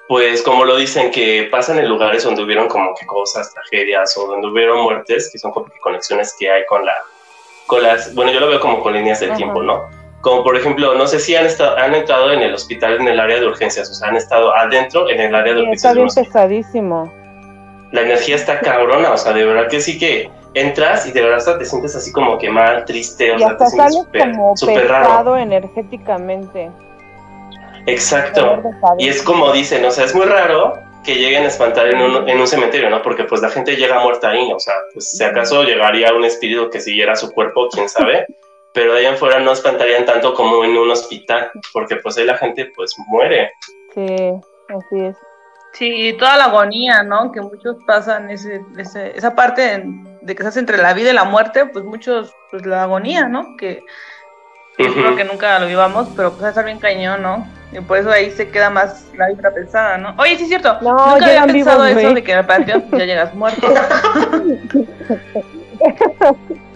pues 0.10 0.42
como 0.42 0.66
lo 0.66 0.76
dicen, 0.76 1.12
que 1.12 1.48
pasan 1.50 1.80
en 1.80 1.88
lugares 1.88 2.26
donde 2.26 2.44
hubieron 2.44 2.68
como 2.68 2.94
que 2.94 3.06
cosas, 3.06 3.54
tragedias 3.54 4.18
o 4.18 4.28
donde 4.28 4.48
hubieron 4.48 4.82
muertes, 4.82 5.30
que 5.32 5.40
son 5.40 5.52
como 5.52 5.68
que 5.68 5.80
conexiones 5.80 6.36
que 6.38 6.52
hay 6.52 6.66
con 6.66 6.86
la 6.86 6.96
con 7.68 7.84
las, 7.84 8.14
bueno, 8.16 8.34
yo 8.34 8.42
lo 8.42 8.50
veo 8.50 8.60
como 8.60 8.82
con 8.82 8.94
líneas 8.94 9.22
del 9.22 9.34
tiempo, 9.38 9.64
¿no? 9.64 9.88
Como 10.20 10.44
por 10.44 10.58
ejemplo, 10.58 10.94
no 10.96 11.08
sé 11.08 11.20
si 11.20 11.38
han, 11.38 11.46
estado, 11.46 11.78
han 11.78 11.96
entrado 11.96 12.34
en 12.34 12.42
el 12.42 12.54
hospital 12.54 12.96
en 13.00 13.08
el 13.08 13.18
área 13.18 13.40
de 13.40 13.48
urgencias, 13.48 13.90
o 13.90 13.94
sea, 13.94 14.10
han 14.10 14.18
estado 14.18 14.54
adentro 14.54 15.08
en 15.08 15.22
el 15.22 15.34
área 15.34 15.54
de 15.54 15.62
urgencias. 15.62 15.86
Está 15.86 15.94
bien 15.94 16.08
pesadísimo. 16.64 17.19
La 17.92 18.02
energía 18.02 18.36
está 18.36 18.60
cabrona, 18.60 19.12
o 19.12 19.18
sea, 19.18 19.34
de 19.34 19.46
verdad 19.46 19.68
que 19.68 19.82
sí 19.82 19.98
que 19.98 20.30
entras 20.54 21.06
y 21.08 21.12
de 21.12 21.22
verdad 21.22 21.58
te 21.58 21.66
sientes 21.66 21.96
así 21.96 22.12
como 22.12 22.38
que 22.38 22.50
mal, 22.50 22.86
triste, 22.86 23.32
o 23.32 23.36
y 23.36 23.40
sea, 23.40 23.58
te 23.58 24.20
como 24.20 24.56
super 24.56 24.88
raro. 24.88 25.38
energéticamente. 25.38 26.70
Exacto. 27.86 28.62
Y 28.98 29.08
es 29.08 29.22
como 29.24 29.52
dicen, 29.52 29.84
o 29.86 29.92
sea, 29.92 30.06
es 30.06 30.14
muy 30.14 30.26
raro 30.26 30.74
que 31.04 31.16
lleguen 31.16 31.44
a 31.44 31.48
espantar 31.48 31.88
en 31.88 32.02
un, 32.02 32.30
en 32.30 32.40
un 32.40 32.48
cementerio, 32.48 32.90
¿no? 32.90 33.02
Porque 33.02 33.24
pues 33.24 33.42
la 33.42 33.50
gente 33.50 33.76
llega 33.76 34.00
muerta 34.00 34.30
ahí, 34.30 34.52
o 34.52 34.60
sea, 34.60 34.74
pues 34.94 35.10
si 35.12 35.24
acaso 35.24 35.64
llegaría 35.64 36.14
un 36.14 36.26
espíritu 36.26 36.70
que 36.70 36.82
siguiera 36.82 37.16
su 37.16 37.32
cuerpo, 37.32 37.70
quién 37.72 37.88
sabe, 37.90 38.28
pero 38.74 38.94
de 38.94 39.00
ahí 39.00 39.06
en 39.06 39.18
fuera 39.18 39.40
no 39.40 39.52
espantarían 39.52 40.06
tanto 40.06 40.34
como 40.34 40.64
en 40.64 40.78
un 40.78 40.92
hospital, 40.92 41.52
porque 41.74 41.96
pues 41.98 42.18
ahí 42.18 42.26
la 42.26 42.38
gente 42.38 42.72
pues 42.76 42.94
muere. 43.08 43.52
Sí, 43.96 44.06
así 44.06 45.06
es. 45.06 45.16
Sí, 45.74 46.16
toda 46.20 46.36
la 46.38 46.46
agonía, 46.46 47.04
¿no? 47.04 47.32
Que 47.32 47.42
muchos 47.42 47.78
pasan 47.86 48.30
ese, 48.30 48.62
esa 48.78 49.36
parte 49.36 49.84
de 50.22 50.36
que 50.36 50.42
estás 50.42 50.58
entre 50.58 50.78
la 50.78 50.94
vida 50.94 51.12
y 51.12 51.14
la 51.14 51.24
muerte, 51.24 51.66
pues 51.66 51.86
muchos, 51.86 52.34
pues 52.52 52.66
la 52.66 52.84
agonía, 52.84 53.28
¿no? 53.28 53.56
Que 53.56 53.84
espero 54.78 55.16
que 55.16 55.24
nunca 55.24 55.60
lo 55.60 55.68
vivamos, 55.68 56.10
pero 56.16 56.34
pues 56.34 56.48
estar 56.48 56.66
bien 56.66 56.80
cañón, 56.80 57.22
¿no? 57.22 57.48
Y 57.72 57.80
por 57.82 57.98
eso 57.98 58.10
ahí 58.10 58.32
se 58.32 58.50
queda 58.50 58.70
más 58.70 59.06
la 59.16 59.28
vibra 59.28 59.54
pensada, 59.54 59.98
¿no? 59.98 60.16
Oye, 60.18 60.38
sí 60.38 60.44
es 60.44 60.50
cierto. 60.50 60.80
No, 60.82 61.12
nunca 61.12 61.26
había 61.26 61.46
pensado 61.46 61.86
eso 61.86 62.14
de 62.14 62.24
que 62.24 62.32
en 62.32 62.40
el 62.40 62.46
panteón 62.46 62.90
ya 62.92 63.06
llegas 63.06 63.34
muerto. 63.36 63.68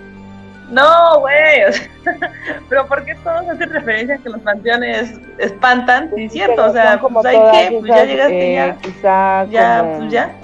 no, 0.73 1.19
güey. 1.19 1.61
pero 2.69 2.87
¿por 2.87 3.05
qué 3.05 3.15
todos 3.23 3.47
hacen 3.47 3.69
referencia 3.69 4.15
a 4.15 4.17
que 4.17 4.29
los 4.29 4.41
panteones 4.41 5.19
espantan? 5.37 6.11
Sí, 6.15 6.25
es 6.25 6.33
cierto. 6.33 6.65
O 6.65 6.73
sea, 6.73 6.99
pues 6.99 7.25
hay 7.25 7.69
que, 7.69 7.79
pues 7.79 7.91
ya 7.91 8.05
llegaste, 8.05 8.53
ya. 8.53 8.77
Quizá 8.81 9.45
ya, 9.45 9.95
pues 9.97 10.11
ya. 10.11 10.35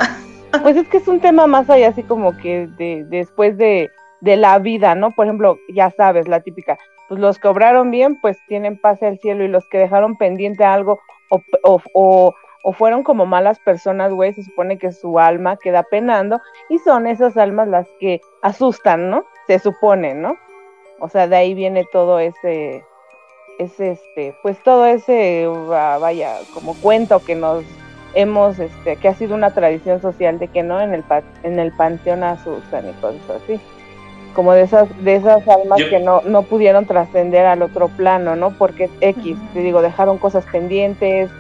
pues 0.62 0.78
es 0.78 0.88
que 0.88 0.98
es 0.98 1.08
un 1.08 1.20
tema 1.20 1.48
más 1.48 1.70
allá, 1.70 1.90
así 1.90 2.04
como 2.04 2.36
que 2.38 2.68
de, 2.78 3.06
después 3.10 3.58
de, 3.58 3.92
de 4.22 4.38
la 4.38 4.60
vida, 4.60 4.96
¿no? 4.96 5.12
Por 5.12 5.26
ejemplo, 5.26 5.58
ya 5.74 5.92
sabes, 5.92 6.28
la 6.28 6.42
típica, 6.42 6.78
pues 7.08 7.20
los 7.20 7.40
que 7.40 7.48
obraron 7.48 7.92
bien, 7.92 8.20
pues 8.22 8.38
tienen 8.48 8.80
paz 8.80 9.02
al 9.04 9.20
cielo 9.20 9.44
y 9.44 9.48
los 9.48 9.68
que 9.68 9.80
dejaron 9.80 10.18
pendiente 10.18 10.64
algo 10.64 11.00
o, 11.30 11.42
o, 11.94 12.34
o, 12.64 12.74
fueron 12.74 13.04
como 13.04 13.26
malas 13.26 13.60
personas, 13.60 14.14
güey, 14.14 14.34
se 14.34 14.44
supone 14.44 14.78
que 14.78 14.92
su 14.92 15.20
alma 15.20 15.58
queda 15.58 15.84
penando 15.84 16.40
y 16.70 16.78
son 16.80 17.08
esas 17.08 17.38
almas 17.38 17.68
las 17.68 17.88
que 18.00 18.22
asustan, 18.42 19.10
¿no? 19.10 19.26
Se 19.50 19.58
supone, 19.58 20.14
¿no? 20.14 20.38
O 21.00 21.10
sea, 21.10 21.28
de 21.28 21.36
ahí 21.36 21.56
viene 21.56 21.84
todo 21.92 22.20
ese, 22.20 22.84
ese, 23.58 23.94
este, 23.94 24.36
pues 24.44 24.62
todo 24.62 24.86
ese, 24.86 25.48
vaya, 25.68 26.36
como 26.54 26.76
cuento 26.76 27.18
que 27.26 27.34
nos 27.34 27.64
hemos, 28.14 28.60
este, 28.60 28.98
que 28.98 29.08
ha 29.08 29.16
sido 29.16 29.34
una 29.34 29.50
tradición 29.50 30.04
social 30.04 30.38
de 30.38 30.50
que 30.50 30.62
no 30.62 30.80
en 30.80 30.94
el, 30.94 31.04
en 31.42 31.58
el 31.58 31.72
panteón 31.72 32.24
asustan 32.24 32.90
y 32.90 32.94
cosas 33.02 33.42
así 33.44 33.60
como 34.36 34.54
de 34.54 34.62
esas 34.62 34.88
de 35.04 35.16
esas 35.16 35.48
almas 35.48 35.82
que 35.90 36.00
no, 36.00 36.22
no 36.22 36.44
pudieron 36.44 36.86
trascender 36.86 37.48
al 37.48 37.64
otro 37.64 37.88
plano, 37.88 38.36
¿no? 38.36 38.52
Porque 38.52 38.84
es 38.84 38.92
X, 39.02 39.36
te 39.54 39.62
digo, 39.62 39.82
dejaron 39.82 40.20
cosas 40.20 40.46
pendientes, 40.52 41.32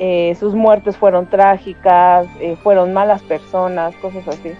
eh, 0.00 0.34
sus 0.40 0.52
muertes 0.52 0.96
fueron 0.96 1.26
trágicas, 1.26 2.26
eh, 2.40 2.56
fueron 2.60 2.92
malas 2.92 3.22
personas, 3.22 3.94
cosas 4.02 4.26
así. 4.26 4.52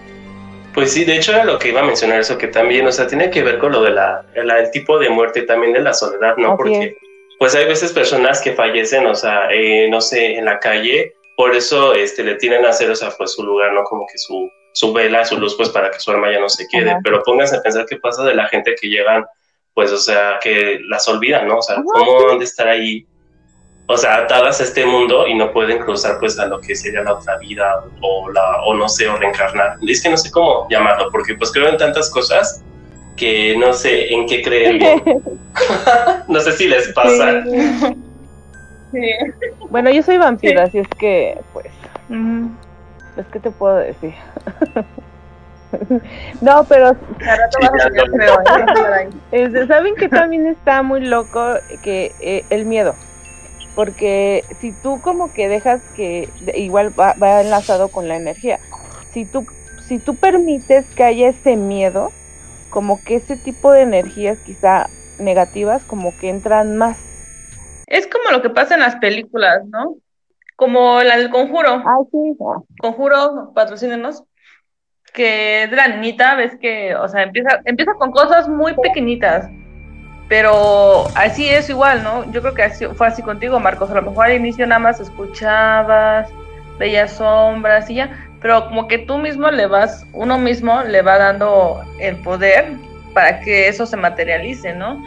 Pues 0.73 0.91
sí, 0.91 1.05
de 1.05 1.17
hecho 1.17 1.33
era 1.33 1.43
lo 1.45 1.59
que 1.59 1.69
iba 1.69 1.81
a 1.81 1.85
mencionar 1.85 2.19
eso, 2.19 2.37
que 2.37 2.47
también, 2.47 2.87
o 2.87 2.91
sea, 2.91 3.07
tiene 3.07 3.29
que 3.29 3.43
ver 3.43 3.59
con 3.59 3.71
lo 3.71 3.81
de 3.83 3.91
la, 3.91 4.25
el 4.35 4.71
tipo 4.71 4.97
de 4.97 5.09
muerte 5.09 5.43
también 5.43 5.73
de 5.73 5.81
la 5.81 5.93
soledad, 5.93 6.35
¿no? 6.37 6.57
Porque 6.57 6.97
pues 7.39 7.55
hay 7.55 7.65
veces 7.65 7.91
personas 7.91 8.41
que 8.41 8.53
fallecen, 8.53 9.05
o 9.05 9.15
sea, 9.15 9.49
eh, 9.51 9.87
no 9.89 10.01
sé, 10.01 10.37
en 10.37 10.45
la 10.45 10.59
calle, 10.59 11.13
por 11.35 11.55
eso 11.55 11.93
este, 11.93 12.23
le 12.23 12.35
tienen 12.35 12.65
a 12.65 12.69
hacer, 12.69 12.89
o 12.89 12.95
sea, 12.95 13.11
pues 13.17 13.33
su 13.33 13.43
lugar, 13.43 13.73
¿no? 13.73 13.83
Como 13.83 14.05
que 14.07 14.17
su, 14.17 14.49
su 14.73 14.93
vela, 14.93 15.25
su 15.25 15.37
luz, 15.39 15.55
pues 15.55 15.69
para 15.69 15.91
que 15.91 15.99
su 15.99 16.11
alma 16.11 16.31
ya 16.31 16.39
no 16.39 16.49
se 16.49 16.67
quede. 16.67 16.95
Pero 17.03 17.23
pónganse 17.23 17.57
a 17.57 17.61
pensar 17.61 17.85
qué 17.87 17.97
pasa 17.97 18.23
de 18.23 18.35
la 18.35 18.47
gente 18.47 18.75
que 18.79 18.87
llegan, 18.87 19.25
pues, 19.73 19.91
o 19.91 19.97
sea, 19.97 20.39
que 20.41 20.79
las 20.87 21.07
olvidan, 21.07 21.47
¿no? 21.47 21.57
O 21.57 21.61
sea, 21.61 21.77
¿cómo 21.83 22.29
han 22.31 22.39
de 22.39 22.45
estar 22.45 22.67
ahí? 22.67 23.05
O 23.87 23.97
sea, 23.97 24.17
atadas 24.17 24.61
a 24.61 24.63
este 24.63 24.85
mundo 24.85 25.27
y 25.27 25.35
no 25.35 25.51
pueden 25.51 25.79
cruzar, 25.79 26.17
pues, 26.19 26.39
a 26.39 26.45
lo 26.45 26.61
que 26.61 26.75
sería 26.75 27.01
la 27.01 27.13
otra 27.13 27.37
vida 27.37 27.83
o, 28.01 28.29
la, 28.31 28.63
o 28.65 28.73
no 28.73 28.87
sé, 28.87 29.07
o 29.07 29.17
reencarnar. 29.17 29.77
Es 29.87 30.01
que 30.01 30.09
no 30.09 30.17
sé 30.17 30.31
cómo 30.31 30.67
llamarlo, 30.69 31.09
porque 31.11 31.35
pues 31.35 31.51
creo 31.51 31.67
en 31.67 31.77
tantas 31.77 32.09
cosas 32.09 32.63
que 33.17 33.57
no 33.57 33.73
sé 33.73 34.13
en 34.13 34.25
qué 34.25 34.41
creer. 34.41 34.81
no 36.27 36.39
sé 36.39 36.51
si 36.53 36.67
les 36.67 36.87
pasa. 36.93 37.43
Sí. 38.91 39.01
Bueno, 39.69 39.89
yo 39.89 40.01
soy 40.01 40.17
vampiro, 40.17 40.61
así 40.61 40.79
es 40.79 40.87
que, 40.99 41.37
pues 41.51 41.67
es 43.17 43.25
que 43.27 43.39
te 43.39 43.51
puedo 43.51 43.75
decir. 43.75 44.13
no, 46.41 46.63
pero 46.65 46.95
saben 49.67 49.95
que 49.95 50.09
también 50.09 50.47
está 50.47 50.83
muy 50.83 51.01
loco 51.05 51.55
que 51.83 52.11
eh, 52.19 52.45
el 52.49 52.65
miedo, 52.65 52.95
porque 53.75 54.43
si 54.59 54.71
tú 54.71 55.01
como 55.01 55.33
que 55.33 55.47
dejas 55.47 55.81
que 55.95 56.29
igual 56.55 56.97
va, 56.99 57.13
va, 57.13 57.41
enlazado 57.41 57.89
con 57.89 58.07
la 58.07 58.15
energía, 58.15 58.59
si 59.11 59.25
tú 59.25 59.45
si 59.87 59.99
tú 59.99 60.15
permites 60.15 60.85
que 60.95 61.03
haya 61.03 61.29
ese 61.29 61.55
miedo, 61.55 62.11
como 62.69 63.03
que 63.03 63.15
ese 63.15 63.37
tipo 63.37 63.71
de 63.71 63.81
energías 63.81 64.39
quizá 64.39 64.87
negativas 65.19 65.83
como 65.83 66.17
que 66.17 66.29
entran 66.29 66.77
más. 66.77 66.97
Es 67.87 68.07
como 68.07 68.31
lo 68.31 68.41
que 68.41 68.49
pasa 68.49 68.75
en 68.75 68.79
las 68.79 68.95
películas, 68.95 69.65
¿no? 69.65 69.97
Como 70.55 71.03
la 71.03 71.17
del 71.17 71.29
conjuro. 71.29 71.83
Ah, 71.85 71.97
sí. 72.11 72.37
Conjuro, 72.79 73.51
patrocínenos. 73.53 74.23
Que 75.13 75.67
de 75.69 75.75
la 75.75 75.89
niñita, 75.89 76.35
ves 76.35 76.55
que, 76.59 76.95
o 76.95 77.07
sea, 77.07 77.23
empieza, 77.23 77.61
empieza 77.65 77.93
con 77.93 78.11
cosas 78.11 78.47
muy 78.47 78.73
pequeñitas. 78.75 79.47
Pero 80.27 81.07
así 81.15 81.49
es 81.49 81.69
igual, 81.69 82.03
¿no? 82.03 82.31
Yo 82.31 82.41
creo 82.41 82.53
que 82.53 82.63
así, 82.63 82.85
fue 82.87 83.07
así 83.07 83.21
contigo, 83.21 83.59
Marcos. 83.59 83.91
A 83.91 83.95
lo 83.95 84.01
mejor 84.01 84.25
al 84.25 84.33
inicio 84.33 84.65
nada 84.65 84.79
más 84.79 84.99
escuchabas, 84.99 86.29
veías 86.79 87.13
sombras 87.13 87.89
y 87.89 87.95
ya. 87.95 88.27
Pero 88.41 88.65
como 88.67 88.87
que 88.87 88.97
tú 88.99 89.17
mismo 89.17 89.49
le 89.51 89.67
vas, 89.67 90.05
uno 90.13 90.37
mismo 90.37 90.81
le 90.83 91.01
va 91.01 91.17
dando 91.17 91.81
el 91.99 92.15
poder 92.17 92.73
para 93.13 93.39
que 93.39 93.67
eso 93.67 93.85
se 93.85 93.95
materialice, 93.95 94.73
¿no? 94.73 95.01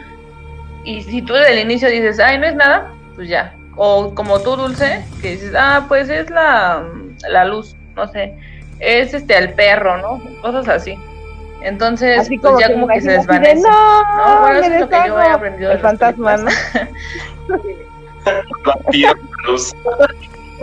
Y 0.83 1.01
si 1.03 1.21
tú 1.21 1.33
desde 1.33 1.53
el 1.53 1.59
inicio 1.59 1.89
dices, 1.89 2.19
ay, 2.19 2.37
no 2.37 2.47
es 2.47 2.55
nada, 2.55 2.91
pues 3.15 3.27
ya, 3.27 3.53
o 3.75 4.13
como 4.15 4.39
tú, 4.39 4.55
Dulce, 4.55 5.03
que 5.21 5.31
dices, 5.31 5.53
ah, 5.55 5.85
pues 5.87 6.09
es 6.09 6.29
la, 6.29 6.83
la 7.29 7.45
luz, 7.45 7.75
no 7.95 8.07
sé. 8.07 8.33
es 8.79 9.13
este 9.13 9.35
al 9.35 9.53
perro, 9.53 9.97
¿no? 9.97 10.21
Cosas 10.41 10.67
así. 10.67 10.97
Entonces, 11.61 12.29
pues 12.41 12.55
ya 12.59 12.73
como 12.73 12.87
que 12.87 13.01
se 13.01 13.11
desvanece. 13.11 13.61
no, 13.61 14.39
bueno, 14.41 14.59
eso 14.59 14.73
es 14.73 14.79
lo 14.81 14.89
que 14.89 14.97
yo 15.07 15.19
he 15.19 15.27
aprendido. 15.27 15.71
El 15.71 15.79
fantasma, 15.79 16.37
¿no? 16.37 16.49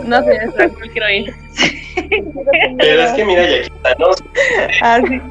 No 0.03 0.21
sé, 0.23 0.39
no 0.47 0.91
quiero 0.91 1.09
ir. 1.09 1.33
Pero 2.77 3.01
es 3.01 3.11
que 3.13 3.25
mira, 3.25 3.49
Yaquita, 3.49 3.95
no 3.97 4.07
ah, 4.81 4.99
sí. 5.07 5.21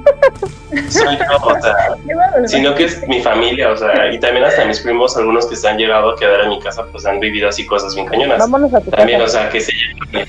soy 0.88 1.18
yo, 1.18 1.24
o 1.46 1.60
sea, 1.60 2.48
sino 2.48 2.74
que 2.74 2.84
es 2.84 3.06
mi 3.06 3.20
familia, 3.20 3.70
o 3.70 3.76
sea, 3.76 4.10
y 4.10 4.18
también 4.18 4.44
hasta 4.46 4.64
mis 4.64 4.80
primos, 4.80 5.16
algunos 5.18 5.46
que 5.46 5.56
se 5.56 5.68
han 5.68 5.76
llegado 5.76 6.12
a 6.12 6.16
quedar 6.16 6.40
en 6.44 6.48
mi 6.48 6.60
casa, 6.60 6.86
pues 6.90 7.04
han 7.04 7.20
vivido 7.20 7.48
así 7.48 7.66
cosas 7.66 7.94
bien 7.94 8.06
cañonas. 8.06 8.38
Vámonos 8.38 8.72
a 8.72 8.80
tu 8.80 8.90
También, 8.90 9.20
o 9.20 9.28
sea, 9.28 9.50
que 9.50 9.60
se 9.60 9.72
llevan 9.72 10.26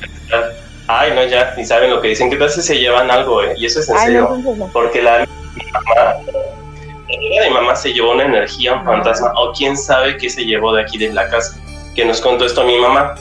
Ay, 0.87 1.11
no, 1.15 1.23
ya, 1.23 1.53
ni 1.57 1.65
saben 1.65 1.89
lo 1.89 2.01
que 2.01 2.09
dicen. 2.09 2.29
¿Qué 2.29 2.37
tal 2.37 2.49
si 2.49 2.61
se 2.61 2.77
llevan 2.77 3.09
algo, 3.09 3.43
eh? 3.43 3.53
Y 3.57 3.65
eso 3.65 3.79
es 3.79 3.89
en 3.89 3.97
serio. 3.97 4.29
Porque 4.71 5.01
la 5.01 5.25
mi 5.55 5.71
mamá, 5.71 5.85
la 5.95 7.43
de 7.43 7.49
mi 7.49 7.53
mamá 7.53 7.75
se 7.75 7.93
llevó 7.93 8.11
una 8.11 8.25
energía, 8.25 8.73
un 8.73 8.85
fantasma, 8.85 9.31
o 9.35 9.51
quién 9.53 9.75
sabe 9.77 10.17
qué 10.17 10.29
se 10.29 10.45
llevó 10.45 10.73
de 10.73 10.81
aquí 10.81 10.97
de 10.97 11.11
la 11.11 11.27
casa. 11.29 11.59
Que 11.95 12.05
nos 12.05 12.21
contó 12.21 12.45
esto 12.45 12.61
a 12.61 12.65
mi 12.65 12.77
mamá 12.77 13.15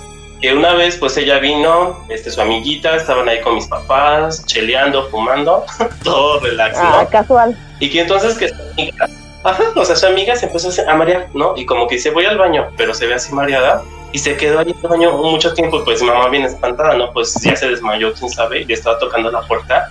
que 0.44 0.52
una 0.52 0.74
vez 0.74 0.98
pues 0.98 1.16
ella 1.16 1.38
vino, 1.38 2.04
este, 2.10 2.30
su 2.30 2.38
amiguita, 2.38 2.96
estaban 2.96 3.26
ahí 3.30 3.40
con 3.40 3.54
mis 3.54 3.66
papás, 3.66 4.44
cheleando, 4.44 5.08
fumando, 5.08 5.64
todo 6.04 6.38
relax, 6.40 6.76
Ah, 6.78 7.06
casual. 7.10 7.56
Y 7.80 7.88
que 7.88 8.02
entonces 8.02 8.36
que 8.36 8.50
su 8.50 8.54
amiga, 8.72 9.08
ajá, 9.42 9.64
o 9.74 9.84
sea, 9.86 9.96
su 9.96 10.06
amiga 10.06 10.36
se 10.36 10.44
empezó 10.44 10.68
a 10.86 10.94
marear, 10.96 11.28
¿no? 11.32 11.54
Y 11.56 11.64
como 11.64 11.86
que 11.86 11.94
dice, 11.94 12.10
voy 12.10 12.26
al 12.26 12.36
baño, 12.36 12.68
pero 12.76 12.92
se 12.92 13.06
ve 13.06 13.14
así 13.14 13.32
mareada, 13.32 13.82
y 14.14 14.18
se 14.18 14.36
quedó 14.36 14.60
ahí 14.60 14.72
el 14.80 14.88
baño 14.88 15.18
mucho 15.18 15.52
tiempo, 15.54 15.82
pues 15.84 16.00
mi 16.00 16.06
mamá 16.06 16.28
viene 16.28 16.46
espantada, 16.46 16.96
¿no? 16.96 17.12
Pues 17.12 17.34
ya 17.42 17.56
se 17.56 17.68
desmayó, 17.68 18.14
quién 18.14 18.30
sabe, 18.30 18.64
y 18.66 18.72
estaba 18.72 18.96
tocando 19.00 19.28
la 19.28 19.42
puerta, 19.42 19.90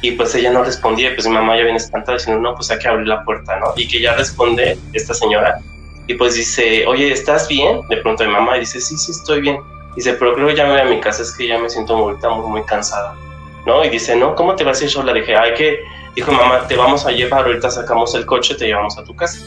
y 0.00 0.12
pues 0.12 0.32
ella 0.36 0.52
no 0.52 0.62
respondía, 0.62 1.12
pues 1.16 1.26
mi 1.26 1.34
mamá 1.34 1.56
ya 1.56 1.64
viene 1.64 1.78
espantada, 1.78 2.16
diciendo, 2.16 2.40
no, 2.40 2.54
pues 2.54 2.70
hay 2.70 2.78
que 2.78 2.86
abrir 2.86 3.08
la 3.08 3.24
puerta, 3.24 3.58
¿no? 3.58 3.72
Y 3.74 3.88
que 3.88 4.00
ya 4.00 4.14
responde 4.14 4.78
esta 4.92 5.14
señora, 5.14 5.58
y 6.06 6.14
pues 6.14 6.36
dice, 6.36 6.86
oye, 6.86 7.10
¿estás 7.10 7.48
bien? 7.48 7.80
Le 7.90 7.96
pregunto 7.96 8.22
a 8.22 8.28
mi 8.28 8.34
mamá, 8.34 8.56
y 8.56 8.60
dice, 8.60 8.80
sí, 8.80 8.96
sí, 8.96 9.10
estoy 9.10 9.40
bien 9.40 9.58
Dice, 9.96 10.12
pero 10.12 10.34
creo 10.34 10.46
que 10.46 10.54
ya 10.54 10.64
me 10.64 10.72
voy 10.72 10.80
a 10.82 10.84
mi 10.84 11.00
casa, 11.00 11.22
es 11.22 11.32
que 11.32 11.48
ya 11.48 11.58
me 11.58 11.68
siento 11.68 11.96
muy, 11.96 12.14
muy, 12.14 12.46
muy 12.46 12.62
cansada. 12.64 13.16
¿No? 13.64 13.84
Y 13.84 13.88
dice, 13.88 14.14
no, 14.14 14.36
¿cómo 14.36 14.54
te 14.54 14.62
vas 14.62 14.80
a 14.80 14.84
ir 14.84 14.90
sola? 14.90 15.12
Dije, 15.12 15.34
ay, 15.34 15.54
que, 15.54 15.80
dijo 16.14 16.30
mamá, 16.30 16.68
te 16.68 16.76
vamos 16.76 17.04
a 17.04 17.10
llevar, 17.10 17.46
ahorita 17.46 17.68
sacamos 17.70 18.14
el 18.14 18.26
coche, 18.26 18.54
te 18.54 18.66
llevamos 18.66 18.96
a 18.96 19.02
tu 19.02 19.16
casa. 19.16 19.40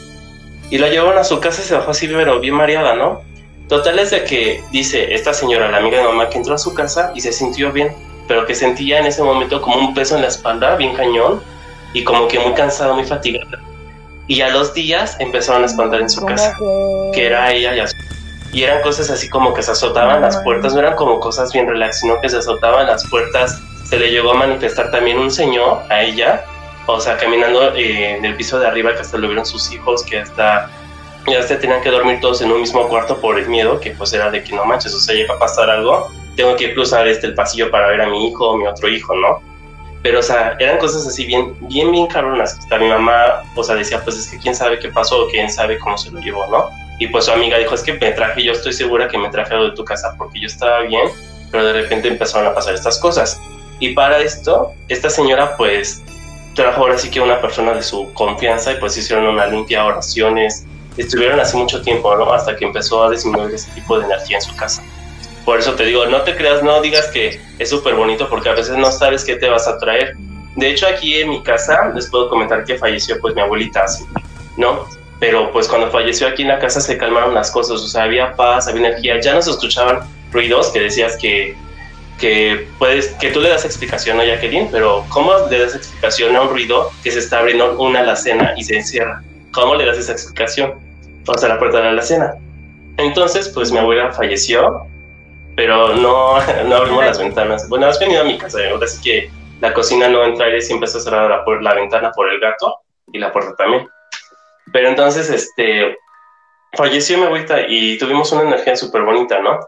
Y 0.68 0.76
la 0.76 0.88
llevaron 0.88 1.16
a 1.16 1.24
su 1.24 1.40
casa 1.40 1.62
y 1.62 1.64
se 1.64 1.74
bajó 1.74 1.92
así, 1.92 2.06
pero 2.06 2.38
bien 2.38 2.54
mareada, 2.54 2.94
¿no? 2.96 3.29
Total 3.70 4.00
es 4.00 4.10
de 4.10 4.24
que 4.24 4.64
dice 4.72 5.14
esta 5.14 5.32
señora, 5.32 5.70
la 5.70 5.78
amiga 5.78 5.98
de 5.98 6.04
mamá, 6.04 6.28
que 6.28 6.38
entró 6.38 6.56
a 6.56 6.58
su 6.58 6.74
casa 6.74 7.12
y 7.14 7.20
se 7.20 7.32
sintió 7.32 7.70
bien, 7.70 7.94
pero 8.26 8.44
que 8.44 8.56
sentía 8.56 8.98
en 8.98 9.06
ese 9.06 9.22
momento 9.22 9.62
como 9.62 9.78
un 9.78 9.94
peso 9.94 10.16
en 10.16 10.22
la 10.22 10.28
espalda, 10.28 10.74
bien 10.74 10.92
cañón, 10.92 11.40
y 11.92 12.02
como 12.02 12.26
que 12.26 12.40
muy 12.40 12.52
cansada, 12.54 12.94
muy 12.94 13.04
fatigada. 13.04 13.60
Y 14.26 14.40
a 14.40 14.50
los 14.50 14.74
días 14.74 15.16
empezaron 15.20 15.62
a 15.62 15.66
espantar 15.66 16.00
en 16.00 16.10
su 16.10 16.26
casa, 16.26 16.56
que 17.12 17.26
era 17.26 17.52
ella 17.52 17.76
y 17.76 17.78
a 17.78 17.86
su 17.86 17.96
y 18.52 18.64
eran 18.64 18.82
cosas 18.82 19.08
así 19.10 19.28
como 19.28 19.54
que 19.54 19.62
se 19.62 19.70
azotaban 19.70 20.20
las 20.20 20.38
puertas, 20.38 20.74
no 20.74 20.80
eran 20.80 20.96
como 20.96 21.20
cosas 21.20 21.52
bien 21.52 21.68
relax, 21.68 22.00
sino 22.00 22.20
que 22.20 22.28
se 22.28 22.38
azotaban 22.38 22.88
las 22.88 23.06
puertas. 23.08 23.62
Se 23.84 23.96
le 23.96 24.10
llegó 24.10 24.32
a 24.32 24.34
manifestar 24.34 24.90
también 24.90 25.18
un 25.18 25.30
señor 25.30 25.82
a 25.88 26.02
ella, 26.02 26.44
o 26.86 27.00
sea, 27.00 27.16
caminando 27.16 27.72
eh, 27.76 28.16
en 28.16 28.24
el 28.24 28.34
piso 28.34 28.58
de 28.58 28.66
arriba, 28.66 28.92
que 28.94 29.02
hasta 29.02 29.18
lo 29.18 29.28
vieron 29.28 29.46
sus 29.46 29.70
hijos, 29.72 30.02
que 30.02 30.18
hasta 30.18 30.68
ya 31.26 31.42
se 31.42 31.56
tenían 31.56 31.82
que 31.82 31.90
dormir 31.90 32.20
todos 32.20 32.40
en 32.40 32.50
un 32.50 32.60
mismo 32.60 32.88
cuarto 32.88 33.20
por 33.20 33.38
el 33.38 33.48
miedo, 33.48 33.80
que 33.80 33.90
pues 33.92 34.12
era 34.12 34.30
de 34.30 34.42
que 34.42 34.54
no 34.54 34.64
manches, 34.64 34.94
o 34.94 35.00
sea, 35.00 35.14
llega 35.14 35.34
a 35.34 35.38
pasar 35.38 35.70
algo, 35.70 36.08
tengo 36.36 36.56
que 36.56 36.72
cruzar 36.74 37.06
este 37.06 37.26
el 37.26 37.34
pasillo 37.34 37.70
para 37.70 37.88
ver 37.88 38.00
a 38.00 38.08
mi 38.08 38.28
hijo 38.28 38.50
o 38.50 38.56
mi 38.56 38.66
otro 38.66 38.88
hijo, 38.88 39.14
¿no? 39.14 39.42
Pero, 40.02 40.20
o 40.20 40.22
sea, 40.22 40.56
eran 40.58 40.78
cosas 40.78 41.06
así 41.06 41.26
bien, 41.26 41.54
bien, 41.68 41.92
bien 41.92 42.06
cabronas. 42.06 42.58
Hasta 42.58 42.78
mi 42.78 42.88
mamá, 42.88 43.42
o 43.54 43.62
sea, 43.62 43.74
decía, 43.74 44.02
pues 44.02 44.16
es 44.16 44.30
que 44.30 44.38
quién 44.38 44.54
sabe 44.54 44.78
qué 44.78 44.88
pasó 44.88 45.26
o 45.26 45.28
quién 45.28 45.50
sabe 45.50 45.78
cómo 45.78 45.98
se 45.98 46.10
lo 46.10 46.20
llevó, 46.20 46.46
¿no? 46.46 46.70
Y 46.98 47.08
pues 47.08 47.26
su 47.26 47.32
amiga 47.32 47.58
dijo, 47.58 47.74
es 47.74 47.82
que 47.82 47.92
me 47.94 48.10
traje, 48.12 48.42
yo 48.42 48.52
estoy 48.52 48.72
segura 48.72 49.08
que 49.08 49.18
me 49.18 49.28
traje 49.28 49.52
algo 49.52 49.66
de 49.66 49.76
tu 49.76 49.84
casa 49.84 50.14
porque 50.16 50.40
yo 50.40 50.46
estaba 50.46 50.80
bien, 50.80 51.08
pero 51.50 51.64
de 51.64 51.72
repente 51.74 52.08
empezaron 52.08 52.46
a 52.46 52.54
pasar 52.54 52.74
estas 52.74 52.98
cosas. 52.98 53.40
Y 53.78 53.94
para 53.94 54.18
esto, 54.18 54.72
esta 54.88 55.08
señora 55.08 55.56
pues 55.56 56.02
trajo 56.54 56.82
ahora 56.82 56.98
sí 56.98 57.10
que 57.10 57.20
una 57.20 57.40
persona 57.40 57.72
de 57.72 57.82
su 57.82 58.12
confianza 58.12 58.72
y 58.72 58.76
pues 58.76 58.96
hicieron 58.96 59.26
una 59.26 59.46
limpia, 59.46 59.84
oraciones, 59.84 60.66
estuvieron 61.00 61.40
así 61.40 61.56
mucho 61.56 61.82
tiempo, 61.82 62.14
¿no? 62.16 62.32
Hasta 62.32 62.56
que 62.56 62.64
empezó 62.64 63.04
a 63.04 63.10
disminuir 63.10 63.54
ese 63.54 63.70
tipo 63.72 63.98
de 63.98 64.06
energía 64.06 64.38
en 64.38 64.42
su 64.42 64.54
casa. 64.56 64.82
Por 65.44 65.58
eso 65.58 65.74
te 65.74 65.84
digo, 65.84 66.06
no 66.06 66.22
te 66.22 66.36
creas, 66.36 66.62
no 66.62 66.80
digas 66.80 67.08
que 67.08 67.40
es 67.58 67.70
súper 67.70 67.94
bonito 67.94 68.28
porque 68.28 68.48
a 68.50 68.54
veces 68.54 68.76
no 68.76 68.90
sabes 68.90 69.24
qué 69.24 69.36
te 69.36 69.48
vas 69.48 69.66
a 69.66 69.78
traer. 69.78 70.14
De 70.56 70.70
hecho, 70.70 70.86
aquí 70.86 71.20
en 71.20 71.30
mi 71.30 71.42
casa 71.42 71.90
les 71.94 72.08
puedo 72.08 72.28
comentar 72.28 72.64
que 72.64 72.76
falleció 72.76 73.18
pues 73.20 73.34
mi 73.34 73.40
abuelita, 73.40 73.84
¿no? 74.56 74.86
pero 75.20 75.52
pues 75.52 75.68
cuando 75.68 75.90
falleció 75.90 76.26
aquí 76.26 76.42
en 76.42 76.48
la 76.48 76.58
casa 76.58 76.80
se 76.80 76.96
calmaron 76.96 77.34
las 77.34 77.50
cosas, 77.50 77.82
o 77.82 77.86
sea, 77.86 78.04
había 78.04 78.34
paz, 78.34 78.66
había 78.66 78.88
energía, 78.88 79.20
ya 79.20 79.34
no 79.34 79.42
se 79.42 79.50
escuchaban 79.50 80.00
ruidos 80.32 80.70
que 80.70 80.80
decías 80.80 81.16
que, 81.18 81.54
que, 82.18 82.66
puedes, 82.78 83.08
que 83.20 83.30
tú 83.30 83.40
le 83.40 83.50
das 83.50 83.66
explicación 83.66 84.18
a 84.18 84.24
Jacqueline, 84.24 84.68
pero 84.72 85.04
¿cómo 85.10 85.32
le 85.50 85.58
das 85.58 85.74
explicación 85.74 86.34
a 86.34 86.40
un 86.40 86.48
ruido 86.48 86.90
que 87.04 87.10
se 87.10 87.18
está 87.18 87.40
abriendo 87.40 87.78
una 87.78 88.00
alacena 88.00 88.54
y 88.56 88.64
se 88.64 88.78
encierra? 88.78 89.22
¿Cómo 89.52 89.74
le 89.74 89.84
das 89.84 89.98
esa 89.98 90.12
explicación? 90.12 90.74
O 91.30 91.38
sea, 91.38 91.48
la 91.48 91.58
puerta 91.58 91.78
de 91.78 91.84
la 91.84 91.90
alacena. 91.90 92.34
Entonces, 92.96 93.48
pues 93.50 93.70
mi 93.72 93.78
abuela 93.78 94.12
falleció, 94.12 94.86
pero 95.56 95.94
no, 95.94 96.34
no 96.66 96.76
abrimos 96.76 97.04
las 97.04 97.18
ventanas. 97.18 97.68
Bueno, 97.68 97.86
has 97.86 97.98
venido 98.00 98.22
a 98.22 98.24
mi 98.24 98.36
casa, 98.36 98.58
ahora 98.70 98.86
sí 98.86 99.00
que 99.02 99.30
la 99.60 99.72
cocina 99.72 100.08
no 100.08 100.24
entra 100.24 100.46
aire, 100.46 100.60
siempre 100.60 100.86
está 100.86 101.00
cerrada 101.00 101.28
la, 101.28 101.44
la 101.60 101.74
ventana 101.74 102.10
por 102.12 102.28
el 102.30 102.40
gato 102.40 102.76
y 103.12 103.18
la 103.18 103.32
puerta 103.32 103.54
también. 103.56 103.88
Pero 104.72 104.88
entonces, 104.88 105.30
este, 105.30 105.96
falleció 106.72 107.18
mi 107.18 107.24
abuelita 107.24 107.60
y 107.68 107.98
tuvimos 107.98 108.32
una 108.32 108.42
energía 108.42 108.76
súper 108.76 109.02
bonita, 109.02 109.40
¿no? 109.40 109.58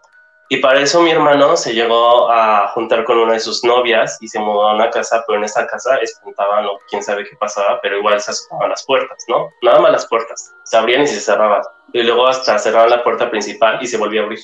Y 0.52 0.58
para 0.58 0.82
eso 0.82 1.00
mi 1.00 1.10
hermano 1.10 1.56
se 1.56 1.72
llegó 1.72 2.30
a 2.30 2.68
juntar 2.74 3.04
con 3.04 3.16
una 3.16 3.32
de 3.32 3.40
sus 3.40 3.64
novias 3.64 4.18
y 4.20 4.28
se 4.28 4.38
mudó 4.38 4.68
a 4.68 4.74
una 4.74 4.90
casa, 4.90 5.24
pero 5.26 5.38
en 5.38 5.44
esa 5.44 5.66
casa 5.66 5.96
espantaban 5.96 6.66
o 6.66 6.78
quién 6.90 7.02
sabe 7.02 7.24
qué 7.24 7.34
pasaba, 7.36 7.80
pero 7.80 7.96
igual 7.96 8.20
se 8.20 8.32
asomaban 8.32 8.68
las 8.68 8.84
puertas, 8.84 9.24
¿no? 9.28 9.50
Nada 9.62 9.80
más 9.80 9.92
las 9.92 10.06
puertas, 10.08 10.52
se 10.64 10.76
abrían 10.76 11.04
y 11.04 11.06
se 11.06 11.20
cerraban. 11.20 11.62
Y 11.94 12.02
luego 12.02 12.26
hasta 12.26 12.58
cerraban 12.58 12.90
la 12.90 13.02
puerta 13.02 13.30
principal 13.30 13.78
y 13.80 13.86
se 13.86 13.96
volvía 13.96 14.20
a 14.20 14.24
abrir. 14.24 14.40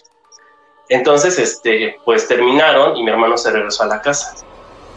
Entonces, 0.88 1.38
este, 1.38 1.98
pues 2.06 2.26
terminaron 2.26 2.96
y 2.96 3.02
mi 3.02 3.10
hermano 3.10 3.36
se 3.36 3.50
regresó 3.50 3.82
a 3.82 3.88
la 3.88 4.00
casa. 4.00 4.32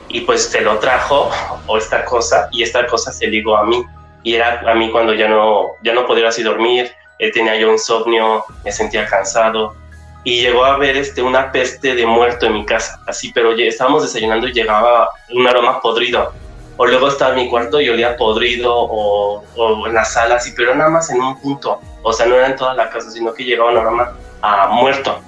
Y 0.07 0.21
pues 0.21 0.49
te 0.49 0.61
lo 0.61 0.79
trajo, 0.79 1.29
o 1.67 1.77
esta 1.77 2.05
cosa, 2.05 2.47
y 2.53 2.63
esta 2.63 2.87
cosa 2.87 3.11
se 3.11 3.27
ligó 3.27 3.57
a 3.57 3.65
mí 3.65 3.83
y 4.23 4.35
era 4.35 4.61
a 4.61 4.75
mí 4.75 4.89
cuando 4.89 5.13
ya 5.13 5.27
no, 5.27 5.71
ya 5.83 5.93
no 5.93 6.05
podía 6.05 6.29
así 6.29 6.41
dormir, 6.41 6.89
eh, 7.19 7.33
tenía 7.33 7.57
yo 7.57 7.69
insomnio, 7.69 8.45
me 8.63 8.71
sentía 8.71 9.05
cansado 9.07 9.80
y 10.23 10.41
llegó 10.41 10.63
a 10.65 10.75
haber 10.75 10.97
este, 10.97 11.21
una 11.21 11.51
peste 11.51 11.95
de 11.95 12.05
muerto 12.05 12.45
en 12.45 12.53
mi 12.53 12.65
casa, 12.65 12.99
así, 13.07 13.31
pero 13.33 13.53
estábamos 13.53 14.03
desayunando 14.03 14.47
y 14.47 14.53
llegaba 14.53 15.09
un 15.33 15.47
aroma 15.47 15.81
podrido. 15.81 16.31
O 16.77 16.85
luego 16.85 17.09
estaba 17.09 17.31
en 17.31 17.43
mi 17.43 17.49
cuarto 17.49 17.79
y 17.79 17.89
olía 17.89 18.17
podrido 18.17 18.73
o, 18.73 19.43
o 19.55 19.87
en 19.87 19.93
la 19.93 20.05
sala, 20.05 20.35
así, 20.35 20.53
pero 20.55 20.73
nada 20.73 20.89
más 20.89 21.09
en 21.09 21.21
un 21.21 21.39
punto. 21.39 21.79
O 22.01 22.13
sea, 22.13 22.25
no 22.25 22.35
era 22.35 22.47
en 22.47 22.55
toda 22.55 22.73
la 22.73 22.89
casa, 22.89 23.11
sino 23.11 23.33
que 23.33 23.43
llegaba 23.43 23.71
un 23.71 23.77
aroma 23.77 24.13
a 24.41 24.67
muerto, 24.67 25.19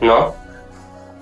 ¿no? 0.00 0.34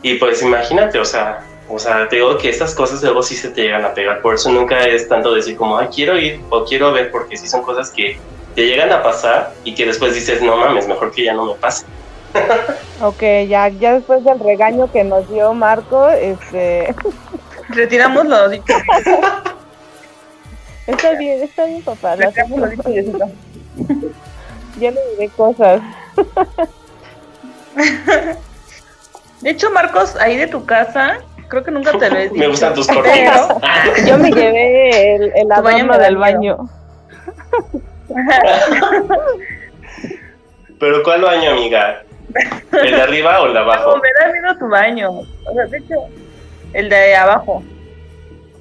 Y 0.02 0.14
pues 0.14 0.42
imagínate, 0.42 0.98
o 0.98 1.04
sea, 1.04 1.44
o 1.68 1.78
sea, 1.78 2.08
te 2.08 2.16
digo 2.16 2.36
que 2.36 2.50
estas 2.50 2.74
cosas 2.74 3.02
luego 3.02 3.22
sí 3.22 3.34
se 3.36 3.48
te 3.48 3.62
llegan 3.62 3.84
a 3.84 3.94
pegar. 3.94 4.20
Por 4.20 4.34
eso 4.34 4.50
nunca 4.50 4.84
es 4.84 5.08
tanto 5.08 5.32
decir 5.32 5.56
como, 5.56 5.78
ay, 5.78 5.88
quiero 5.94 6.18
ir 6.18 6.40
o 6.50 6.64
quiero 6.64 6.92
ver, 6.92 7.10
porque 7.10 7.36
sí 7.36 7.48
son 7.48 7.62
cosas 7.62 7.90
que 7.90 8.18
te 8.54 8.66
llegan 8.66 8.92
a 8.92 9.02
pasar 9.02 9.54
y 9.64 9.74
que 9.74 9.86
después 9.86 10.14
dices, 10.14 10.42
no 10.42 10.56
mames, 10.56 10.86
mejor 10.86 11.12
que 11.12 11.24
ya 11.24 11.32
no 11.32 11.46
me 11.46 11.54
pase. 11.54 11.86
ok, 13.01 13.22
ya, 13.49 13.68
ya 13.68 13.95
después 13.95 14.24
del 14.24 14.41
regaño 14.41 14.91
que 14.91 15.05
nos 15.05 15.28
dio 15.28 15.55
Marco, 15.55 16.09
este... 16.09 16.95
Retiramos 17.68 18.26
lo 18.26 18.49
dicho. 18.49 18.64
está 20.87 21.12
bien, 21.12 21.43
está 21.43 21.64
bien, 21.64 21.83
papá. 21.83 22.16
Retiramos 22.16 22.59
lo 22.61 22.66
dicho, 22.68 23.18
Ya 24.78 24.91
le 24.91 25.01
diré 25.12 25.28
cosas. 25.30 25.80
De 29.41 29.51
hecho, 29.51 29.70
Marcos, 29.70 30.16
ahí 30.16 30.37
de 30.37 30.49
tu 30.49 30.66
casa, 30.66 31.18
creo 31.49 31.62
que 31.62 31.70
nunca 31.70 31.93
te 31.99 32.11
lo 32.11 32.16
he 32.16 32.24
dicho. 32.24 32.35
me 32.35 32.49
gustan 32.49 32.74
tus 32.74 32.87
cortinas. 32.87 33.49
yo 34.07 34.18
me 34.18 34.30
llevé 34.30 35.14
el, 35.14 35.33
el 35.35 35.53
adorno 35.53 35.99
del 35.99 36.16
baño. 36.16 36.68
¿Pero 40.78 41.03
cuál 41.03 41.22
baño, 41.22 41.53
amiga? 41.53 42.03
¿El 42.72 42.91
de 42.95 43.03
arriba 43.03 43.41
o 43.43 43.47
el 43.47 43.53
de 43.53 43.59
abajo? 43.59 43.97
No, 43.97 44.03
me 44.03 44.09
da 44.18 44.33
miedo 44.33 44.59
tu 44.59 44.68
baño. 44.68 45.11
O 45.11 45.55
sea, 45.55 45.66
de 45.66 45.78
hecho, 45.78 45.95
el 46.72 46.89
de 46.89 47.14
abajo. 47.16 47.62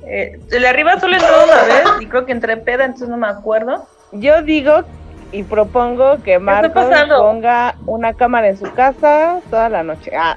Eh, 0.05 0.39
el 0.51 0.61
de 0.61 0.67
arriba 0.67 0.99
solo 0.99 1.13
entró 1.15 1.43
una 1.43 1.63
vez 1.63 1.83
y 2.01 2.05
creo 2.07 2.25
que 2.25 2.31
entré 2.31 2.57
peda, 2.57 2.85
entonces 2.85 3.07
no 3.09 3.17
me 3.17 3.27
acuerdo. 3.27 3.85
Yo 4.11 4.41
digo 4.41 4.83
y 5.31 5.43
propongo 5.43 6.21
que 6.23 6.39
Marcos 6.39 6.85
ponga 7.07 7.75
una 7.85 8.13
cámara 8.13 8.49
en 8.49 8.57
su 8.57 8.69
casa 8.73 9.39
toda 9.49 9.69
la 9.69 9.83
noche. 9.83 10.11
Ah. 10.17 10.35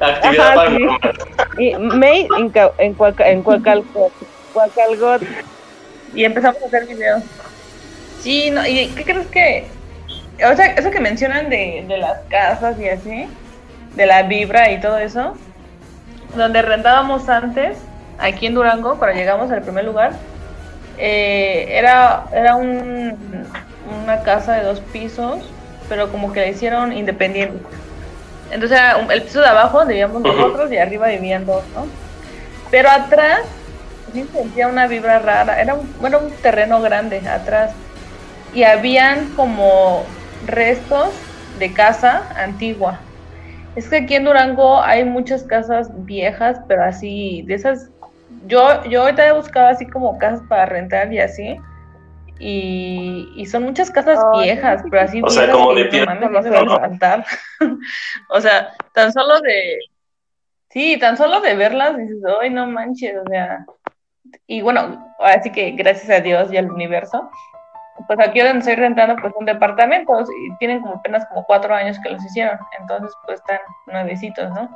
Actividad 0.00 0.58
Ajá, 0.58 0.66
sí. 0.76 0.86
Y 1.58 1.74
May 1.76 2.28
en, 2.38 2.52
en, 2.78 2.94
Cuaca- 2.94 3.28
en 3.28 3.42
Cuacalcot. 3.42 4.12
Cuacalgot. 4.52 5.22
y 6.14 6.24
empezamos 6.24 6.62
a 6.62 6.66
hacer 6.66 6.86
videos. 6.86 7.22
Sí, 8.20 8.50
no, 8.50 8.64
¿y 8.66 8.86
qué 8.88 9.04
crees 9.04 9.26
que? 9.28 9.66
O 10.50 10.56
sea, 10.56 10.66
eso 10.74 10.90
que 10.90 11.00
mencionan 11.00 11.50
de, 11.50 11.84
de 11.86 11.98
las 11.98 12.18
casas 12.28 12.78
y 12.80 12.88
así, 12.88 13.28
de 13.94 14.06
la 14.06 14.22
vibra 14.24 14.70
y 14.70 14.80
todo 14.80 14.98
eso, 14.98 15.36
donde 16.36 16.62
rentábamos 16.62 17.28
antes, 17.28 17.78
aquí 18.18 18.46
en 18.46 18.54
Durango, 18.54 18.98
cuando 18.98 19.16
llegamos 19.18 19.50
al 19.50 19.62
primer 19.62 19.84
lugar, 19.84 20.12
eh, 20.98 21.66
era, 21.70 22.24
era 22.32 22.56
un, 22.56 23.48
una 24.04 24.22
casa 24.22 24.54
de 24.54 24.62
dos 24.64 24.80
pisos, 24.80 25.52
pero 25.88 26.10
como 26.10 26.32
que 26.32 26.40
la 26.40 26.48
hicieron 26.48 26.92
independiente. 26.92 27.58
Entonces 28.50 28.78
era 28.78 28.96
un- 28.98 29.10
el 29.10 29.22
piso 29.22 29.40
de 29.40 29.46
abajo 29.48 29.78
donde 29.78 29.94
vivíamos 29.94 30.22
nosotros 30.22 30.70
y 30.72 30.78
arriba 30.78 31.08
vivían 31.08 31.46
dos, 31.46 31.64
¿no? 31.74 31.86
Pero 32.70 32.90
atrás 32.90 33.40
sí 34.12 34.24
sentía 34.32 34.68
una 34.68 34.86
vibra 34.86 35.18
rara. 35.18 35.60
Era 35.60 35.74
un, 35.74 35.92
bueno, 36.00 36.18
un 36.20 36.30
terreno 36.42 36.80
grande 36.82 37.26
atrás. 37.28 37.72
Y 38.52 38.64
habían 38.64 39.30
como 39.34 40.04
restos 40.46 41.10
de 41.58 41.72
casa 41.72 42.28
antigua. 42.36 43.00
Es 43.76 43.88
que 43.88 43.98
aquí 43.98 44.14
en 44.14 44.24
Durango 44.24 44.82
hay 44.82 45.04
muchas 45.04 45.44
casas 45.44 45.90
viejas, 46.04 46.60
pero 46.68 46.84
así, 46.84 47.42
de 47.46 47.54
esas. 47.54 47.90
Yo, 48.46 48.84
yo 48.84 49.02
ahorita 49.02 49.26
he 49.26 49.32
buscado 49.32 49.68
así 49.68 49.86
como 49.86 50.18
casas 50.18 50.42
para 50.48 50.66
rentar 50.66 51.12
y 51.12 51.20
así. 51.20 51.56
Y, 52.38 53.28
y 53.36 53.46
son 53.46 53.62
muchas 53.62 53.90
casas 53.90 54.18
viejas, 54.40 54.82
sí, 54.82 54.88
pero 54.90 55.02
así 55.02 55.22
O 55.22 55.30
sea, 55.30 55.50
como 55.52 55.74
de 55.74 55.84
o 58.28 58.40
sea, 58.40 58.72
tan 58.94 59.12
solo 59.12 59.40
de. 59.40 59.78
Sí, 60.70 60.98
tan 60.98 61.16
solo 61.16 61.40
de 61.40 61.54
verlas 61.54 61.96
dices, 61.96 62.18
¡ay, 62.40 62.50
no 62.50 62.66
manches! 62.66 63.14
O 63.24 63.28
sea, 63.28 63.64
y 64.46 64.62
bueno, 64.62 65.14
así 65.20 65.50
que 65.50 65.72
gracias 65.72 66.10
a 66.10 66.20
Dios 66.20 66.52
y 66.52 66.56
al 66.56 66.70
universo, 66.70 67.30
pues 68.06 68.18
aquí 68.20 68.40
donde 68.40 68.58
estoy 68.60 68.74
rentando 68.76 69.16
pues 69.20 69.32
son 69.34 69.44
departamentos 69.44 70.28
y 70.30 70.56
tienen 70.56 70.80
como 70.80 70.94
apenas 70.94 71.24
como 71.26 71.44
cuatro 71.44 71.74
años 71.74 71.98
que 72.02 72.10
los 72.10 72.24
hicieron, 72.24 72.58
entonces 72.80 73.10
pues 73.26 73.40
están 73.40 73.58
nuevecitos, 73.86 74.50
¿no? 74.50 74.68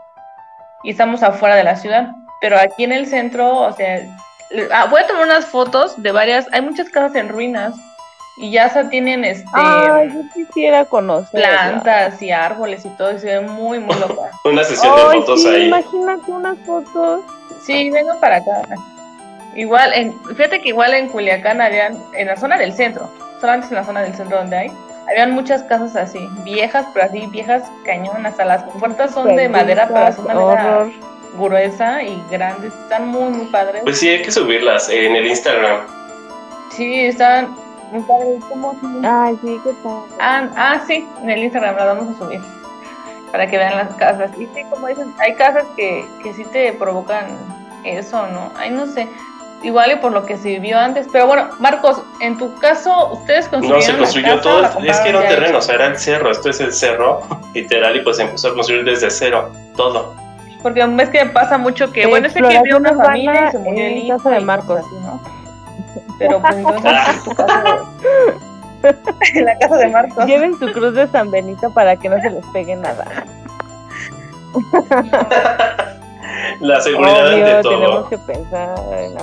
Y 0.83 0.91
estamos 0.91 1.23
afuera 1.23 1.57
de 1.57 1.65
la 1.65 1.77
ciudad, 1.77 2.09
pero 2.41 2.59
aquí 2.59 2.85
en 2.85 2.93
el 2.93 3.07
centro, 3.07 3.53
o 3.59 3.73
sea, 3.73 4.01
ah, 4.73 4.87
voy 4.91 5.01
a 5.03 5.07
tomar 5.07 5.25
unas 5.25 5.47
fotos 5.47 6.01
de 6.01 6.13
varias, 6.13 6.47
hay 6.53 6.61
muchas 6.63 6.89
casas 6.91 7.15
en 7.17 7.29
ruinas 7.29 7.75
y 8.39 8.51
ya 8.51 8.69
se 8.69 8.85
tienen 8.85 9.25
este 9.25 9.49
Ay, 9.55 10.13
yo 10.13 10.21
quisiera 10.35 10.85
conocer. 10.85 11.41
plantas 11.41 12.21
y 12.21 12.31
árboles 12.31 12.85
y 12.85 12.91
todo, 12.91 13.13
y 13.13 13.19
se 13.19 13.27
ve 13.27 13.41
muy, 13.41 13.79
muy 13.81 13.97
loca. 13.99 14.31
Una 14.45 14.63
sesión 14.63 14.93
Ay, 14.95 15.21
de 15.21 15.25
fotos 15.25 15.43
sí, 15.43 15.49
ahí. 15.49 15.67
imagínate 15.69 16.31
unas 16.31 16.59
fotos. 16.67 17.21
Sí, 17.63 17.91
vengo 17.91 18.13
para 18.21 18.37
acá. 18.37 18.63
Igual, 19.57 19.93
en, 19.95 20.19
fíjate 20.37 20.61
que 20.61 20.69
igual 20.69 20.93
en 20.95 21.09
Culiacán 21.09 21.61
habían, 21.61 21.97
en 22.15 22.27
la 22.27 22.37
zona 22.37 22.59
del 22.59 22.73
centro, 22.75 23.09
solamente 23.41 23.69
en 23.69 23.75
la 23.77 23.85
zona 23.85 24.03
del 24.03 24.15
centro 24.15 24.37
donde 24.39 24.57
hay, 24.57 24.73
habían 25.09 25.31
muchas 25.33 25.63
casas 25.63 25.97
así, 25.97 26.29
viejas, 26.45 26.87
pero 26.93 27.07
así, 27.07 27.27
viejas 27.29 27.63
cañón, 27.85 28.27
hasta 28.27 28.45
las 28.45 28.65
puertas 28.65 29.13
son 29.13 29.35
de 29.35 29.49
madera, 29.49 29.89
pero 29.89 30.13
son 30.13 30.27
de 30.29 30.35
madera 30.35 30.77
Horror. 30.79 30.93
gruesa 31.39 32.03
y 32.03 32.23
grandes, 32.31 32.73
están 32.75 33.09
muy, 33.09 33.31
muy 33.31 33.47
padres. 33.47 33.81
Pues 33.83 33.99
sí, 33.99 34.09
hay 34.11 34.23
que 34.23 34.31
subirlas 34.31 34.89
en 34.91 35.17
el 35.17 35.27
Instagram. 35.27 35.81
Sí, 36.73 37.07
están 37.07 37.55
muy 37.93 38.03
padres, 38.03 38.45
¿cómo 38.51 38.73
se- 38.75 39.07
Ay, 39.09 39.39
sí, 39.43 39.61
qué. 39.65 39.71
Ah, 40.21 40.49
ah, 40.57 40.81
sí, 40.87 41.09
en 41.23 41.31
el 41.31 41.45
Instagram 41.45 41.77
la 41.77 41.85
vamos 41.87 42.15
a 42.15 42.19
subir, 42.19 42.41
para 43.33 43.47
que 43.47 43.57
vean 43.57 43.77
las 43.77 43.95
casas. 43.95 44.31
Y 44.37 44.47
sí, 44.47 44.63
como 44.69 44.87
dicen, 44.89 45.15
hay 45.19 45.35
casas 45.35 45.65
que, 45.77 46.05
que 46.23 46.35
sí 46.35 46.45
te 46.53 46.73
provocan 46.75 47.25
eso, 47.85 48.27
¿no? 48.27 48.51
Ay, 48.59 48.71
no 48.71 48.87
sé. 48.87 49.09
Igual 49.63 49.93
y 49.93 49.97
por 49.97 50.13
lo 50.13 50.25
que 50.27 50.37
se 50.37 50.49
vivió 50.49 50.79
antes. 50.79 51.07
Pero 51.11 51.27
bueno, 51.27 51.49
Marcos, 51.59 52.01
en 52.21 52.37
tu 52.39 52.55
caso, 52.57 53.13
ustedes 53.13 53.47
No 53.47 53.51
construyeron 53.53 53.83
se 53.83 53.93
la 53.93 53.99
construyó 53.99 54.29
casa, 54.29 54.43
todo, 54.43 54.63
la 54.81 54.91
es 54.93 55.01
que 55.01 55.09
era 55.09 55.19
un 55.19 55.27
terreno, 55.27 55.59
o 55.59 55.63
sea, 55.63 55.75
era 55.77 55.87
el 55.87 55.99
cerro, 55.99 56.31
esto 56.31 56.51
es 56.51 56.61
el 56.61 56.73
cerro, 56.73 57.23
literal, 57.55 57.97
y 57.97 58.01
pues 58.03 58.19
se 58.19 58.25
empezó 58.25 58.49
a 58.49 58.55
construir 58.55 58.85
desde 58.85 59.11
cero, 59.11 59.51
todo. 59.75 60.15
Porque 60.63 60.85
ves 60.87 61.09
que 61.11 61.25
pasa 61.27 61.59
mucho 61.59 61.91
que, 61.93 62.03
Eh, 62.03 62.07
bueno, 62.07 62.27
es 62.27 62.35
que 62.35 62.43
vivió 62.43 62.77
una 62.77 62.95
familia 62.95 63.49
y 63.49 63.53
se 63.53 63.59
murió 63.59 63.85
el 63.87 63.93
en 63.93 63.99
hijo. 63.99 64.17
casa 64.19 64.31
de 64.31 64.41
y 64.41 64.45
Marcos. 64.45 64.81
así, 64.81 64.95
¿no? 65.03 65.21
Pero 66.19 66.41
pues 66.41 66.55
entonces, 66.57 66.93
en 67.09 67.25
tu 67.25 67.35
caso, 67.35 67.89
en 69.35 69.45
la 69.45 69.59
casa 69.59 69.77
de 69.77 69.89
Marcos. 69.89 70.27
Lleven 70.27 70.59
su 70.59 70.71
cruz 70.73 70.95
de 70.95 71.07
San 71.09 71.31
Benito 71.31 71.71
para 71.73 71.97
que 71.97 72.09
no 72.09 72.21
se 72.21 72.31
les 72.31 72.45
pegue 72.47 72.77
nada. 72.77 73.05
La 76.61 76.81
seguridad 76.81 77.35
Obvio, 77.35 77.47
ante 77.57 77.69
tenemos 77.69 77.91
todo. 77.91 78.09
que 78.09 78.19
pensar 78.19 78.75
en 78.99 79.15
la... 79.15 79.21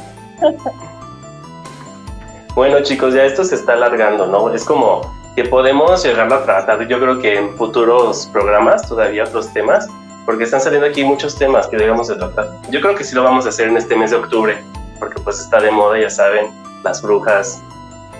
Bueno, 2.55 2.81
chicos, 2.83 3.15
ya 3.15 3.23
esto 3.23 3.43
se 3.43 3.55
está 3.55 3.73
alargando, 3.73 4.27
¿no? 4.27 4.53
Es 4.53 4.63
como 4.63 5.01
que 5.35 5.43
podemos 5.45 6.03
llegar 6.03 6.31
a 6.31 6.43
tratar, 6.43 6.87
yo 6.87 6.99
creo 6.99 7.19
que 7.19 7.35
en 7.35 7.57
futuros 7.57 8.27
programas, 8.31 8.87
todavía 8.87 9.23
otros 9.23 9.51
temas, 9.51 9.87
porque 10.25 10.43
están 10.43 10.61
saliendo 10.61 10.87
aquí 10.87 11.03
muchos 11.03 11.35
temas 11.35 11.67
que 11.67 11.77
debemos 11.77 12.07
de 12.07 12.15
tratar. 12.15 12.49
Yo 12.69 12.79
creo 12.81 12.93
que 12.95 13.03
sí 13.03 13.15
lo 13.15 13.23
vamos 13.23 13.47
a 13.47 13.49
hacer 13.49 13.69
en 13.69 13.77
este 13.77 13.95
mes 13.95 14.11
de 14.11 14.17
octubre, 14.17 14.63
porque 14.99 15.19
pues 15.21 15.39
está 15.39 15.59
de 15.59 15.71
moda, 15.71 15.99
ya 15.99 16.09
saben, 16.09 16.51
las 16.83 17.01
brujas, 17.01 17.61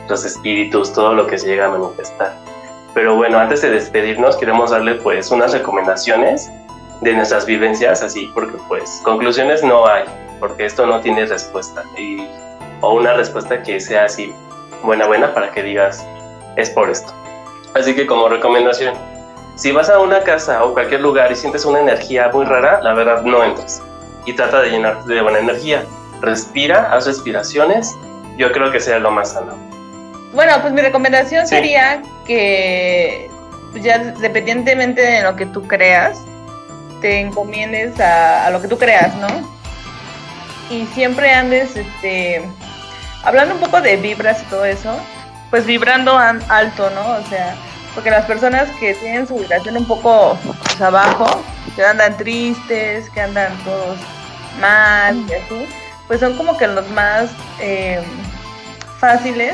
los 0.10 0.26
espíritus, 0.26 0.92
todo 0.92 1.14
lo 1.14 1.28
que 1.28 1.38
se 1.38 1.48
llega 1.48 1.68
a 1.68 1.70
manifestar. 1.70 2.34
Pero 2.94 3.16
bueno, 3.16 3.38
antes 3.38 3.62
de 3.62 3.70
despedirnos, 3.70 4.36
queremos 4.38 4.72
darle 4.72 4.96
pues 4.96 5.30
unas 5.32 5.54
recomendaciones 5.54 6.50
de 7.02 7.14
nuestras 7.14 7.46
vivencias, 7.46 8.02
así, 8.02 8.30
porque 8.34 8.58
pues 8.68 9.02
conclusiones 9.04 9.64
no 9.64 9.88
hay, 9.88 10.04
porque 10.44 10.66
esto 10.66 10.86
no 10.86 11.00
tiene 11.00 11.26
respuesta. 11.26 11.84
Y 11.98 12.28
o 12.82 12.96
una 12.96 13.14
respuesta 13.14 13.64
que 13.64 13.80
sea 13.80 14.04
así 14.04 14.36
buena 14.84 15.08
buena 15.08 15.34
para 15.34 15.50
que 15.54 15.64
digas 15.64 16.06
es 16.58 16.70
por 16.72 16.90
esto. 16.90 17.14
Así 17.74 17.96
que 17.96 18.06
como 18.06 18.28
recomendación, 18.28 18.94
si 19.56 19.72
vas 19.72 19.90
a 19.90 20.00
una 20.00 20.20
casa 20.20 20.62
o 20.66 20.74
cualquier 20.74 21.00
lugar 21.00 21.32
y 21.32 21.38
sientes 21.38 21.64
una 21.64 21.80
energía 21.80 22.30
muy 22.34 22.44
rara, 22.44 22.82
la 22.82 22.94
verdad 22.94 23.22
no 23.22 23.42
entres 23.42 23.82
y 24.26 24.34
trata 24.34 24.60
de 24.60 24.72
llenarte 24.72 25.14
de 25.14 25.22
buena 25.22 25.40
energía. 25.40 25.86
Respira, 26.20 26.90
haz 26.92 27.06
respiraciones. 27.08 27.90
Yo 28.36 28.52
creo 28.52 28.70
que 28.70 28.82
sea 28.82 29.00
lo 29.00 29.12
más 29.12 29.32
sano. 29.32 29.54
Bueno, 30.34 30.56
pues 30.62 30.74
mi 30.74 30.82
recomendación 30.82 31.48
Sí. 31.48 31.56
sería 31.56 32.02
que 32.26 33.30
pues, 33.72 33.82
ya 33.82 33.98
dependientemente 34.00 35.02
de 35.02 35.22
lo 35.22 35.38
que 35.38 35.46
tú 35.46 35.66
creas, 35.70 36.20
te 37.00 37.22
encomiendes 37.22 37.98
a, 38.02 38.46
a 38.48 38.50
lo 38.50 38.62
que 38.62 38.68
tú 38.68 38.78
creas, 38.78 39.16
¿no? 39.16 39.53
Y 40.70 40.86
siempre 40.88 41.32
andes, 41.34 41.76
este, 41.76 42.42
hablando 43.24 43.56
un 43.56 43.62
poco 43.62 43.82
de 43.82 43.98
vibras 43.98 44.42
y 44.42 44.46
todo 44.46 44.66
eso, 44.66 44.98
pues 45.50 45.66
vibrando 45.66 46.18
an- 46.18 46.44
alto, 46.50 46.90
¿no? 46.92 47.02
O 47.18 47.24
sea, 47.30 47.56
porque 47.94 48.10
las 48.10 48.26
personas 48.26 48.70
que 48.80 48.94
tienen 48.96 49.28
su 49.28 49.36
vibración 49.36 49.78
un 49.78 49.86
poco 49.86 50.38
pues, 50.64 50.82
abajo, 50.82 51.44
que 51.76 51.86
andan 51.86 52.18
tristes, 52.18 53.10
que 53.12 53.22
andan 53.22 53.56
todos 53.64 53.98
mal 54.60 55.16
y 55.30 55.34
así, 55.34 55.68
pues 56.08 56.20
son 56.20 56.36
como 56.38 56.58
que 56.58 56.68
los 56.68 56.88
más 56.92 57.30
eh, 57.60 58.02
fáciles 59.00 59.54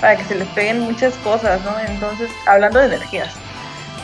para 0.00 0.16
que 0.16 0.24
se 0.24 0.34
les 0.36 0.48
peguen 0.48 0.80
muchas 0.80 1.14
cosas, 1.16 1.60
¿no? 1.62 1.74
Entonces, 1.86 2.30
hablando 2.46 2.78
de 2.78 2.86
energías. 2.86 3.34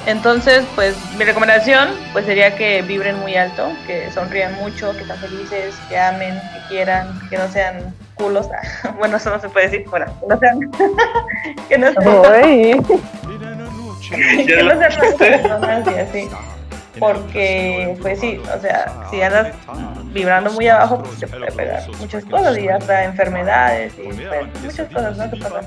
Entonces, 0.06 0.64
pues 0.74 0.96
mi 1.16 1.24
recomendación 1.24 1.90
pues 2.12 2.26
sería 2.26 2.56
que 2.56 2.82
vibren 2.82 3.20
muy 3.20 3.36
alto, 3.36 3.70
que 3.86 4.10
sonrían 4.10 4.52
mucho, 4.54 4.90
que 4.92 5.02
estén 5.02 5.16
felices, 5.18 5.76
que 5.88 5.96
amen, 5.96 6.34
que 6.34 6.60
quieran, 6.68 7.20
que 7.30 7.38
no 7.38 7.48
sean 7.48 7.94
culos. 8.14 8.48
Bueno, 8.98 9.16
eso 9.16 9.30
no 9.30 9.40
se 9.40 9.48
puede 9.48 9.68
decir, 9.68 9.88
bueno, 9.88 10.06
que 10.20 10.26
no 10.26 10.38
sean 10.38 10.60
que 11.68 11.78
no 11.78 11.92
sean, 11.92 12.02
que 14.46 14.62
no 14.62 14.78
sean 14.78 14.92
personas 15.16 15.86
y 15.86 15.98
así. 15.98 16.28
Porque, 16.98 17.96
pues 18.02 18.20
sí, 18.20 18.38
o 18.54 18.60
sea, 18.60 19.06
si 19.10 19.22
andas 19.22 19.54
vibrando 20.12 20.52
muy 20.52 20.68
abajo, 20.68 21.02
pues 21.02 21.18
te 21.18 21.26
puede 21.26 21.50
pegar 21.52 21.82
muchas 21.98 22.24
cosas 22.26 22.58
y 22.58 22.68
hasta 22.68 23.04
enfermedades 23.04 23.94
y 23.98 24.08
pues, 24.12 24.62
muchas 24.62 24.88
cosas, 24.88 25.16
¿no? 25.16 25.30
Pasan. 25.30 25.66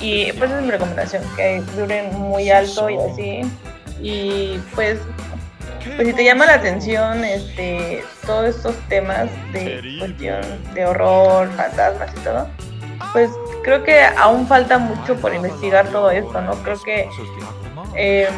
Y 0.00 0.32
pues 0.32 0.50
es 0.50 0.62
mi 0.62 0.70
recomendación, 0.70 1.22
que 1.36 1.62
vibren 1.76 2.14
muy 2.18 2.50
alto 2.50 2.90
y 2.90 2.96
así. 2.98 3.42
Y 4.02 4.60
pues, 4.74 4.98
pues 5.96 6.08
si 6.08 6.12
te 6.12 6.24
llama 6.24 6.44
la 6.46 6.54
atención 6.54 7.24
este 7.24 8.04
todos 8.26 8.56
estos 8.56 8.76
temas 8.88 9.28
de 9.52 9.96
cuestión 9.98 10.42
de 10.74 10.86
horror, 10.86 11.50
fantasmas 11.56 12.10
y 12.16 12.20
todo, 12.20 12.48
pues 13.12 13.30
creo 13.62 13.82
que 13.82 14.02
aún 14.02 14.46
falta 14.46 14.78
mucho 14.78 15.16
por 15.16 15.34
investigar 15.34 15.88
todo 15.88 16.10
esto, 16.10 16.40
¿no? 16.42 16.52
Creo 16.62 16.80
que 16.82 17.08
eh, 17.96 18.28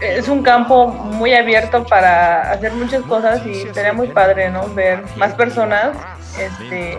es 0.00 0.28
un 0.28 0.42
campo 0.42 0.88
muy 0.88 1.34
abierto 1.34 1.84
para 1.84 2.50
hacer 2.50 2.72
muchas 2.72 3.02
cosas 3.02 3.46
y 3.46 3.66
sería 3.72 3.92
muy 3.92 4.08
padre, 4.08 4.50
¿no? 4.50 4.68
Ver 4.74 5.02
más 5.16 5.34
personas 5.34 5.96
este, 6.38 6.98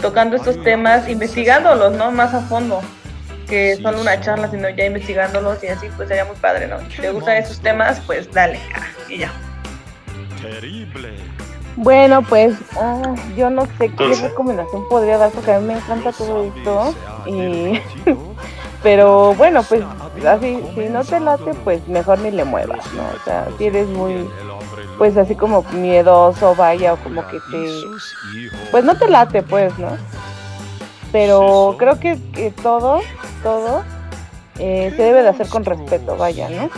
tocando 0.00 0.36
estos 0.36 0.62
temas, 0.62 1.08
investigándolos, 1.08 1.92
¿no? 1.92 2.10
Más 2.10 2.34
a 2.34 2.40
fondo. 2.42 2.80
que 3.48 3.76
solo 3.76 4.00
una 4.00 4.18
charla, 4.20 4.50
sino 4.50 4.70
ya 4.70 4.86
investigándolos 4.86 5.62
y 5.62 5.66
así, 5.66 5.88
pues 5.96 6.08
sería 6.08 6.24
muy 6.24 6.36
padre, 6.36 6.66
¿no? 6.66 6.78
Si 6.90 7.02
te 7.02 7.10
gustan 7.10 7.36
esos 7.36 7.60
temas, 7.60 8.00
pues 8.06 8.30
dale, 8.32 8.58
ah, 8.74 8.86
y 9.08 9.18
ya. 9.18 9.32
Bueno, 11.76 12.22
pues 12.22 12.54
ah, 12.76 13.14
yo 13.36 13.50
no 13.50 13.66
sé 13.78 13.90
qué 13.90 14.14
recomendación 14.14 14.88
podría 14.88 15.18
dar 15.18 15.30
porque 15.30 15.52
a 15.52 15.60
mí 15.60 15.66
me 15.66 15.74
encanta 15.74 16.12
todo 16.12 16.44
esto. 16.44 16.94
Y... 17.26 17.80
Pero 18.84 19.34
bueno, 19.34 19.62
pues 19.62 19.82
así, 20.28 20.62
si 20.74 20.88
no 20.90 21.02
te 21.04 21.18
late, 21.18 21.54
pues 21.64 21.88
mejor 21.88 22.18
ni 22.20 22.30
le 22.30 22.44
muevas, 22.44 22.84
¿no? 22.92 23.02
O 23.02 23.24
sea, 23.24 23.48
si 23.58 23.64
eres 23.64 23.88
muy, 23.88 24.28
pues 24.98 25.16
así 25.16 25.34
como 25.34 25.64
miedoso, 25.72 26.54
vaya, 26.54 26.92
o 26.92 26.96
como 26.98 27.26
que 27.26 27.38
te... 27.50 28.50
Pues 28.70 28.84
no 28.84 28.96
te 28.96 29.08
late, 29.08 29.42
pues, 29.42 29.76
¿no? 29.78 29.88
Pero 31.10 31.74
creo 31.78 31.98
que, 31.98 32.20
que 32.34 32.50
todo, 32.50 33.00
todo 33.42 33.82
eh, 34.58 34.92
se 34.94 35.02
debe 35.02 35.22
de 35.22 35.30
hacer 35.30 35.48
con 35.48 35.64
respeto, 35.64 36.16
vaya, 36.16 36.48
¿no? 36.50 36.68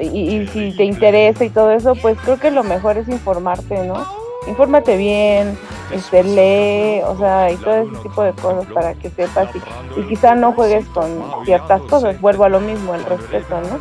y, 0.00 0.46
si 0.46 0.76
te 0.76 0.84
interesa 0.84 1.44
y 1.44 1.50
todo 1.50 1.72
eso, 1.72 1.94
pues 1.96 2.16
creo 2.22 2.38
que 2.38 2.50
lo 2.50 2.62
mejor 2.62 2.98
es 2.98 3.08
informarte, 3.08 3.84
¿no? 3.84 4.06
Infórmate 4.48 4.96
bien, 4.96 5.58
este, 5.92 6.24
lee, 6.24 7.02
o 7.04 7.16
sea, 7.18 7.50
y 7.50 7.56
todo 7.56 7.82
ese 7.82 7.96
tipo 8.02 8.22
de 8.22 8.32
cosas 8.32 8.66
para 8.72 8.94
que 8.94 9.10
sepas 9.10 9.48
y, 9.96 10.02
quizá 10.02 10.34
no 10.34 10.52
juegues 10.52 10.86
con 10.86 11.22
ciertas 11.44 11.82
cosas, 11.82 12.20
vuelvo 12.20 12.44
a 12.44 12.48
lo 12.48 12.60
mismo, 12.60 12.94
el 12.94 13.04
respeto, 13.04 13.60
¿no? 13.60 13.78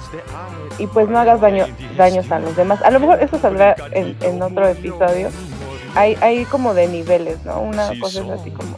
Y 0.78 0.88
pues 0.88 1.10
no 1.10 1.20
hagas 1.20 1.42
daño, 1.42 1.66
daños 1.96 2.32
a 2.32 2.40
los 2.40 2.56
demás. 2.56 2.82
A 2.84 2.92
lo 2.92 3.00
mejor 3.00 3.22
eso 3.22 3.40
saldrá 3.40 3.76
en, 3.92 4.16
en 4.22 4.42
otro 4.42 4.68
episodio. 4.68 5.30
Hay, 5.96 6.16
hay 6.22 6.46
como 6.46 6.74
de 6.74 6.88
niveles, 6.88 7.44
¿no? 7.46 7.62
Una 7.62 7.88
cosa 8.00 8.22
es 8.22 8.30
así 8.30 8.52
como 8.52 8.78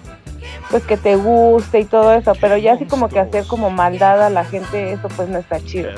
pues 0.69 0.83
que 0.83 0.97
te 0.97 1.15
guste 1.15 1.79
y 1.79 1.85
todo 1.85 2.13
eso, 2.13 2.33
pero 2.39 2.57
ya 2.57 2.73
así 2.73 2.85
como 2.85 3.09
que 3.09 3.19
hacer 3.19 3.45
como 3.47 3.69
maldad 3.69 4.21
a 4.21 4.29
la 4.29 4.45
gente, 4.45 4.93
eso 4.93 5.07
pues 5.15 5.27
no 5.27 5.39
está 5.39 5.59
chido. 5.59 5.89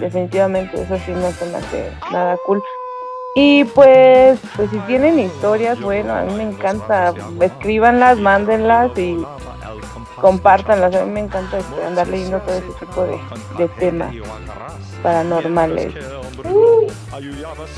Definitivamente 0.00 0.82
eso 0.82 0.96
sí 1.04 1.12
no 1.12 1.30
se 1.30 1.46
me 1.46 1.56
hace 1.56 1.92
nada 2.10 2.36
cool. 2.44 2.62
Y 3.40 3.62
pues, 3.62 4.40
pues 4.56 4.68
si 4.68 4.78
tienen 4.80 5.16
historias, 5.20 5.80
bueno, 5.80 6.12
a 6.12 6.22
mí 6.22 6.34
me 6.34 6.42
encanta, 6.42 7.14
escríbanlas, 7.40 8.18
mándenlas 8.18 8.90
y 8.98 9.16
compártanlas. 10.16 10.92
A 10.96 11.04
mí 11.04 11.12
me 11.12 11.20
encanta 11.20 11.58
este, 11.58 11.84
andar 11.84 12.08
leyendo 12.08 12.40
todo 12.40 12.56
ese 12.56 12.72
tipo 12.80 13.04
de, 13.04 13.16
de 13.56 13.68
temas 13.78 14.12
paranormales. 15.04 15.94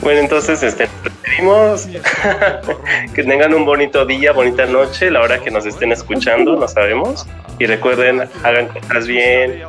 Bueno, 0.00 0.20
entonces 0.20 0.62
este, 0.62 0.88
pedimos 1.22 1.86
que 3.14 3.22
tengan 3.22 3.52
un 3.52 3.66
bonito 3.66 4.06
día, 4.06 4.32
bonita 4.32 4.64
noche, 4.64 5.10
la 5.10 5.20
hora 5.20 5.40
que 5.40 5.50
nos 5.50 5.66
estén 5.66 5.92
escuchando, 5.92 6.56
no 6.56 6.68
sabemos. 6.68 7.26
Y 7.58 7.66
recuerden, 7.66 8.26
hagan 8.44 8.68
cosas 8.68 9.06
bien, 9.06 9.62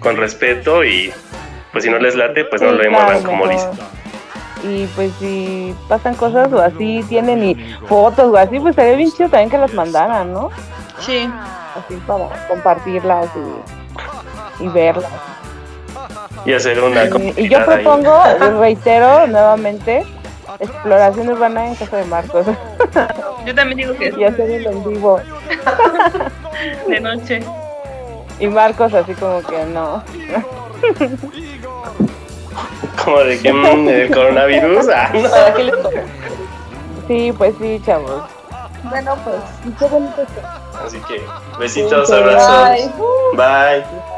con 0.00 0.16
respeto 0.16 0.82
y 0.82 1.12
pues 1.70 1.84
si 1.84 1.90
no 1.90 1.98
les 2.00 2.16
late, 2.16 2.44
pues 2.46 2.60
no 2.60 2.72
lo 2.72 2.90
muevan 2.90 3.22
como 3.22 3.46
dicen. 3.46 3.70
Y 4.68 4.86
pues 4.94 5.12
si 5.18 5.74
pasan 5.88 6.14
cosas 6.14 6.52
o 6.52 6.60
así, 6.60 7.04
tienen 7.08 7.44
y 7.44 7.54
fotos 7.86 8.32
o 8.32 8.36
así, 8.36 8.58
pues 8.58 8.74
sería 8.74 8.96
bien 8.96 9.10
chido 9.10 9.28
también 9.28 9.50
que 9.50 9.58
las 9.58 9.72
mandaran, 9.74 10.32
¿no? 10.32 10.50
Sí. 11.00 11.30
Así 11.76 11.94
para 12.06 12.28
compartirlas 12.48 13.28
y, 14.60 14.64
y 14.64 14.68
verlas 14.68 15.10
y 16.46 16.52
hacer 16.52 16.80
una 16.80 17.04
Y 17.36 17.48
yo 17.48 17.64
propongo, 17.64 18.22
reitero 18.60 19.26
nuevamente, 19.26 20.06
exploración 20.60 21.28
urbana 21.28 21.68
en 21.68 21.74
casa 21.74 21.96
de 21.96 22.04
Marcos. 22.04 22.46
Yo 23.44 23.54
también 23.54 23.78
digo 23.78 23.94
que 23.94 24.14
Y 24.16 24.24
hacerlo 24.24 24.70
en 24.70 24.84
vivo. 24.88 25.20
De 26.88 27.00
noche. 27.00 27.40
Y 28.38 28.46
Marcos 28.46 28.94
así 28.94 29.14
como 29.14 29.42
que 29.42 29.64
no. 29.66 30.02
Como 33.04 33.18
de 33.20 33.40
que 33.40 33.52
mm, 33.52 33.88
el 33.88 34.14
coronavirus. 34.14 34.86
Ah, 34.94 35.12
Sí, 37.06 37.32
pues 37.36 37.54
sí, 37.60 37.80
chavos. 37.84 38.24
Bueno, 38.84 39.16
pues, 39.24 39.76
qué 39.78 39.84
bonito. 39.86 40.26
Así 40.84 40.98
que, 41.08 41.22
besitos, 41.58 42.10
abrazos. 42.10 42.90
Bye. 43.34 44.15